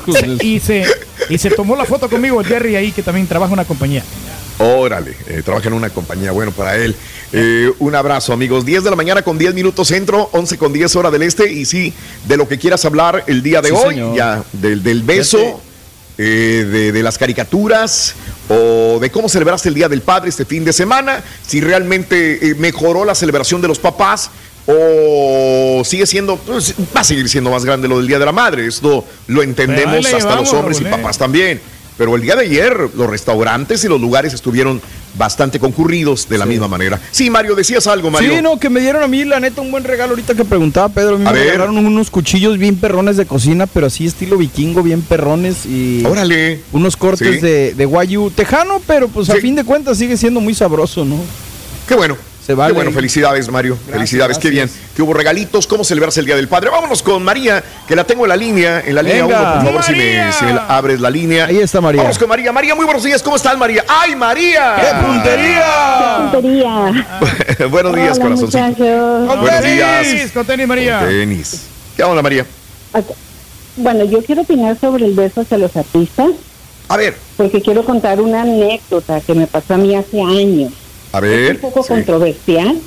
[0.43, 0.85] y se,
[1.31, 4.03] y se tomó la foto conmigo Jerry ahí que también trabaja en una compañía.
[4.59, 6.95] Órale, eh, trabaja en una compañía, bueno, para él.
[7.33, 8.65] Eh, un abrazo, amigos.
[8.67, 11.53] 10 de la mañana con 10 minutos centro, 11 con 10 hora del este.
[11.53, 11.93] Y sí,
[12.27, 14.17] de lo que quieras hablar el día de Sí, hoy, señor.
[14.17, 15.61] ya del, del beso,
[16.19, 18.15] eh, de, de las caricaturas
[18.49, 22.55] o de cómo celebraste el Día del Padre este fin de semana, si realmente eh,
[22.57, 24.31] mejoró la celebración de los papás
[24.67, 28.33] o sigue siendo, pues, va a seguir siendo más grande lo del Día de la
[28.33, 28.67] Madre.
[28.67, 30.91] Esto lo entendemos hasta los hombres y eh.
[30.91, 31.61] papás también.
[31.99, 34.81] Pero el día de ayer los restaurantes y los lugares estuvieron
[35.19, 37.01] bastante concurridos de la misma manera.
[37.11, 38.37] Sí, Mario, decías algo, Mario.
[38.37, 40.89] Sí, no, que me dieron a mí, la neta, un buen regalo ahorita que preguntaba
[40.91, 41.17] Pedro.
[41.17, 41.47] A mí A me ver.
[41.49, 45.67] regalaron unos cuchillos bien perrones de cocina, pero así estilo vikingo, bien perrones.
[45.67, 46.61] Y Órale.
[46.73, 47.41] unos cortes Sí.
[47.41, 51.17] de, de guayu tejano, pero pues a fin de cuentas sigue siendo muy sabroso, ¿no?
[51.89, 52.17] Qué bueno.
[52.49, 52.73] Se vale.
[52.73, 53.77] Qué bueno, felicidades, Mario.
[53.91, 54.71] felicidades, qué bien.
[54.97, 56.71] Que hubo regalitos, cómo celebrarse el Día del Padre.
[56.71, 59.43] Vámonos con María, que la tengo en la línea, en la línea Venga.
[59.43, 61.45] 1, por favor, si me, si abres la línea.
[61.45, 62.01] Ahí está María.
[62.01, 62.51] Vamos con María.
[62.51, 63.23] María, muy buenos días.
[63.23, 63.85] ¿Cómo estás, María?
[63.87, 64.77] ¡Ay, María!
[64.81, 66.31] ¡Qué puntería!
[66.33, 67.07] Tontería.
[67.71, 68.19] buenos días.
[68.19, 70.31] Con Buenos tenis, días.
[70.33, 71.01] con tenis, María.
[71.01, 71.67] Tenis.
[71.99, 72.47] ¿Qué onda, María?
[73.77, 76.31] Bueno, yo quiero opinar sobre el beso hacia los artistas,
[76.89, 80.73] A ver, porque quiero contar una anécdota que me pasó a mí hace años.
[81.13, 81.89] A Es un poco Sí.
[81.89, 82.79] controversial.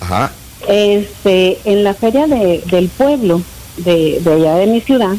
[0.00, 0.32] Ajá.
[0.68, 3.42] Este, en la feria de- del pueblo
[3.78, 5.12] de, de allá de mi ciudad,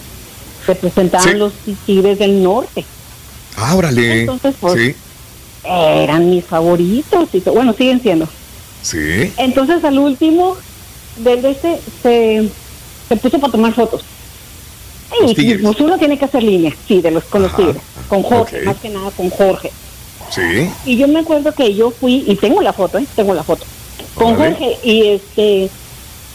[0.66, 1.36] se presentaban Sí.
[1.38, 1.54] los
[1.86, 2.84] tigres del norte.
[3.58, 4.22] Ah, órale.
[4.22, 4.96] Entonces, pues, Sí,
[5.64, 8.28] Eran mis favoritos y bueno, siguen siendo.
[8.82, 9.32] sí.
[9.38, 10.56] Entonces al último
[11.18, 12.50] del de este se,
[13.10, 14.02] se puso para tomar fotos.
[15.28, 18.62] Y pues uno tiene que hacer línea, sí, de los con los tigres, con Jorge,
[18.62, 19.72] más que nada con Jorge.
[20.30, 20.70] Sí.
[20.86, 23.06] Y yo me acuerdo que yo fui, y tengo la foto, ¿eh?
[23.16, 23.66] tengo la foto,
[24.16, 24.56] con Órale.
[24.56, 25.70] Jorge, y este,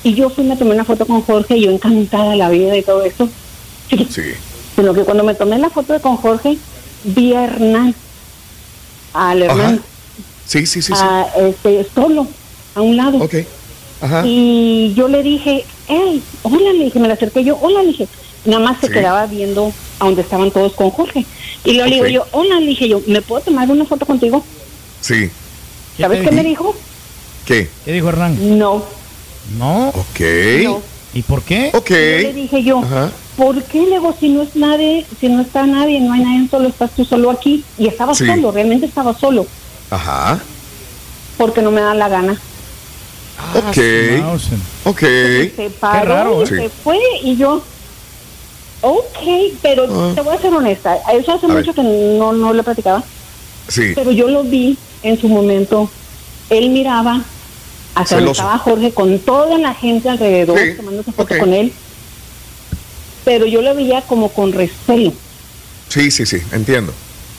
[0.02, 2.76] y yo fui, me tomé una foto con Jorge, y yo encantada de la vida
[2.76, 3.28] y todo eso.
[3.90, 4.06] Sí.
[4.10, 4.22] Sí.
[4.76, 6.56] Sino que cuando me tomé la foto de con Jorge,
[7.04, 7.94] vi a Hernán,
[9.12, 9.82] al Hernán,
[10.46, 11.00] Sí, sí, sí, sí.
[11.00, 12.26] a, este, solo,
[12.74, 13.18] a un lado.
[13.18, 13.34] Ok.
[14.00, 14.22] Ajá.
[14.26, 18.08] Y yo le dije, hey, hola, le dije, me la acerqué yo, hola, le dije.
[18.44, 18.92] Nada más se Sí.
[18.92, 21.24] quedaba viendo a donde estaban todos con Jorge.
[21.64, 22.06] Y luego le Ok.
[22.06, 24.44] digo yo, hola, le dije yo, ¿me puedo tomar una foto contigo?
[25.00, 25.30] Sí.
[25.98, 26.74] ¿Sabes qué me dijo?
[27.46, 27.70] ¿Qué?
[27.84, 28.58] ¿Qué dijo Hernán?
[28.58, 28.84] No,
[29.58, 29.88] No.
[29.90, 30.20] Ok.
[30.64, 30.82] no.
[31.12, 31.70] ¿Y por qué?
[31.74, 31.90] Ok.
[31.90, 31.98] Y yo
[32.28, 33.12] le dije yo, Ajá.
[33.36, 36.68] ¿por qué luego si no es nadie, si no está nadie, no hay nadie, solo
[36.68, 37.62] estás tú solo aquí?
[37.78, 38.26] Y estaba Sí.
[38.26, 39.46] solo, realmente estaba solo,
[39.90, 40.40] Ajá.
[41.38, 42.40] porque no me da la gana.
[43.54, 43.76] Ok.
[44.20, 44.62] Mausen.
[44.84, 45.00] Ok.
[45.00, 46.46] se paró raro, y ¿eh?
[46.46, 47.62] se fue y yo
[48.84, 50.12] ok pero Ah.
[50.14, 51.74] te voy a ser honesta eso hace A mucho ver.
[51.74, 53.02] que no, no le platicaba
[53.68, 53.92] Sí.
[53.94, 55.90] pero yo lo vi en su momento
[56.50, 57.22] él miraba
[57.94, 61.40] hacia donde estaba Jorge con toda la gente alrededor Sí, tomándose foto ok.
[61.40, 61.72] con él
[63.24, 65.12] pero yo lo veía como con recelo
[65.88, 66.38] Sí, sí, sí.
[66.52, 66.92] Entiendo.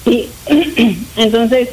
[0.06, 0.28] y
[1.16, 1.70] entonces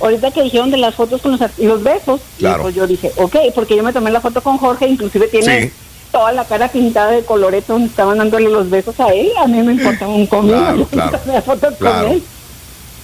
[0.00, 2.62] ahorita que dijeron de las fotos con los, los besos Claro.
[2.64, 5.72] pues yo dije ok porque yo me tomé la foto con Jorge inclusive tiene Sí.
[6.14, 9.60] Toda la cara pintada de colorete donde estaban dándole los besos a él a mí
[9.62, 12.06] me importaba un comino Claro, fotos claro.
[12.06, 12.22] con él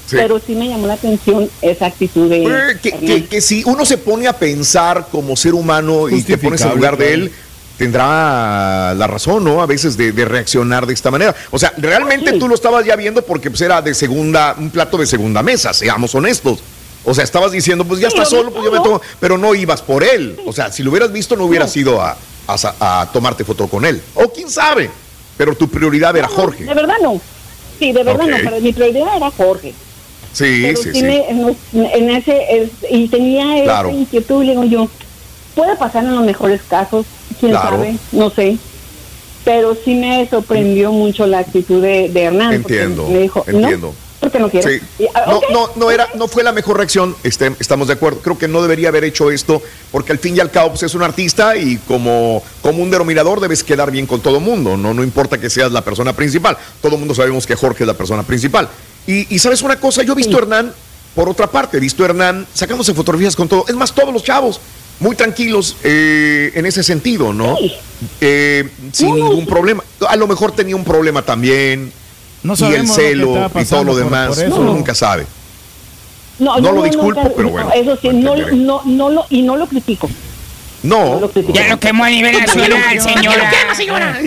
[0.06, 0.16] Sí.
[0.16, 3.84] pero sí me llamó la atención esa actitud de Eh, que, que- que si uno
[3.84, 7.32] se pone a pensar como ser humano y te pones en lugar de él,
[7.78, 9.62] tendrá la razón, ¿no?
[9.62, 11.34] A veces de, de reaccionar de esta manera.
[11.50, 12.38] O sea, realmente Sí.
[12.38, 15.72] tú lo estabas ya viendo porque pues, era de segunda, un plato de segunda mesa,
[15.72, 16.58] seamos honestos.
[17.04, 19.80] O sea, estabas diciendo, pues ya está solo, pues yo me tomo, pero no ibas
[19.82, 20.38] por él.
[20.46, 22.16] O sea, si lo hubieras visto, no hubieras ido a,
[22.46, 24.02] a tomarte foto con él.
[24.14, 24.90] O quién sabe,
[25.36, 26.64] pero tu prioridad era Jorge.
[26.64, 27.20] de verdad no
[27.78, 29.72] sí de verdad no pero mi prioridad era Jorge
[30.34, 31.26] Sí, pero sí, sí, me-
[31.72, 34.88] en, ese es- y tenía esa inquietud le digo yo
[35.54, 37.06] puede pasar en los mejores casos
[37.40, 37.70] quién Claro.
[37.78, 38.58] sabe no sé
[39.46, 42.52] pero sí me sorprendió mucho la actitud de, de Hernán.
[42.52, 43.86] Entiendo, Me dijo, entiendo.
[43.88, 44.68] no, porque no quiero.
[44.68, 44.80] Sí.
[44.98, 48.20] Y, ah, No, no, no era, no fue la mejor reacción, este, estamos de acuerdo.
[48.20, 50.94] Creo que no debería haber hecho esto, porque al fin y al cabo pues, es
[50.94, 54.76] un artista y como, como un denominador debes quedar bien con todo el mundo.
[54.76, 56.56] No, no importa que seas la persona principal.
[56.82, 58.68] Todo el mundo sabemos que Jorge es la persona principal.
[59.06, 60.72] Y, y sabes una cosa, yo he visto a Hernán,
[61.14, 63.64] por otra parte, he visto a Hernán sacándose fotografías con todo.
[63.66, 64.60] Es más, todos los chavos,
[65.00, 67.56] muy tranquilos eh, en ese sentido, ¿no?
[68.20, 69.82] Eh, sin ningún problema.
[70.06, 71.92] A lo mejor tenía un problema también.
[72.42, 74.28] No y el lo celo y todo lo demás.
[74.36, 74.56] por eso.
[74.60, 75.26] Uno nunca sabe.
[76.38, 79.42] No, No lo disculpo, nunca- pero no, bueno, Eso sí, no, no, no lo, y
[79.42, 80.08] no lo critico.
[80.82, 81.20] No.
[81.52, 82.98] Ya lo quemó a nivel nacional,
[83.76, 84.18] señora.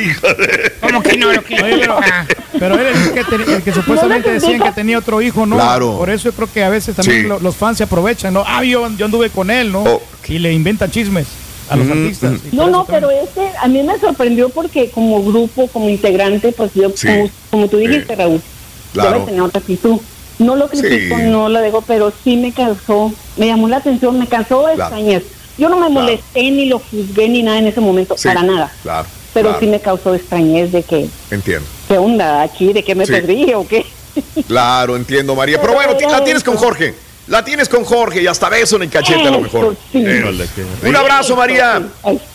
[0.81, 1.45] ¿Cómo que no lo Oye,
[1.80, 2.27] pero, critica?
[2.60, 5.19] pero él es el que, te- el que supuestamente No lo decían que tenía otro
[5.23, 5.56] hijo, ¿no?
[5.56, 5.98] Claro.
[5.98, 7.27] Por eso yo creo que a veces también Sí.
[7.27, 8.44] lo- los fans se aprovechan, ¿no?
[8.45, 9.80] Ah, yo, yo anduve con él, ¿no?
[9.84, 10.02] Oh.
[10.27, 11.26] Y le inventan chismes
[11.69, 12.31] a los Mm, artistas.
[12.34, 12.56] mm.
[12.56, 16.90] No, no, pero este a mí me sorprendió porque como grupo, como integrante, pues yo,
[16.95, 17.07] Sí.
[17.07, 18.41] como, como tú dijiste, Raúl,
[18.94, 19.11] Claro.
[19.14, 19.98] debe tener otra actitud.
[20.40, 21.23] No lo critico, Sí.
[21.26, 25.23] no lo dejo, pero sí me causó, me llamó la atención, me causó extrañez.
[25.57, 28.72] Yo no me molesté ni lo juzgué ni nada en ese momento, Sí, para nada.
[28.81, 29.07] Claro.
[29.34, 31.65] Pero claro, sí me causó extrañez de que, Entiendo.
[31.88, 32.73] ¿qué onda aquí?
[32.73, 33.11] ¿De qué me Sí.
[33.11, 33.85] perdí o qué?
[34.48, 35.57] Claro, entiendo, María.
[35.61, 36.94] Pero bueno, ti- la tienes con Jorge.
[37.27, 39.75] La tienes con Jorge y hasta beso en el cachete a lo mejor.
[39.93, 40.23] Eh,
[40.85, 41.81] Un abrazo, María.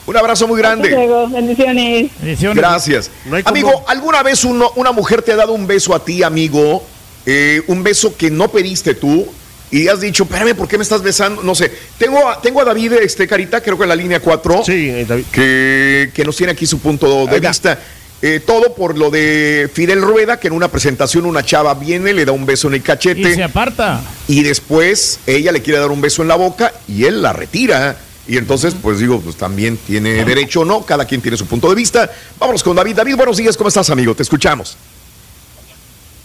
[0.06, 0.88] Un abrazo muy grande.
[1.30, 2.10] bendiciones.
[2.56, 3.10] Gracias.
[3.44, 6.82] Amigo, ¿alguna vez uno- una mujer te ha dado un beso a ti, amigo?
[7.26, 9.26] Eh, un beso que no pediste tú
[9.70, 11.42] y has dicho, espérame, ¿por qué me estás besando?
[11.42, 11.70] No sé.
[11.98, 15.04] Tengo a, tengo a David este, Carita, creo que en la línea 4, Sí, eh,
[15.06, 15.24] David.
[15.30, 17.78] que, que nos tiene aquí su punto de vista.
[18.20, 22.24] Eh, todo por lo de Fidel Rueda, que en una presentación una chava viene, le
[22.24, 24.00] da un beso en el Y cachete se aparta.
[24.26, 27.96] y después ella le quiere dar un beso en la boca y él la retira.
[28.26, 31.68] Y entonces, pues digo, pues también tiene derecho o no, cada quien tiene su punto
[31.70, 32.10] de vista.
[32.38, 32.96] Vámonos con David.
[32.96, 34.14] David, buenos días, ¿cómo estás, amigo?
[34.14, 34.76] Te escuchamos.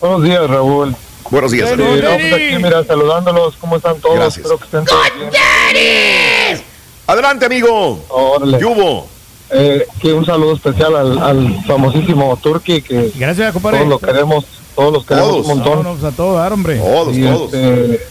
[0.02, 0.96] Buenos días, Raúl.
[1.30, 4.16] Buenos días, Eh, pues aquí, mira, saludándolos, ¿cómo están todos?
[4.16, 4.38] Gracias.
[4.46, 6.64] Espero que estén todos bien.
[7.08, 8.04] Adelante, amigo.
[8.10, 8.58] Órale.
[8.58, 9.08] ¿Qué hubo?
[9.54, 13.78] Eh, que un saludo especial al, al famosísimo Turki, que Gracias, compadre.
[13.80, 15.46] todos lo queremos, todos los queremos Todos.
[15.46, 15.78] un montón.
[15.84, 16.78] Vámonos a todo dar, hombre.
[16.80, 17.54] Todos, Y, todos.
[17.54, 18.08] este,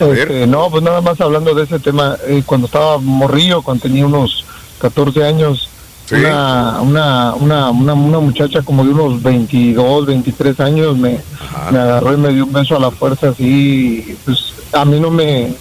[0.00, 4.06] este, no, pues nada más hablando de ese tema, eh, cuando estaba morrillo, cuando tenía
[4.06, 4.44] unos
[4.80, 5.68] 14 años,
[6.06, 6.14] Sí.
[6.14, 11.20] una, una, una, una, una muchacha como de unos 22, 23 años me,
[11.70, 15.10] me agarró y me dio un beso a la fuerza así, pues a mí no
[15.10, 15.52] me,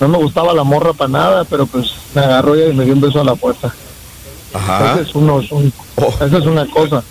[0.00, 3.00] no me gustaba la morra para nada, pero pues me agarró y me dio un
[3.02, 3.72] beso a la fuerza.
[4.54, 4.94] Ajá.
[4.94, 6.12] Ese es, uno, es un- Oh.
[6.20, 7.02] esa es una cosa.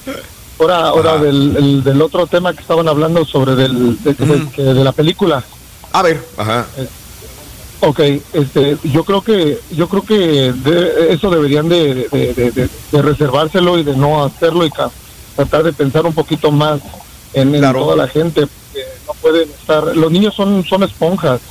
[0.60, 4.92] Ahora, ahora del, el- del otro tema que estaban hablando sobre del, de, de- la
[4.94, 5.44] película.
[5.92, 6.66] A ver, ajá.
[7.82, 8.00] Ok,
[8.32, 12.08] este, yo creo que yo creo que de- eso deberían de,
[12.92, 14.90] de- reservárselo y de no hacerlo y ca-
[15.36, 16.80] tratar de pensar un poquito más
[17.34, 17.80] en, en Claro.
[17.80, 18.48] toda la gente.
[18.48, 19.96] porque no pueden estar.
[19.98, 21.42] Los niños son son esponjas,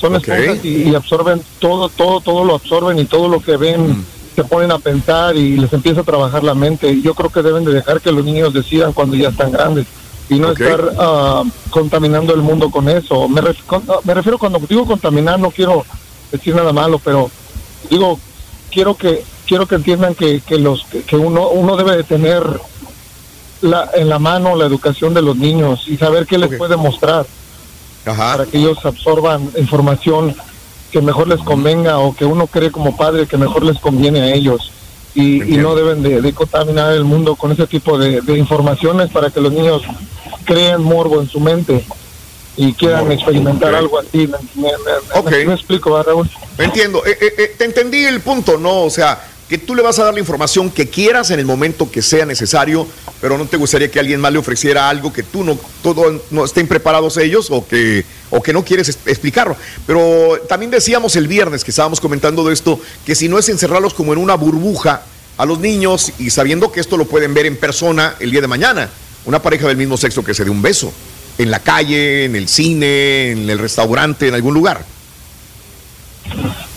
[0.00, 3.88] son esponjas y, y absorben todo, todo, todo lo absorben y todo lo que ven
[3.90, 4.04] Mm.
[4.36, 7.00] Se ponen a pensar y les empieza a trabajar la mente.
[7.02, 9.86] Yo creo que deben de dejar que los niños decidan cuando ya están grandes
[10.28, 13.28] y no estar ah, contaminando el mundo con eso.
[13.28, 15.84] Me, ref- con- ah, me refiero cuando digo contaminar, no quiero
[16.30, 17.30] decir nada malo, pero
[17.90, 18.20] digo,
[18.70, 22.42] quiero que quiero que entiendan que, que los que, uno uno debe de tener
[23.62, 27.24] la, en la mano la educación de los niños y saber qué les puede mostrar
[28.04, 28.32] Ajá.
[28.36, 30.34] para que ellos absorban información
[30.96, 34.32] que mejor les convenga o que uno cree como padre que mejor les conviene a
[34.32, 34.72] ellos.
[35.14, 39.28] Y, no deben de, de contaminar el mundo con ese tipo de, de informaciones para
[39.30, 39.82] que los niños
[40.46, 41.84] creen morbo en su mente
[42.56, 44.26] y quieran Morbo, experimentar algo así.
[44.26, 46.30] ¿Me, me- me- explico, ¿verdad, Raúl?
[46.56, 48.84] Entiendo, Eh, eh, eh, te entendí el punto, ¿no?
[48.84, 51.88] O sea, que tú le vas a dar la información que quieras en el momento
[51.90, 52.86] que sea necesario,
[53.20, 56.44] pero no te gustaría que alguien más le ofreciera algo que tú no, todo, no
[56.44, 59.56] estén preparados ellos o que, o que no quieres es- explicarlo.
[59.86, 63.94] Pero también decíamos el viernes que estábamos comentando de esto, que si no es encerrarlos
[63.94, 65.02] como en una burbuja
[65.38, 68.48] a los niños y sabiendo que esto lo pueden ver en persona el día de
[68.48, 68.90] mañana,
[69.26, 70.92] una pareja del mismo sexo que se dé un beso,
[71.38, 74.84] en la calle, en el cine, en el restaurante, en algún lugar.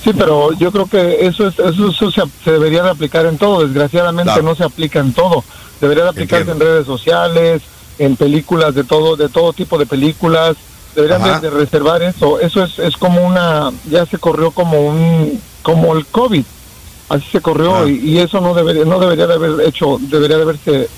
[0.04, 3.38] Sí, pero yo creo que eso es, eso, eso se, se debería de aplicar en
[3.38, 3.62] todo.
[3.66, 4.44] Desgraciadamente Claro.
[4.44, 5.44] no se aplica en todo.
[5.82, 6.66] Debería de aplicarse Entiendo.
[6.66, 7.62] en redes sociales,
[7.98, 10.56] en películas de todo, de todo tipo de películas.
[10.96, 12.40] Deberían de, de reservar eso.
[12.40, 16.44] Eso es, es como una, ya se corrió como un, como el COVID.
[17.10, 17.90] Así se corrió Ah.
[17.90, 20.90] y, y eso no debería, no debería de haber hecho, debería de haberse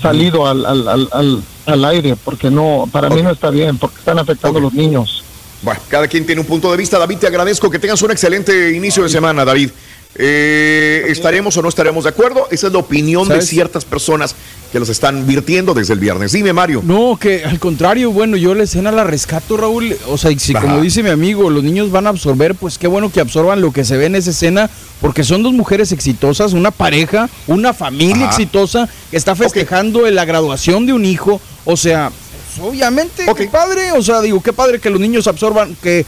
[0.00, 3.22] salido al, al, al, al, al aire, porque no, para mí Ok.
[3.24, 5.21] no está bien, porque están afectando a los niños.
[5.62, 6.98] Bueno, cada quien tiene un punto de vista.
[6.98, 9.70] David, te agradezco que tengas un excelente inicio de semana, David.
[10.14, 12.46] eh, ¿estaremos o no estaremos de acuerdo?
[12.50, 14.34] Esa es la opinión de ciertas personas
[14.70, 16.32] que los están virtiendo desde el viernes.
[16.32, 16.82] Dime, Mario.
[16.84, 19.96] No, que al contrario, bueno, yo la escena la rescato, Raúl.
[20.08, 20.66] O sea, si Ajá.
[20.66, 23.70] como dice mi amigo, los niños van a absorber, pues qué bueno que absorban lo
[23.72, 24.68] que se ve en esa escena,
[25.00, 28.30] porque son dos mujeres exitosas, una pareja, una familia Ajá.
[28.30, 31.40] exitosa que está festejando la graduación de un hijo.
[31.64, 32.10] O sea,
[32.56, 33.92] pues, obviamente, qué padre.
[33.92, 36.04] O sea, digo, qué padre que los niños absorban que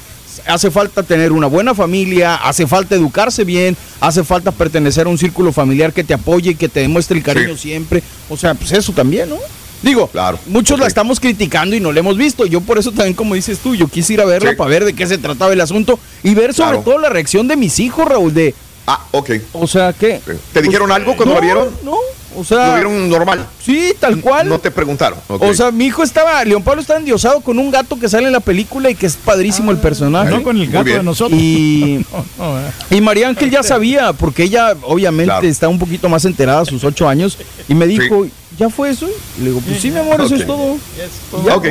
[0.47, 5.19] hace falta tener una buena familia, hace falta educarse bien, hace falta pertenecer a un
[5.19, 8.03] círculo familiar que te apoye y que te demuestre el cariño siempre.
[8.29, 9.37] O sea, pues eso también, ¿no?
[9.83, 10.11] Digo,
[10.47, 12.47] muchos la estamos criticando y no la hemos visto.
[12.47, 14.57] Yo por eso también, como dices tú, yo quise ir a verla Sí.
[14.57, 16.83] para ver de qué se trataba el asunto y ver sobre Claro.
[16.85, 18.55] todo la reacción de mis hijos, Raúl, de...
[18.87, 19.31] Ah, ok.
[19.53, 20.21] O sea, ¿qué?
[20.55, 21.69] ¿Te dijeron algo cuando no, la vieron?
[21.85, 21.97] No,
[22.37, 22.69] o sea...
[22.69, 23.47] ¿Lo vieron normal?
[23.63, 24.49] Sí, tal cual.
[24.49, 25.19] No te preguntaron.
[25.29, 28.33] O sea, mi hijo estaba, León Pablo estaba endiosado con un gato que sale en
[28.33, 30.31] la película y que es padrísimo el personaje.
[30.31, 31.41] no con el gato de nosotros.
[31.41, 32.05] Y,
[32.41, 32.71] eh.
[32.91, 36.85] y María Ángel ya sabía, porque ella obviamente está un poquito más enterada a sus
[36.85, 37.39] ocho años,
[37.69, 38.27] y me dijo,
[38.59, 39.09] ¿ya fue eso?
[39.39, 40.77] Y le digo, pues sí, mi amor, eso es todo.
[41.45, 41.67] Ya, ok.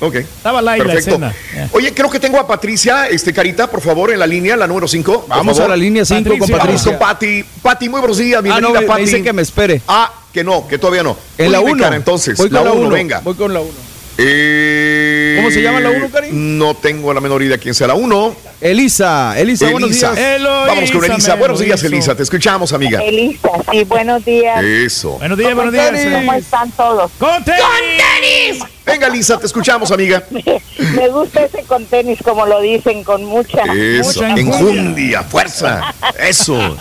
[0.00, 0.14] Ok.
[0.16, 1.10] Estaba live la Perfecto.
[1.10, 1.34] escena.
[1.54, 1.68] Ya.
[1.72, 4.86] Oye, creo que tengo a Patricia, este Carita, por favor, en la línea, la número
[4.88, 5.26] 5.
[5.28, 6.90] Vamos a la línea cinco con Vamos Patricia.
[6.92, 7.44] con Pati.
[7.62, 9.02] Pati, muy buenos días, Ah, bienvenida, no, me, me Pati.
[9.02, 9.80] dice que me espere.
[9.88, 11.16] Ah, que no, que todavía no.
[11.38, 11.82] En Tú la dime, 1.
[11.84, 12.90] Cara, entonces, Voy con la la 1, 1.
[12.94, 13.20] venga.
[13.20, 13.70] Voy con la 1.
[14.16, 16.28] Eh, ¿Cómo se llama la uno, Cari?
[16.32, 18.36] No tengo la menor idea quién sea la 1.
[18.60, 20.16] Elisa, Elisa, buenos días.
[20.40, 21.34] Vamos con Elisa.
[21.34, 21.86] Buenos días, hizo.
[21.88, 22.14] Elisa.
[22.14, 23.02] Te escuchamos, amiga.
[23.02, 24.62] Elisa, sí, buenos días.
[24.62, 25.18] Eso.
[25.18, 26.14] Buenos días, ¿Cómo buenos días.
[26.14, 27.10] ¿Cómo están todos?
[27.18, 28.62] ¡Con tenis!
[28.86, 30.22] Venga, Elisa, te escuchamos, amiga.
[30.78, 34.22] Me gusta ese con tenis, como lo dicen, con mucha, Eso.
[34.22, 35.92] mucha Enjundia, fuerza.
[36.18, 36.76] Eso.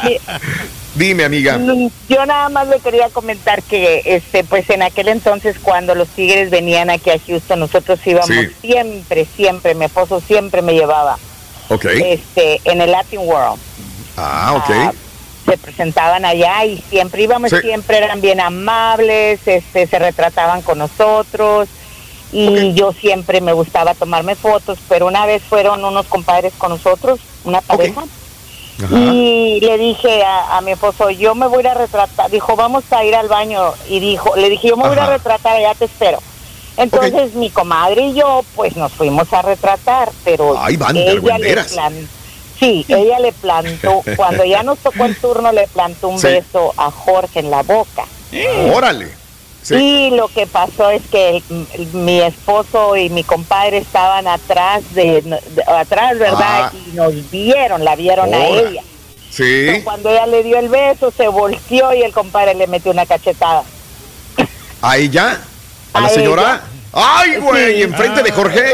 [0.95, 1.57] Dime, amiga.
[1.57, 6.07] Mm, Yo nada más le quería comentar que, este, pues en aquel entonces cuando los
[6.09, 8.47] Tigres venían aquí a Houston, nosotros íbamos Sí.
[8.61, 11.17] siempre, siempre, mi esposo siempre me llevaba,
[11.69, 11.85] Ok.
[11.85, 13.59] este, en el Latin World.
[14.17, 14.93] Ah, ok.
[15.45, 17.57] se presentaban allá y siempre íbamos, Sí.
[17.61, 21.67] siempre eran bien amables, este, se retrataban con nosotros
[22.31, 27.19] y yo siempre me gustaba tomarme fotos, pero una vez fueron unos compadres con nosotros,
[27.43, 28.03] una pareja,
[28.91, 33.03] y le dije a, a mi esposo, yo me voy a retratar, dijo, vamos a
[33.03, 36.19] ir al baño, y dijo, le dije, yo me voy a retratar, allá te espero.
[36.75, 41.11] Entonces mi comadre y yo, pues nos fuimos a retratar, pero Ay, van de ella
[41.11, 41.73] le argüenderas.
[41.73, 42.09] plan-
[42.59, 46.27] Sí, ella le plantó, cuando ya nos tocó el turno, le plantó un Sí.
[46.27, 48.05] beso a Jorge en la boca.
[48.73, 49.11] Órale.
[49.63, 49.75] Sí.
[49.75, 55.21] Y lo que pasó es que el- mi esposo y mi compadre estaban atrás de,
[55.21, 56.65] de- atrás, ¿verdad?
[56.65, 56.71] Ah.
[56.73, 58.81] Y nos vieron, la vieron a ella.
[59.31, 59.63] Sí.
[59.67, 63.05] Pero cuando ella le dio el beso, se volteó y el compadre le metió una
[63.05, 63.63] cachetada.
[64.81, 65.39] ¿A ella?
[65.93, 66.41] ¿A la señora?
[66.41, 66.61] ella.
[66.91, 67.75] ¡Ay, güey!
[67.77, 67.81] Sí.
[67.83, 68.65] ¿Enfrente de Jorge?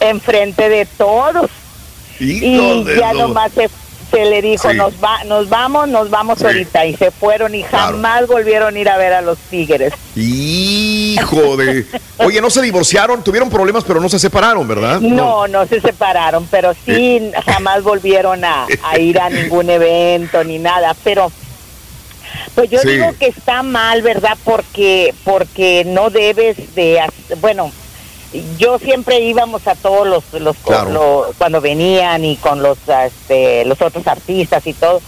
[0.00, 1.50] Enfrente de todos.
[2.20, 3.68] Hijo y de ya lo- nomás se,
[4.12, 4.76] se le dijo, Sí.
[4.76, 6.44] nos va, nos vamos, nos vamos Sí.
[6.44, 6.86] ahorita.
[6.86, 7.92] Y se fueron y Claro.
[7.96, 9.92] jamás volvieron a ir a ver a los tigres.
[10.14, 11.84] Hijo de.
[12.18, 15.00] Oye, no se divorciaron, tuvieron problemas, pero no se separaron, ¿verdad?
[15.00, 20.58] No, no se separaron, pero sí jamás volvieron a, a ir a ningún evento ni
[20.58, 20.94] nada.
[21.02, 21.32] Pero,
[22.54, 22.88] pues yo Sí.
[22.90, 24.36] digo que está mal, ¿verdad?
[24.44, 27.00] Porque, porque no debes de,
[27.40, 27.72] bueno,
[28.58, 31.32] yo siempre íbamos a todos los, los, Claro.
[31.38, 35.00] cuando venían y con los, este, los otros artistas y todo.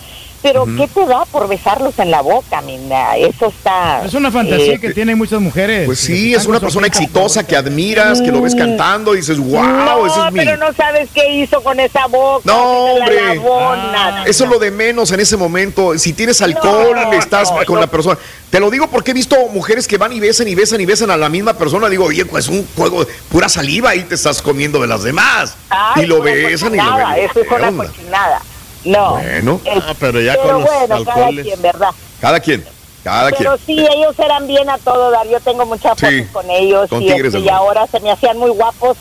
[0.45, 0.65] Pero.
[0.77, 3.16] ¿qué te da por besarlos en la boca, mina?
[3.16, 4.05] Eso está.
[4.05, 5.87] Es una fantasía eh, que tienen muchas mujeres.
[5.87, 9.62] Pues sí, es una persona exitosa que admiras, que lo ves cantando y dices, wow,
[9.62, 10.39] no, ese es mi.
[10.41, 12.43] pero no sabes qué hizo con esa boca.
[12.45, 13.37] No, la hombre.
[13.93, 14.25] nada.
[14.27, 15.99] Eso es lo de menos en ese momento.
[15.99, 17.81] Si tienes alcohol, No, estás no, con no.
[17.81, 18.19] la persona.
[18.51, 21.11] Te lo digo porque he visto mujeres que van y besan y besan y besan
[21.11, 21.89] a la misma persona.
[21.89, 25.57] Digo, oye, pues un juego de pura saliva y te estás comiendo de las demás.
[25.71, 27.19] Ay, y lo besan y lo besan.
[27.19, 28.43] Eso es ¿Qué una cochinada.
[28.85, 29.12] No.
[29.16, 31.47] Bueno, Ah, pero ya pero con los bueno, cada alcoholes.
[31.47, 31.90] quien, ¿verdad?
[32.20, 32.65] cada quien,
[33.02, 33.39] cada quien.
[33.39, 35.27] Pero sí, ellos eran bien a todo dar.
[35.28, 38.11] Yo tengo muchas Sí, fotos con ellos son y, tigres este, y ahora se me
[38.11, 38.97] hacían muy guapos.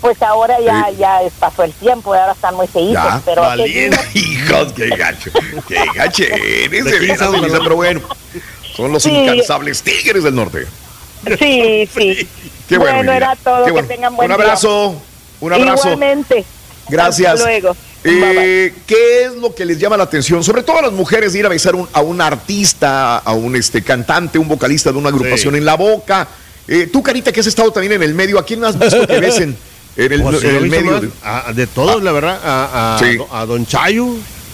[0.00, 0.96] Pues ahora ya, Sí.
[0.98, 2.68] ya es- pasó el tiempo y ahora están muy.
[2.92, 5.30] Ya, pero valiente, hijos, qué gacho,
[5.66, 8.00] qué gacho eres, de ¿De qué veras, Elisa, pero bueno,
[8.76, 9.10] son los Sí.
[9.10, 10.66] incansables tigres del norte.
[11.38, 12.28] Sí, sí.
[12.68, 13.60] Qué bueno, bueno, era todo.
[13.60, 13.88] qué que bueno.
[13.88, 14.44] tengan buen Un día.
[14.44, 14.94] abrazo,
[15.40, 15.88] un abrazo.
[15.88, 16.44] Igualmente.
[16.88, 17.34] Gracias.
[17.34, 17.76] Hasta luego.
[18.04, 20.42] Eh, ¿Qué es lo que les llama la atención?
[20.44, 23.56] Sobre todo a las mujeres de ir a besar un- a un artista, a un
[23.56, 25.58] este, cantante, un vocalista de una agrupación Sí.
[25.58, 26.26] en la boca.
[26.66, 29.18] Eh, tú, Carita, que has estado también en el medio, ¿a quién has visto que
[29.20, 29.56] besen
[29.96, 30.92] en el, Pues, en el medio?
[30.92, 31.02] más
[31.48, 32.38] a- de todos, la verdad.
[32.44, 33.18] A, a- Sí.
[33.32, 34.06] a Don Chayo.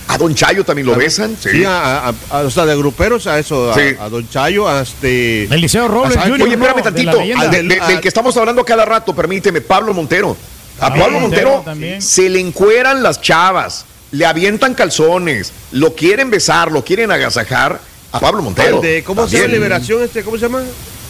[0.06, 1.35] ¿A Don Chayo también lo A- besan?
[1.40, 3.94] Sí, a, a- a- o sea, de gruperos a eso, a, Sí.
[3.98, 5.44] a Don Chayo, a este...
[5.44, 6.31] Eliseo Robles a Sánchez.
[6.32, 6.65] Jr., Oye, ¿no?
[6.66, 7.40] espérame De tantito.
[7.40, 10.36] al del que estamos hablando cada rato, permíteme, Pablo Montero.
[10.79, 12.03] A También Pablo Montero, Montero también.
[12.03, 17.81] se le encueran las chavas, le avientan calzones, lo quieren besar, lo quieren agasajar
[18.13, 18.81] a Pablo Montero.
[18.81, 19.43] De- ¿Cómo se llama?
[19.45, 19.61] También.
[19.63, 20.63] Liberación, este, ¿cómo se llama?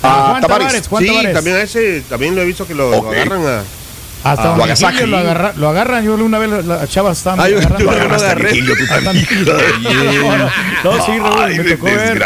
[0.03, 0.86] Ah, Juan Tavares.
[0.89, 1.32] Juan sí, Tavares.
[1.35, 3.12] también a ese, también lo he visto que lo, lo Ok.
[3.15, 3.62] agarran a...
[4.23, 6.03] Hasta Ah, lo lo, agarra- lo agarran.
[6.03, 7.85] Yo una vez la- las chavas estaban Ah, yo- agarrando.
[7.93, 8.53] lo agarré.
[8.62, 8.74] Tú
[9.05, 9.27] también.
[10.85, 12.23] No, sí, Raúl, Ay, me tocó ver.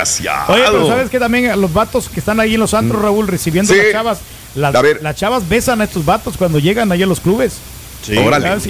[0.49, 3.27] Oye, pero sabes que también a los vatos que están ahí en los antros, Raúl,
[3.27, 3.81] recibiendo Sí.
[3.81, 4.19] las chavas,
[4.59, 5.01] las, A ver.
[5.03, 7.55] las chavas besan a estos vatos cuando llegan ahí a los clubes.
[8.03, 8.15] Sí.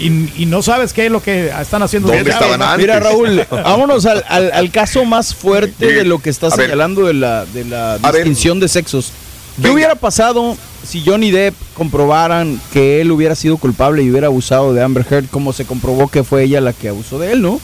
[0.01, 2.09] Y, y no sabes qué es lo que están haciendo.
[2.11, 2.61] ¿Dónde estaban.
[2.79, 5.95] Mira, Raúl, vámonos al, al- al caso más fuerte Sí.
[5.95, 6.67] de lo que estás A ver.
[6.67, 9.13] señalando de la, de la distinción de sexos.
[9.57, 9.75] ¿Qué Venga.
[9.75, 10.57] hubiera pasado
[10.87, 15.27] si Johnny Depp comprobaran que él hubiera sido culpable y hubiera abusado de Amber Heard,
[15.31, 17.61] como se comprobó que fue ella la que abusó de él, ¿no?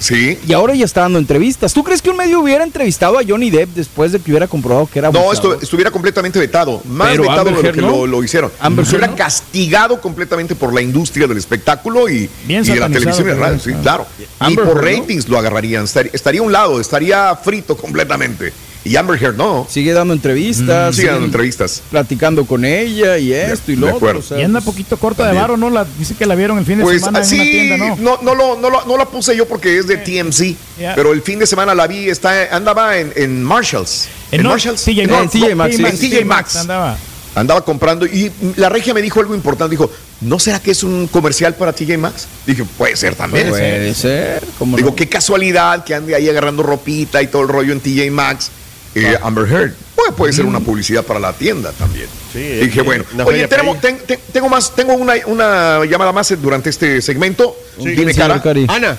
[0.00, 0.38] Sí.
[0.48, 1.74] Y ahora ya está dando entrevistas.
[1.74, 4.86] ¿Tú crees que un medio hubiera entrevistado a Johnny Depp después de que hubiera comprobado
[4.90, 5.52] que era No, abusador?
[5.56, 6.80] esto estuviera completamente vetado.
[6.86, 7.90] Más Pero vetado Amber de lo que no.
[7.90, 8.50] lo, lo hicieron.
[8.60, 9.24] Amber estuviera Heard no.
[9.24, 13.36] castigado completamente por la industria del espectáculo y, Bien y de la televisión y la
[13.36, 13.58] radio.
[13.58, 14.06] Sí, claro.
[14.38, 15.00] Amber y por Heard, ¿no?
[15.02, 15.84] ratings lo agarrarían.
[15.84, 18.52] Estaría, estaría a un lado, estaría frito completamente.
[18.82, 19.66] Y Amber Heard no.
[19.68, 21.82] Sigue dando entrevistas, Sigue dando entrevistas.
[21.90, 24.20] platicando con ella y esto y lo otro.
[24.20, 25.68] o sea, Y anda pues, poquito corta de varo, ¿no?
[25.68, 27.96] La, dice que la vieron el fin de Pues semana en sí, una tienda, ¿no?
[27.96, 30.94] no, no, lo- no, lo- no la puse yo porque es de TMC, Ya.
[30.94, 34.08] pero el fin de semana la vi, está, andaba en, en Marshalls.
[34.32, 34.82] En ¿En no, Marshalls?
[34.82, 35.84] TJ No, Maxx, en TJ Maxx, sí.
[35.84, 36.56] En TJ Maxx.
[36.56, 36.96] Andaba.
[37.34, 39.88] Andaba comprando y la regia me dijo algo importante, dijo,
[40.22, 42.26] ¿no será que es un comercial para TJ Maxx?
[42.46, 43.50] Dije, puede ser también.
[43.50, 44.42] puede ser.
[44.58, 44.96] ¿cómo Digo, no?
[44.96, 48.50] qué casualidad que ande ahí agarrando ropita y todo el rollo en TJ Maxx.
[48.94, 49.72] Eh, Amber Heard.
[49.94, 52.06] Puede, puede ser una publicidad para la tienda también.
[52.32, 56.32] Sí, Dije, eh, bueno, oye, tenemos, ten- ten- tengo más, tengo una, una llamada más
[56.40, 57.54] durante este segmento.
[57.78, 58.42] Sí, Tiene señor cara.
[58.42, 58.66] Cari.
[58.68, 58.96] Ana,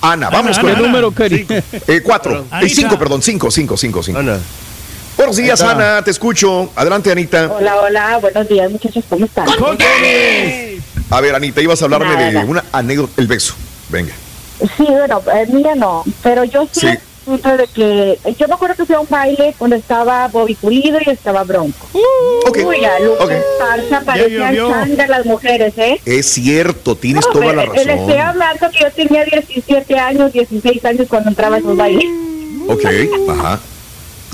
[0.00, 0.86] Ana, vamos Ana, con ¿Qué Ana.
[0.88, 1.46] número, Cari?
[1.86, 2.44] Eh, cuatro.
[2.60, 4.18] Eh, cinco, perdón, cinco, cinco, cinco, cinco.
[4.18, 4.38] Ana.
[5.16, 5.60] Buenos días.
[5.60, 6.72] Ana, te escucho.
[6.74, 7.52] Adelante, Anita.
[7.52, 9.46] Hola, hola, buenos días muchachos, ¿cómo están?
[9.58, 10.82] ¡Con tenis!
[11.10, 13.54] A ver, Anita, ibas a hablarme de una anécdota, el beso.
[13.90, 14.12] Venga.
[14.76, 16.88] Sí, bueno, eh, mira no, pero yo sí, Sí.
[17.22, 20.98] Punto de que yo me acuerdo que fui a un baile cuando estaba Bobby Pulido
[21.04, 21.86] y estaba Bronco.
[22.46, 23.30] Ok, Uy, a Lupe ok.
[23.30, 26.00] Esparza parecían changas las mujeres, ¿eh?
[26.04, 28.20] Es cierto, tienes No, toda la eh, Le estoy razón.
[28.20, 32.04] hablando que yo tenía 17 años, 16 años cuando entraba a esos bailes.
[32.68, 32.84] Ok,
[33.30, 33.60] ajá.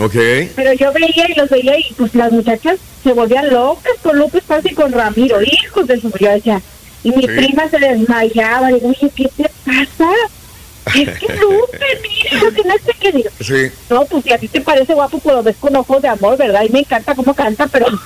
[0.00, 0.14] Ok.
[0.54, 4.38] Pero yo veía y los veía y pues las muchachas se volvían locas con Lupe
[4.38, 6.10] Esparza y con Ramiro, hijos de su...
[6.18, 6.60] Yo decía,
[7.02, 7.28] y mi Sí.
[7.28, 10.10] prima se desmayaba, digo, oye, ¿qué te pasa?
[10.94, 13.30] Es que Lupe, mira, que no sé qué digo.
[13.40, 13.70] Sí.
[13.90, 16.36] No, pues si a ti te parece guapo, pues lo ves con ojos de amor,
[16.36, 16.62] ¿verdad?
[16.68, 17.86] Y me encanta cómo canta, pero...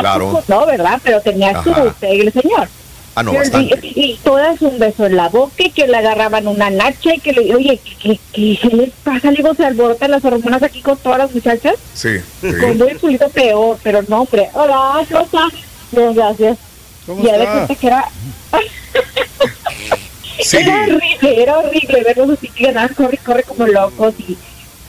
[0.00, 0.42] Claro.
[0.48, 1.00] No, ¿verdad?
[1.04, 1.70] Pero tenía su
[2.02, 2.68] el señor.
[3.14, 3.78] Ah, no, Y- bastante.
[3.82, 7.20] Y, y todas un beso en la boca y que le agarraban una nacha y
[7.20, 7.54] que le...
[7.54, 9.30] Oye, ¿qué, qué, qué les pasa?
[9.30, 11.74] Le digo, se alborotan las hormonas aquí con todas las muchachas.
[11.94, 12.18] Sí.
[12.40, 12.48] sí.
[12.60, 14.50] Con muy pulito peor, pero no, hombre.
[14.54, 15.52] Hola, ¿cómo estás?
[15.92, 16.58] Bien, gracias.
[17.06, 17.52] ¿Cómo ya de está?
[17.52, 18.04] cuenta que era...
[20.40, 20.56] Sí.
[20.58, 24.36] Era horrible, era horrible verlos así que andaban, corre, corre como locos y,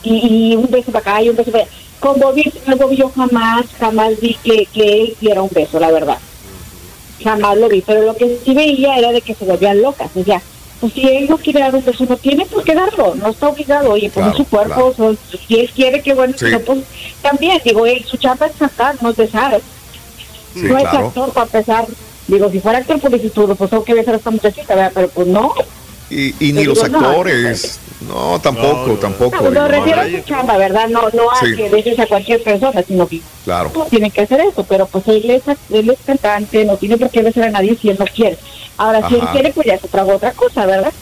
[0.03, 1.73] y, y un beso para acá y un beso para allá.
[1.99, 6.17] Con Bobby, Bobby yo jamás, jamás vi que, que él diera un beso, la verdad.
[7.23, 10.09] Jamás lo vi, pero lo que sí veía era de que se volvían locas.
[10.15, 10.41] O sea,
[10.81, 13.47] pues si él no quiere dar un beso, no tiene por qué darlo, no está
[13.47, 13.91] obligado.
[13.91, 15.17] Oye, pues Claro, su cuerpo, son-
[15.47, 16.45] si él quiere, que bueno, Sí.
[16.65, 16.79] pues
[17.21, 19.61] también, digo, él, su chapa es cantar, no es besar.
[20.53, 21.07] Sí, no es claro.
[21.07, 21.85] actor para pesar.
[22.27, 24.91] Digo, si fuera actor, pues dices tú, pues tengo que besar a esta muchachita, ¿verdad?
[24.95, 25.53] Pero pues no.
[26.09, 27.79] Y, y ni Digo, los no, actores.
[28.07, 28.93] No, tampoco, No, no.
[28.95, 29.35] tampoco.
[29.41, 30.87] No, digo, me refiero a no, su chamba, ¿verdad?
[30.89, 31.55] No, no a Sí.
[31.55, 33.71] que beses a cualquier persona, sino que Claro.
[33.75, 37.09] no tiene que hacer eso, pero pues él es, él es cantante, no tiene por
[37.09, 38.37] qué besar a nadie si él no quiere.
[38.77, 40.93] Ahora, si él quiere, pues ya es otra, otra cosa, ¿verdad?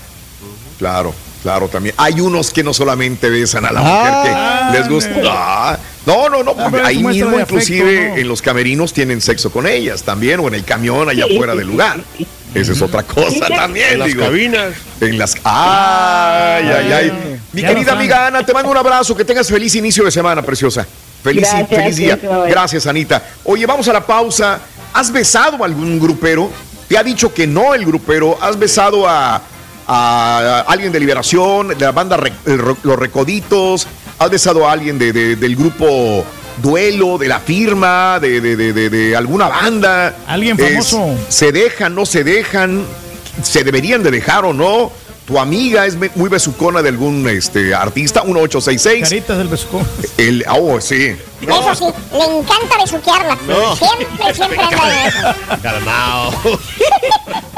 [0.77, 1.13] Claro,
[1.44, 1.94] claro, también.
[1.98, 5.22] Hay unos que no solamente besan a la Ah, mujer que les gusta.
[5.30, 8.15] Ah, no, no, no, porque pero es ahí mismo afecto, inclusive ¿no?
[8.18, 11.53] en los camerinos tienen sexo con ellas también, o en el camión allá Sí, afuera
[11.53, 11.99] sí, del lugar.
[12.18, 14.24] sí, Esa es otra cosa también, En las digo.
[14.24, 14.74] cabinas.
[14.99, 15.36] En las.
[15.44, 17.40] ¡Ay, ay, ay!
[17.53, 19.15] Mi Ya querida amiga Ana, te mando un abrazo.
[19.15, 20.86] Que tengas feliz inicio de semana, preciosa.
[21.24, 22.20] Feliz, Gracias, feliz día.
[22.49, 23.24] Gracias, Anita.
[23.45, 24.60] Oye, vamos a la pausa.
[24.94, 26.49] ¿Has besado a algún grupero?
[26.88, 28.38] Te ha dicho que no el grupero.
[28.41, 29.41] ¿Has besado a,
[29.95, 33.88] a alguien de Liberación, de la banda Re- el Ro- Los Recoditos?
[34.20, 36.26] ¿Has besado a alguien de- de- del grupo
[36.61, 40.15] Duelo, de la firma, de, de- de- de- de alguna banda?
[40.28, 41.15] Alguien Es- famoso.
[41.30, 42.86] ¿Se dejan, no se dejan?
[43.44, 44.91] ¿Se deberían de dejar o no?
[45.26, 48.24] ¿Tu amiga es me- muy besucona de algún este, artista?
[48.24, 49.03] 1866.
[49.10, 49.88] Caritas del besucón.
[50.18, 51.15] El, oh, sí.
[51.41, 51.86] Eso sí,
[52.18, 53.38] le encanta besuquearla.
[53.48, 53.76] No.
[53.76, 55.61] Siempre, siempre anda en eso.
[55.61, 56.32] Calmao.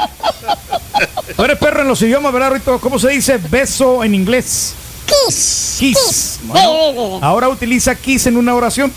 [1.36, 2.80] Tú eres perro en los idiomas, ¿verdad, Rito?
[2.80, 4.74] ¿Cómo se dice beso en inglés?
[5.06, 5.76] Kiss.
[5.78, 6.40] Kiss.
[6.40, 7.18] Sí.
[7.20, 8.92] Ahora utiliza kiss en una oración.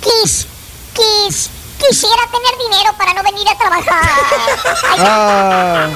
[0.00, 0.46] Kiss.
[0.94, 1.50] Kiss.
[1.78, 4.04] quisiera tener dinero para no venir a trabajar.
[4.96, 5.88] Ah.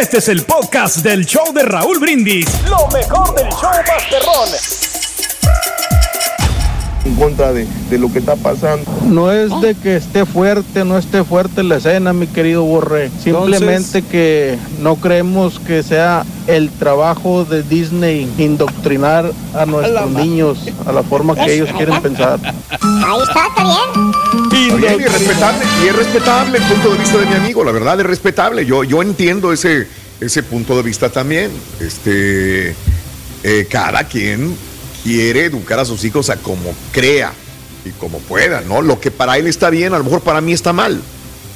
[0.00, 2.46] Este es el podcast del show de Raúl Brindis.
[2.64, 4.95] Lo mejor del show Masterrón.
[7.18, 8.84] Contra de, de lo que está pasando.
[9.08, 13.10] No es de que esté fuerte, no esté fuerte la escena, mi querido Borre.
[13.22, 20.92] Simplemente que no creemos que sea el trabajo de Disney indoctrinar a nuestros niños a
[20.92, 22.38] la forma que ellos quieren pensar.
[22.42, 24.78] Ahí está, está bien.
[24.78, 27.72] Bien, y es respetable, y es respetable el punto de vista de mi amigo, la
[27.72, 28.64] verdad es respetable.
[28.64, 29.88] Yo, yo entiendo ese,
[30.20, 31.50] ese punto de vista también.
[31.80, 32.74] Este,
[33.42, 34.56] eh, cada quien
[35.06, 37.32] quiere educar a sus hijos a como crea
[37.84, 38.82] y como pueda, ¿no?
[38.82, 41.00] Lo que para él está bien, a lo mejor para mí está mal.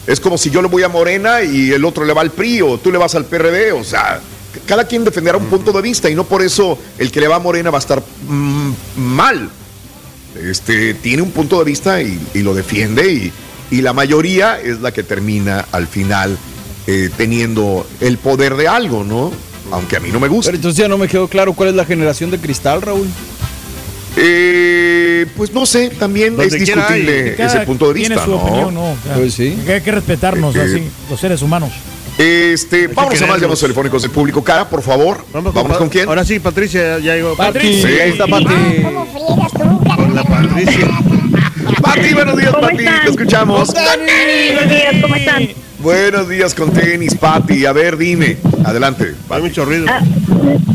[0.07, 2.63] Es como si yo le voy a Morena y el otro le va al PRI
[2.63, 4.21] o tú le vas al PRD, o sea,
[4.67, 7.37] cada quien defenderá un punto de vista y no por eso el que le va
[7.37, 9.51] a Morena va a estar mm, mal.
[10.41, 13.33] Este, tiene un punto de vista y, lo defiende y,
[13.73, 16.39] y la mayoría es la que termina al final
[16.87, 19.33] eh, teniendo el poder de algo, ¿no?
[19.73, 20.51] Aunque a mí no me gusta.
[20.51, 23.09] Pero entonces ya no me quedó claro cuál es la generación de cristal, Raúl.
[24.17, 28.37] Eh, pues no sé, también es Donde discutible ese punto de vista, Tiene su ¿no?
[28.39, 28.91] opinión, ¿no?
[28.93, 29.57] O sea, Pues sí.
[29.69, 31.71] Hay que respetarnos Eh, así, los seres humanos.
[32.19, 34.43] Este, vamos a más llamados telefónicos del público.
[34.45, 35.25] Cara, por favor.
[35.33, 36.07] Vamos, con quién.
[36.09, 37.35] Ahora sí, Patricia, ya llegó.
[37.37, 37.89] Patricia.
[37.89, 38.45] Sí, ahí está Pati.
[38.83, 40.89] ¿Cómo friegas tú, Con la Patricia.
[41.81, 42.77] Pati, buenos días, ¿Cómo Pati.
[42.85, 43.73] Te escuchamos.
[43.73, 45.49] Buenos días, ¿cómo están?
[45.83, 47.65] Buenos días con tenis, Pati.
[47.65, 48.37] A ver, dime.
[48.65, 49.15] Adelante.
[49.31, 49.87] Hay mucho ruido.
[49.89, 50.03] Ah,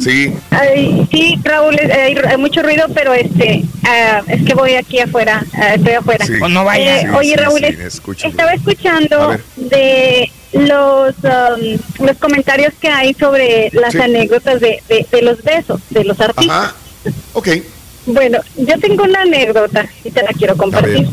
[0.02, 0.34] Sí.
[0.52, 5.44] ay, sí, Raúl, hay, hay mucho ruido, pero este, ah, es que voy aquí afuera,
[5.54, 6.26] ah, estoy afuera.
[6.26, 6.34] Sí.
[6.40, 6.98] Pues no vaya.
[6.98, 8.28] Eh, Sí, oye, sí, Raúl, sí, es- escucho.
[8.28, 14.00] estaba escuchando de los um, los comentarios que hay sobre las Sí.
[14.00, 16.58] anécdotas de, de, de los besos de los artistas.
[16.58, 16.76] Ajá.
[17.34, 17.50] Ok.
[18.08, 21.08] Bueno, yo tengo una anécdota y te la quiero A compartir.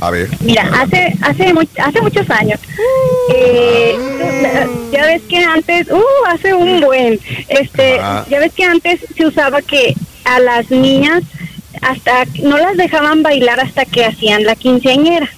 [0.00, 0.28] A ver.
[0.40, 2.60] Mira, hace hace mu- hace muchos años,
[3.32, 3.96] eh,
[4.92, 7.18] ya ves que antes, uh, hace un buen,
[7.48, 7.96] este,
[8.28, 9.94] ya ves que antes se usaba que
[10.24, 11.22] a las niñas
[11.80, 15.28] hasta no las dejaban bailar hasta que hacían la quinceañera.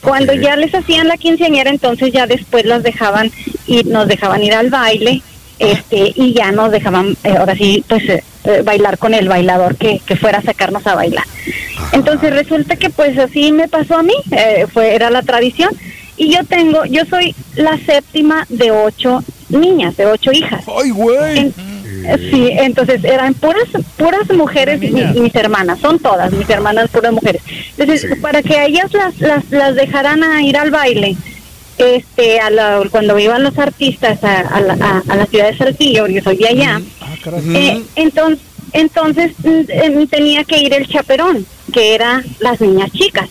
[0.00, 3.30] Cuando ya les hacían la quinceañera, entonces ya después las dejaban
[3.66, 5.22] y nos dejaban ir al baile,
[5.58, 9.76] este, y ya nos dejaban, eh, ahora sí, pues eh, eh, bailar con el bailador
[9.76, 11.24] que, que fuera a sacarnos a bailar.
[11.92, 15.70] Entonces resulta que pues así me pasó a mí, eh, fue era la tradición
[16.16, 20.64] y yo tengo, yo soy la séptima de ocho niñas, de ocho hijas.
[20.80, 21.38] ¡Ay, güey!
[21.38, 21.54] En-
[22.30, 23.64] sí, entonces eran puras
[23.96, 27.40] puras mujeres mis, hermanas, son todas mis hermanas puras mujeres.
[27.78, 28.20] Entonces Sí.
[28.20, 31.16] para que a ellas las, las las dejaran a ir al baile,
[31.78, 35.56] este, a la- cuando iban los artistas a, a la, a- a la ciudad de
[35.56, 36.80] Saltillo, yo soy de allá.
[37.00, 37.56] Ah, caray.
[37.56, 38.38] Eh, entonces,
[38.72, 43.28] entonces mm, eh, tenía que ir el chaperón, que era las niñas chicas,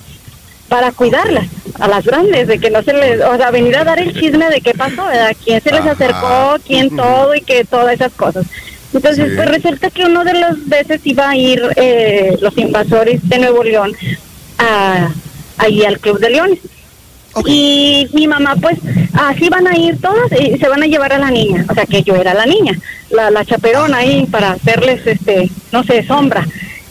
[0.70, 1.46] para cuidarlas,
[1.80, 4.50] a las grandes, de que no se les, o sea, venir a dar el chisme
[4.50, 5.36] de qué pasó, ¿verdad?
[5.44, 5.92] quién se les Ajá.
[5.92, 8.46] acercó, quién todo y que todas esas cosas.
[8.94, 9.34] Entonces, Sí.
[9.36, 13.64] pues resulta que uno de las veces iba a ir eh, los invasores de Nuevo
[13.64, 13.92] León
[14.60, 15.10] a,
[15.58, 16.60] ahí al Club de Leones.
[17.48, 18.78] Y mi mamá, pues,
[19.14, 21.66] así van a ir todas y se van a llevar a la niña.
[21.70, 22.78] O sea, que yo era la niña,
[23.10, 26.48] la, la chaperona ahí para hacerles, este, no sé, sombra.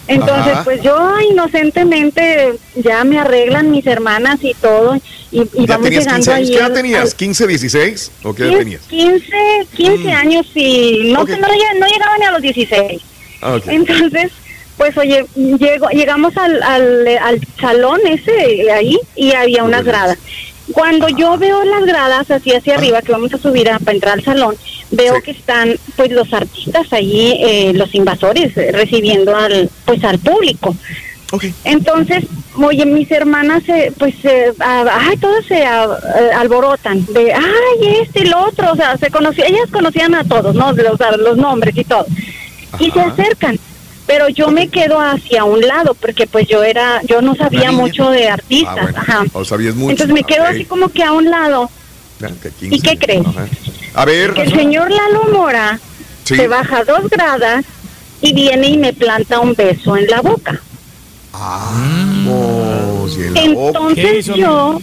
[0.08, 0.64] Entonces, Ajá.
[0.64, 4.96] pues yo inocentemente ya me arreglan mis hermanas y todo.
[5.30, 6.50] Y, y ¿Ya vamos tenías llegando 15 años?
[6.50, 7.00] ¿Qué edad tenías?
[7.02, 8.10] al- ¿15, 16?
[8.24, 8.82] ¿O qué edad 15, tenías?
[8.88, 11.28] 15, 15 años y no, Ok.
[11.30, 13.00] sé, no, no llegaba ni a los 16.
[13.40, 13.62] Ah, ok.
[13.68, 14.32] Entonces,
[14.76, 20.18] pues oye, llego, llegamos al, al, al salón ese eh, ahí y había unas gradas.
[20.72, 24.14] Cuando yo veo las gradas así hacia arriba, que vamos a subir a, para entrar
[24.14, 24.56] al salón,
[24.90, 25.22] veo Sí.
[25.22, 30.74] que están pues los artistas allí, eh, los invasores, eh, recibiendo al pues al público.
[31.64, 32.24] Entonces,
[32.62, 34.14] oye, mis hermanas, eh, pues,
[34.60, 35.88] ay, todas se ah,
[36.18, 40.24] eh, alborotan de, ay, este y lo otro, o sea, se conocía, ellas conocían a
[40.24, 40.74] todos, ¿no?
[40.74, 42.04] De los, a los nombres y todo.
[42.78, 43.58] Y se acercan.
[44.06, 48.10] Pero yo me quedo hacia un lado porque pues yo era, yo no sabía mucho
[48.10, 48.98] de Ah, artistas, bueno.
[48.98, 49.24] ajá.
[49.32, 49.92] ¿O sabías mucho?
[49.92, 51.70] Entonces me quedo así como que a un lado.
[52.18, 52.74] Ya, que 15.
[52.76, 53.26] ¿Y qué crees?
[53.26, 53.46] Ajá.
[53.94, 54.34] A ver.
[54.34, 55.78] Que el señor Lalo Mora
[56.24, 56.36] Sí.
[56.36, 57.64] se baja dos gradas
[58.20, 60.60] y viene y me planta un beso en la boca.
[61.34, 62.24] En
[63.34, 63.78] la boca.
[63.78, 64.80] Entonces ¿Qué hizo, yo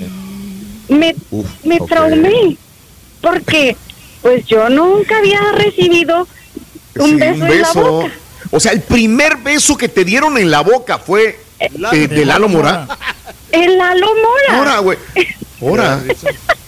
[0.90, 1.88] me, Uf, me ok.
[1.90, 2.58] traumé
[3.22, 3.76] porque
[4.22, 6.28] pues yo nunca había recibido
[6.96, 8.14] un Sí, beso, en la boca.
[8.52, 12.50] O sea, el primer beso que te dieron en la boca fue eh, de Lalo
[12.50, 12.88] Mora.
[13.52, 14.58] El Lalo Mora.
[14.58, 14.98] Ahora, güey.
[15.62, 16.02] Ahora.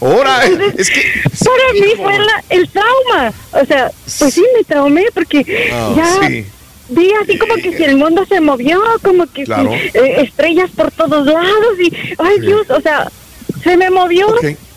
[0.01, 0.45] Ahora.
[0.77, 1.01] Es que.
[1.43, 3.33] Para mí fue la- el trauma.
[3.53, 6.45] O sea, pues sí, me traumé porque Ah, ya sí.
[6.89, 10.91] vi así como que si el mundo se movió, como que si, eh, estrellas por
[10.91, 12.45] todos lados y, ay Sí.
[12.47, 13.09] Dios, o sea,
[13.63, 14.27] se me movió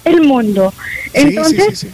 [0.05, 0.73] el mundo.
[1.13, 1.89] Entonces, sí,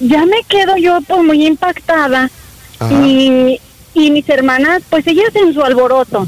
[0.00, 2.30] ya me quedo yo pues muy impactada
[2.78, 2.94] Ajá.
[3.06, 3.60] y,
[3.98, 6.26] y mis hermanas, pues ellas en su alboroto.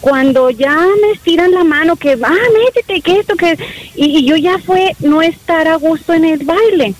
[0.00, 2.32] Cuando ya me estiran la mano, que, ah,
[2.64, 3.58] métete, que esto, que...
[3.96, 6.94] Y, y yo ya fue no estar a gusto en el baile.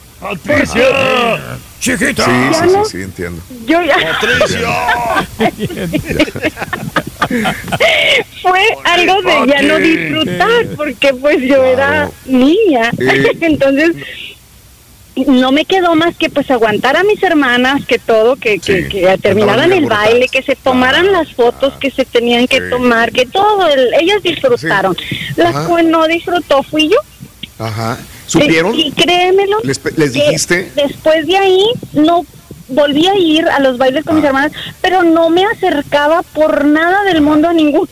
[1.78, 2.24] Chiquita.
[2.24, 3.43] Sí, Ya sí, no- sí, sí, entiendo.
[3.66, 3.97] Yo ya...
[8.43, 13.32] fue algo de ya no disfrutar porque pues yo era niña Eh.
[13.40, 13.93] entonces
[15.24, 19.16] no me quedó más que pues aguantar a mis hermanas que todo que, que, que
[19.22, 22.64] terminaran el baile que se tomaran las fotos que se tenían que Sí.
[22.70, 24.94] tomar que todo el- ellas disfrutaron
[25.36, 25.66] la Ajá.
[25.76, 26.98] que no disfrutó fui yo
[27.59, 27.98] Ajá.
[28.26, 28.74] ¿Supieron?
[28.74, 29.80] y créemelo ¿Les,
[30.12, 30.70] dijiste?
[30.76, 31.64] después de ahí
[31.94, 32.26] no
[32.68, 34.28] volví a ir a los bailes con mis Ah.
[34.28, 34.52] hermanas,
[34.82, 37.88] pero no me acercaba por nada del mundo a ningún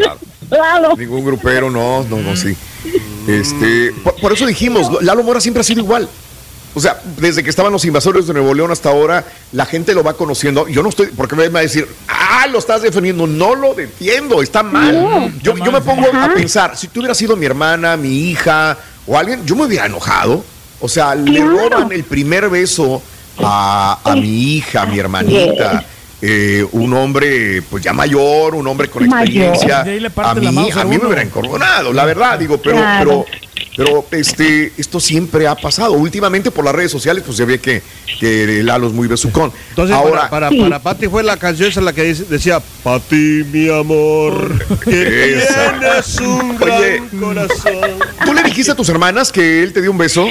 [0.51, 0.97] lado.
[0.97, 2.55] Ningún grupero, no, no, no, sí.
[3.29, 6.09] Este, por, por eso dijimos, Lalo Mora siempre ha sido igual.
[6.77, 10.03] O sea, desde que estaban los invasores de Nuevo León hasta ahora, la gente lo
[10.03, 10.67] va conociendo.
[10.69, 13.27] Yo no estoy, porque me va a decir, ah, lo estás defendiendo.
[13.27, 14.93] No lo defiendo, está mal.
[14.95, 18.77] No, yo, yo me pongo a pensar, si tú hubieras sido mi hermana, mi hija
[19.07, 20.45] o alguien, yo me hubiera enojado.
[20.81, 23.01] O sea, le roban el primer beso
[23.39, 25.85] a, a mi hija, a mi hermanita.
[26.21, 29.85] eh, un hombre pues ya mayor, un hombre con experiencia.
[30.31, 33.25] A mí, a mí me hubiera encoronado, la verdad, digo, pero, Claro.
[33.27, 33.39] pero,
[33.77, 35.93] pero este, esto siempre ha pasado.
[35.95, 37.83] Últimamente por las redes sociales, pues se ve que,
[38.21, 39.53] que Lalo es muy besucón.
[39.71, 43.45] Entonces, Ahora, para, para, para Pati fue la canción esa la que dice- decía, Pati,
[43.53, 45.79] mi amor, que Esa.
[45.79, 47.01] tienes un Oye.
[47.01, 47.99] gran corazón.
[48.25, 50.27] ¿tú le dijiste a tus hermanas que él te dio un beso?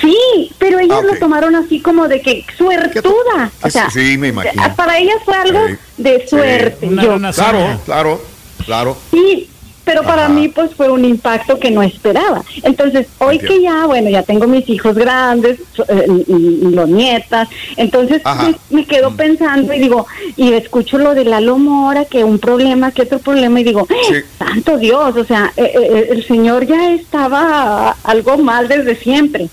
[0.00, 3.50] Sí, pero ellas Ah, lo tomaron así como de que suertuda.
[3.62, 4.74] O sea, sí, me imagino.
[4.74, 5.74] para ellas fue algo Sí.
[5.98, 6.88] de suerte.
[6.90, 7.18] Yo.
[7.34, 8.24] Claro, claro,
[8.64, 8.96] claro.
[9.10, 9.50] Sí,
[9.84, 12.42] pero para mí pues fue un impacto que no esperaba.
[12.62, 13.54] Entonces, hoy Entiendo.
[13.56, 18.20] que ya, bueno, ya tengo mis hijos grandes, so- eh, y, y los nietas, entonces
[18.24, 18.52] Ajá.
[18.70, 20.06] me, quedo pensando y digo,
[20.36, 24.14] y escucho lo de Lalo Mora, que un problema, que otro problema, y digo, Sí.
[24.38, 29.48] santo Dios, o sea, eh, eh, el señor ya estaba algo mal desde siempre.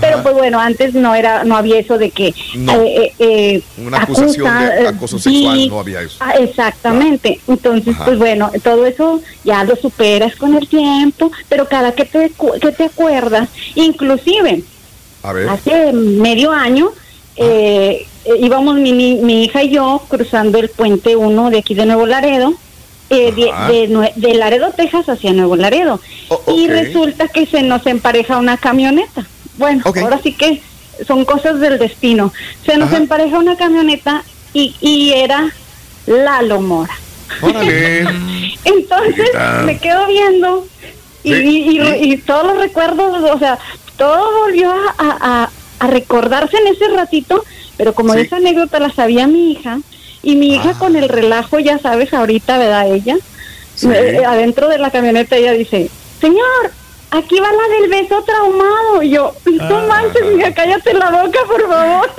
[0.00, 0.22] Pero Ajá.
[0.22, 2.72] pues bueno, antes no era, no había eso de que No.
[2.80, 6.16] eh, eh, eh, Una acusación de acoso sexual, no había eso.
[6.20, 7.40] ah, exactamente.
[7.48, 8.04] Entonces, Ajá.
[8.06, 12.30] pues bueno, todo eso ya lo superas con el tiempo, pero cada que te,
[12.60, 14.62] que te acuerdas, inclusive
[15.22, 15.48] A ver.
[15.48, 16.90] hace medio año,
[17.36, 21.74] eh, eh, íbamos mi, ni- mi hija y yo cruzando el puente 1 de aquí
[21.74, 22.54] de Nuevo Laredo,
[23.10, 25.98] eh, de, de de Laredo, Texas hacia Nuevo Laredo.
[26.28, 29.26] Oh, Y resulta que se nos empareja una camioneta.
[29.58, 30.62] Bueno, ahora sí que
[31.06, 32.32] son cosas del destino.
[32.64, 32.96] Se nos Ajá.
[32.98, 34.22] empareja una camioneta
[34.54, 35.50] y, y era
[36.06, 36.94] Lalo Mora.
[37.42, 38.00] Órale.
[38.64, 39.62] Entonces Chiquita.
[39.64, 40.66] me quedo viendo
[41.22, 43.58] y, y- y- y todos los recuerdos, o sea,
[43.96, 47.44] todo volvió a, a- recordarse en ese ratito,
[47.76, 48.20] pero como Sí.
[48.20, 49.78] esa anécdota la sabía mi hija,
[50.22, 50.78] y mi hija Ah.
[50.78, 52.92] con el relajo, ya sabes, ahorita, ¿verdad?
[52.92, 53.16] Ella,
[53.76, 53.88] Sí.
[53.92, 55.88] eh, adentro de la camioneta, ella dice,
[56.20, 56.72] señor,
[57.10, 59.02] aquí va la del beso traumado.
[59.02, 59.86] Y yo, no Ah.
[59.88, 62.10] manches, mija, cállate la boca, por favor.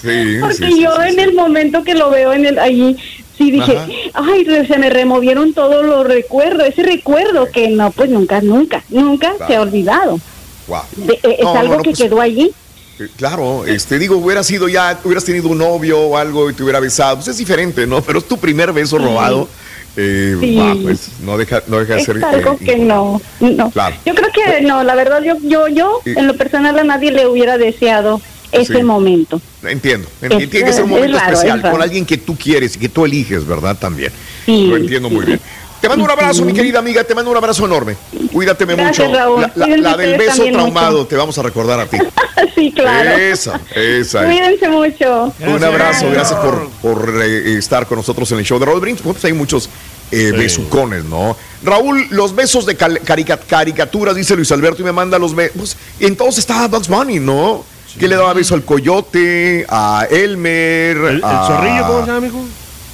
[0.00, 1.20] Sí, Porque sí, sí, yo sí, en sí.
[1.20, 2.96] el momento que lo veo en el allí,
[3.36, 3.88] sí dije, Ajá.
[4.32, 9.32] ay, se me removieron todos los recuerdos, ese recuerdo que no, pues nunca, nunca, nunca
[9.36, 9.46] Claro.
[9.46, 10.20] se ha olvidado.
[10.66, 10.82] Guau.
[10.96, 12.52] De- eh, es No, algo no, que pues, quedó allí.
[13.00, 16.62] Eh, Claro, este, digo, hubiera sido ya, hubieras tenido un novio o algo y te
[16.62, 18.02] hubiera besado, pues es diferente, ¿no?
[18.02, 19.48] Pero es tu primer beso robado.
[19.96, 20.56] Eh, Sí.
[20.56, 22.24] bah, pues no deja, no deja de Es ser.
[22.24, 23.70] algo eh, que no, no.
[23.70, 23.96] Claro.
[24.06, 27.10] Yo creo que no, la verdad, yo, yo, yo, Y- en lo personal a nadie
[27.10, 28.20] le hubiera deseado
[28.52, 28.82] ese Sí.
[28.82, 29.40] momento.
[29.62, 32.36] Entiendo, Es- tiene que ser un es momento raro, especial es con alguien que tú
[32.36, 33.76] quieres y que tú eliges, ¿verdad?
[33.78, 34.12] También.
[34.46, 35.40] Sí, Lo entiendo muy bien.
[35.80, 37.96] Te mando un abrazo, mi querida amiga, te mando un abrazo enorme.
[38.32, 39.18] Cuídateme Gracias, mucho.
[39.18, 39.40] Raúl.
[39.40, 41.06] La, la- Cuídense la del beso traumado, mucho.
[41.06, 41.96] te vamos a recordar a ti.
[42.54, 43.10] sí, claro.
[43.16, 44.24] Esa, esa.
[44.26, 45.32] Cuídense mucho.
[45.46, 49.02] Un abrazo, gracias por, por eh, estar con nosotros en el show de Raúl Brindis.
[49.02, 49.70] Pues hay muchos
[50.10, 51.34] eh, besucones, ¿no?
[51.62, 55.76] Raúl, los besos de cal- carica- caricaturas, dice Luis Alberto, y me manda los besos.
[55.98, 57.64] Entonces estaba Bugs Bunny, ¿no?
[57.98, 60.96] Que le daba beso al coyote, a Elmer.
[60.96, 62.44] ¿El, el a- zorrillo cómo se llama, mijo?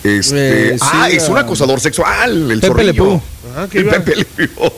[0.07, 2.93] Este, Eh, ah, es un ah, acosador sexual, el Pepe zorrillo.
[3.05, 3.21] Pew.
[3.53, 4.27] Ajá, que El iba- Pepe Le.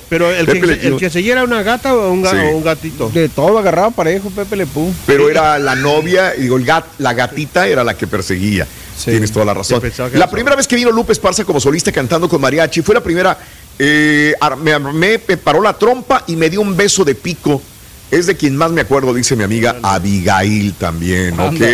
[0.09, 0.99] Pero el Pepe que, Le el Pew.
[0.99, 2.37] que seguía era una gata o un, ga- Sí.
[2.53, 3.11] o un gatito.
[3.11, 4.93] De todo agarraba parejo, Pepe Le Pú.
[5.07, 8.67] Pero era la novia, digo, el gat, la gatita era la que perseguía.
[9.05, 9.81] Tienes toda la razón.
[9.99, 13.03] La era primera vez que vino Lupe Esparza como solista cantando con mariachi fue la
[13.03, 13.39] primera.
[13.81, 17.63] eh, me, me- me paró la trompa y me dio un beso de pico.
[18.11, 21.67] Es de quien más me acuerdo, dice mi amiga Abigail también, Anda.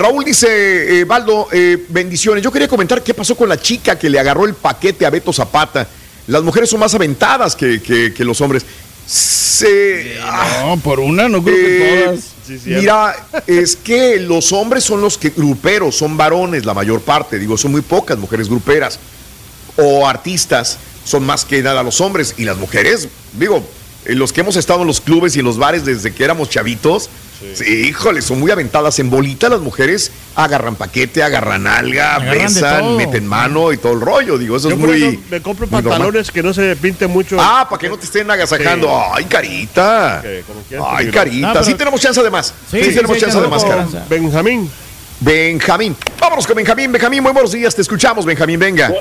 [0.00, 2.42] Raúl dice, eh, Baldo, eh, bendiciones.
[2.42, 5.30] Yo quería comentar qué pasó con la chica que le agarró el paquete a Beto
[5.30, 5.86] Zapata.
[6.26, 8.64] Las mujeres son más aventadas que, que- que los hombres.
[9.06, 10.16] Se,
[10.62, 12.24] No, por una, no creo que Eh, todas.
[12.64, 13.14] Mira,
[13.46, 17.70] es que los hombres son los que gruperos, son varones la mayor parte, digo, son
[17.72, 18.98] muy pocas mujeres gruperas
[19.76, 23.08] o artistas, son más que nada los hombres y las mujeres,
[23.38, 23.62] digo,
[24.06, 26.48] eh, los que hemos estado en los clubes y en los bares desde que éramos
[26.48, 27.10] chavitos,
[27.54, 32.96] sí, híjole, son muy aventadas en bolita las mujeres, agarran paquete, agarran alga, Agarran besan,
[32.96, 35.02] meten mano y todo el rollo, digo, eso Yo es por muy...
[35.02, 35.98] eso me compro muy normal.
[35.98, 37.36] pantalones que no se pinten mucho.
[37.40, 38.86] Ah, para que no te estén agasajando.
[38.88, 38.94] Sí.
[39.14, 40.22] Ay, carita.
[40.86, 41.48] Ay, carita.
[41.48, 42.54] Ah, pero- Sí tenemos chance de más.
[42.70, 43.86] Sí, Sí, tenemos sí, chance de más, cara.
[44.08, 44.70] Benjamín.
[45.20, 45.96] Benjamín.
[46.18, 46.90] Vámonos con Benjamín.
[46.92, 47.74] Benjamín, muy buenos días.
[47.74, 48.58] Te escuchamos, Benjamín.
[48.58, 48.92] Venga.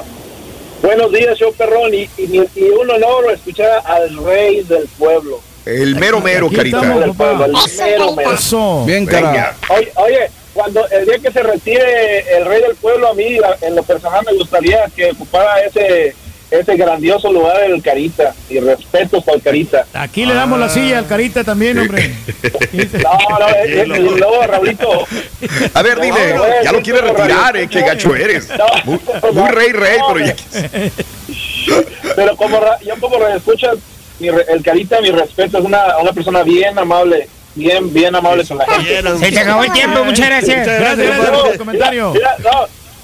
[0.82, 5.42] Buenos días, show perrón, y, y, y un honor escuchar al rey del pueblo.
[5.70, 6.78] El mero mero, Aquí carita.
[6.82, 7.14] estamos, el
[7.86, 8.86] mero mero.
[8.86, 9.56] Bien, cara.
[9.70, 13.58] Oye, oye, cuando el día que se retire el rey del pueblo, a mí, la-
[13.62, 16.16] en lo personal, me gustaría que ocupara ese
[16.52, 18.34] ese grandioso lugar del Carita.
[18.50, 19.86] Y respeto por el Carita.
[19.94, 22.12] Aquí le damos la silla al Carita también, hombre.
[23.04, 25.06] No, no, es, luego, Raulito.
[25.76, 26.34] A ver, dile.
[26.34, 27.68] No, no, ya lo quiere retirar, eh.
[27.70, 28.48] Qué gacho eres.
[28.50, 29.00] No, Muy,
[29.34, 30.36] muy rey, rey, no, pero ya.
[32.16, 33.76] Pero como ra- yo como escuchas,
[34.28, 38.66] el Carita, mi respeto, es una, una persona bien amable, bien, bien amable con la
[38.66, 39.02] gente.
[39.20, 40.58] Se te acabó el tiempo, muchas gracias.
[40.60, 42.12] Muchas Gracias, gracias por el comentario.
[42.14, 42.52] Mira, no,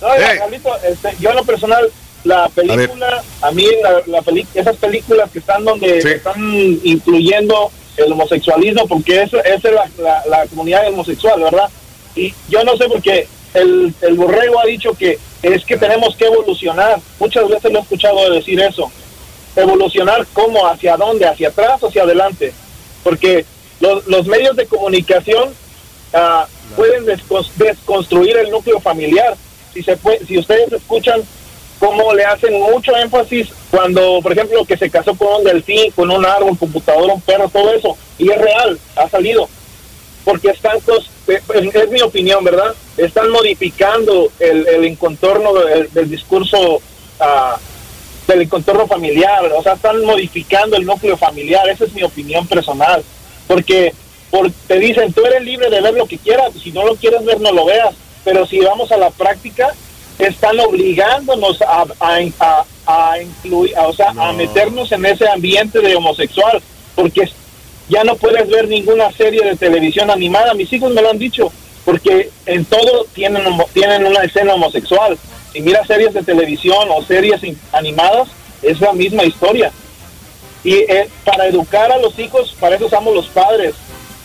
[0.01, 1.89] no, Carlito, este, yo en lo personal,
[2.25, 6.35] la película, a, mí la, la peli- esas películas que están donde están
[6.83, 11.69] incluyendo el homosexualismo, porque esa esa es la, la, la comunidad homosexual, ¿verdad?
[12.15, 16.15] Y yo no sé por qué el, el borrego ha dicho que es que tenemos
[16.15, 16.99] que evolucionar.
[17.19, 18.91] Muchas veces lo he escuchado decir eso.
[19.55, 22.53] Evolucionar cómo, hacia dónde, hacia atrás o hacia adelante.
[23.03, 23.45] Porque
[23.79, 25.53] los, los medios de comunicación
[26.13, 29.35] ah, pueden descon- desconstruir el núcleo familiar.
[29.73, 31.21] Si, se puede, si ustedes escuchan
[31.79, 36.09] cómo le hacen mucho énfasis cuando, por ejemplo, que se casó con un delfín, con
[36.09, 39.49] un árbol, computadora, un perro, todo eso, y es real, ha salido.
[40.23, 40.77] Porque están,
[41.27, 42.73] eh, es, mi opinión, ¿verdad?
[42.97, 46.81] Están modificando el, el contorno del, del discurso
[47.19, 47.57] ah,
[48.27, 53.03] del contorno familiar, o sea, están modificando el núcleo familiar, esa es mi opinión personal,
[53.47, 53.93] porque
[54.31, 57.23] por, te dicen, tú eres libre de ver lo que quieras, si no lo quieres
[57.23, 57.93] ver, no lo veas,
[58.23, 59.69] pero si vamos a la práctica,
[60.17, 65.95] están obligándonos a, a, a- a incluir, o sea, a meternos en ese ambiente de
[65.95, 66.61] homosexual,
[66.95, 67.29] porque
[67.89, 71.51] ya no puedes ver ninguna serie de televisión animada, mis hijos me lo han dicho,
[71.83, 73.43] porque en todo tienen,
[73.73, 75.17] tienen una escena homosexual.
[75.55, 77.39] Si miras series de televisión o series
[77.71, 78.27] animadas,
[78.61, 79.71] es la misma historia.
[80.65, 83.73] Y eh, para educar a los hijos, para eso somos los padres.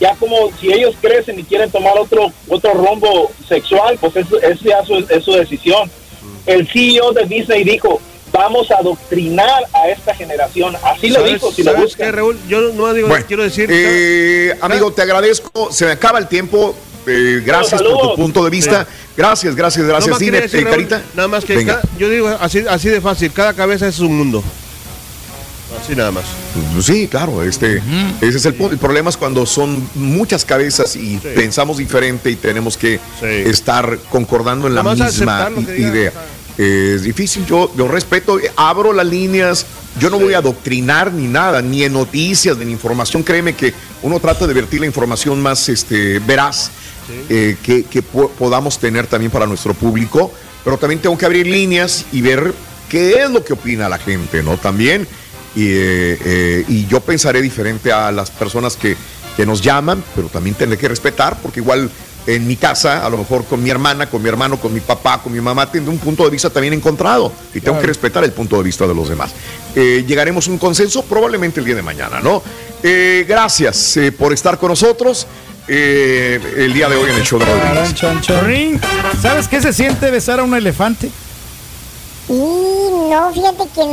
[0.01, 4.61] Ya como si ellos crecen y quieren tomar otro otro rumbo sexual, pues es, es
[4.61, 5.89] ya su, es su decisión.
[6.47, 8.01] El CEO de Disney dijo,
[8.32, 10.74] vamos a adoctrinar a esta generación.
[10.82, 12.07] Así lo ¿Sabes- dijo, si lo buscan.
[12.09, 12.40] qué, Raúl?
[12.48, 13.69] Yo no digo, Bueno, quiero decir.
[13.70, 15.70] eh, amigo, te agradezco.
[15.70, 16.74] Se me acaba el tiempo.
[17.07, 18.85] Eh, gracias por tu punto de vista.
[18.85, 18.91] Sí.
[19.17, 20.11] Gracias, gracias, Nada gracias.
[20.11, 21.03] más decir, eh, Raúl, Carita.
[21.15, 21.81] Nada más que Venga.
[21.81, 24.43] cada- yo digo así, así de fácil, cada cabeza es un mundo.
[25.83, 26.25] Así nada más.
[26.83, 27.81] Sí, claro, este,
[28.21, 28.73] ese es el, punto.
[28.73, 34.67] el problema es cuando son muchas cabezas y pensamos diferente y tenemos que estar concordando
[34.67, 36.13] en la Nada misma idea.
[36.59, 39.65] Es difícil, yo, yo respeto, eh, abro las líneas,
[39.99, 43.73] yo no voy a adoctrinar ni nada, ni en noticias, ni en información, créeme que
[44.03, 46.71] uno trata de vertir la información más este, veraz
[47.28, 50.32] eh, que, que po- podamos tener también para nuestro público,
[50.65, 52.53] pero también tengo que abrir líneas y ver
[52.89, 54.57] qué es lo que opina la gente, ¿no?
[54.59, 55.07] También,
[55.55, 58.97] y, eh, eh, y yo pensaré diferente a las personas que,
[59.37, 61.91] que nos llaman, pero también tendré que respetar, porque igual
[62.27, 65.23] en mi casa, a lo mejor con mi hermana, con mi hermano, con mi papá,
[65.23, 68.32] con mi mamá, tendré un punto de vista también encontrado y tengo que respetar el
[68.32, 69.31] punto de vista de los demás.
[69.74, 72.43] Eh, llegaremos a un consenso probablemente el día de mañana, ¿no?
[72.82, 75.27] Eh, gracias eh, por estar con nosotros
[75.73, 78.43] eh, el día de hoy en el show de Rodríguez.
[78.45, 78.81] Ring,
[79.23, 81.11] ¿sabes qué se siente besar a un elefante?
[82.29, 82.33] Y
[83.11, 83.85] no, fíjate que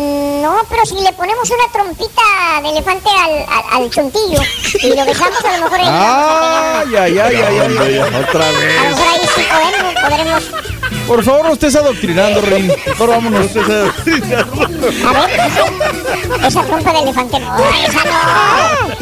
[0.44, 2.22] no, pero si le ponemos una trompita
[2.62, 4.40] de elefante al, al, al chuntillo
[4.84, 8.82] y lo besamos, a lo mejor Ay, ay, ay, ay, ay, otra a lo vez.
[8.82, 10.77] mejor ahí sí podemos, podremos.
[11.08, 12.72] Por favor, no estés adoctrinando, Rin.
[12.98, 13.56] Por vámonos.
[13.56, 18.98] A ver, esa, esa trompa de elefante no, esa no.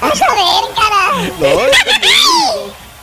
[0.00, 1.00] Vamos a ver, cara.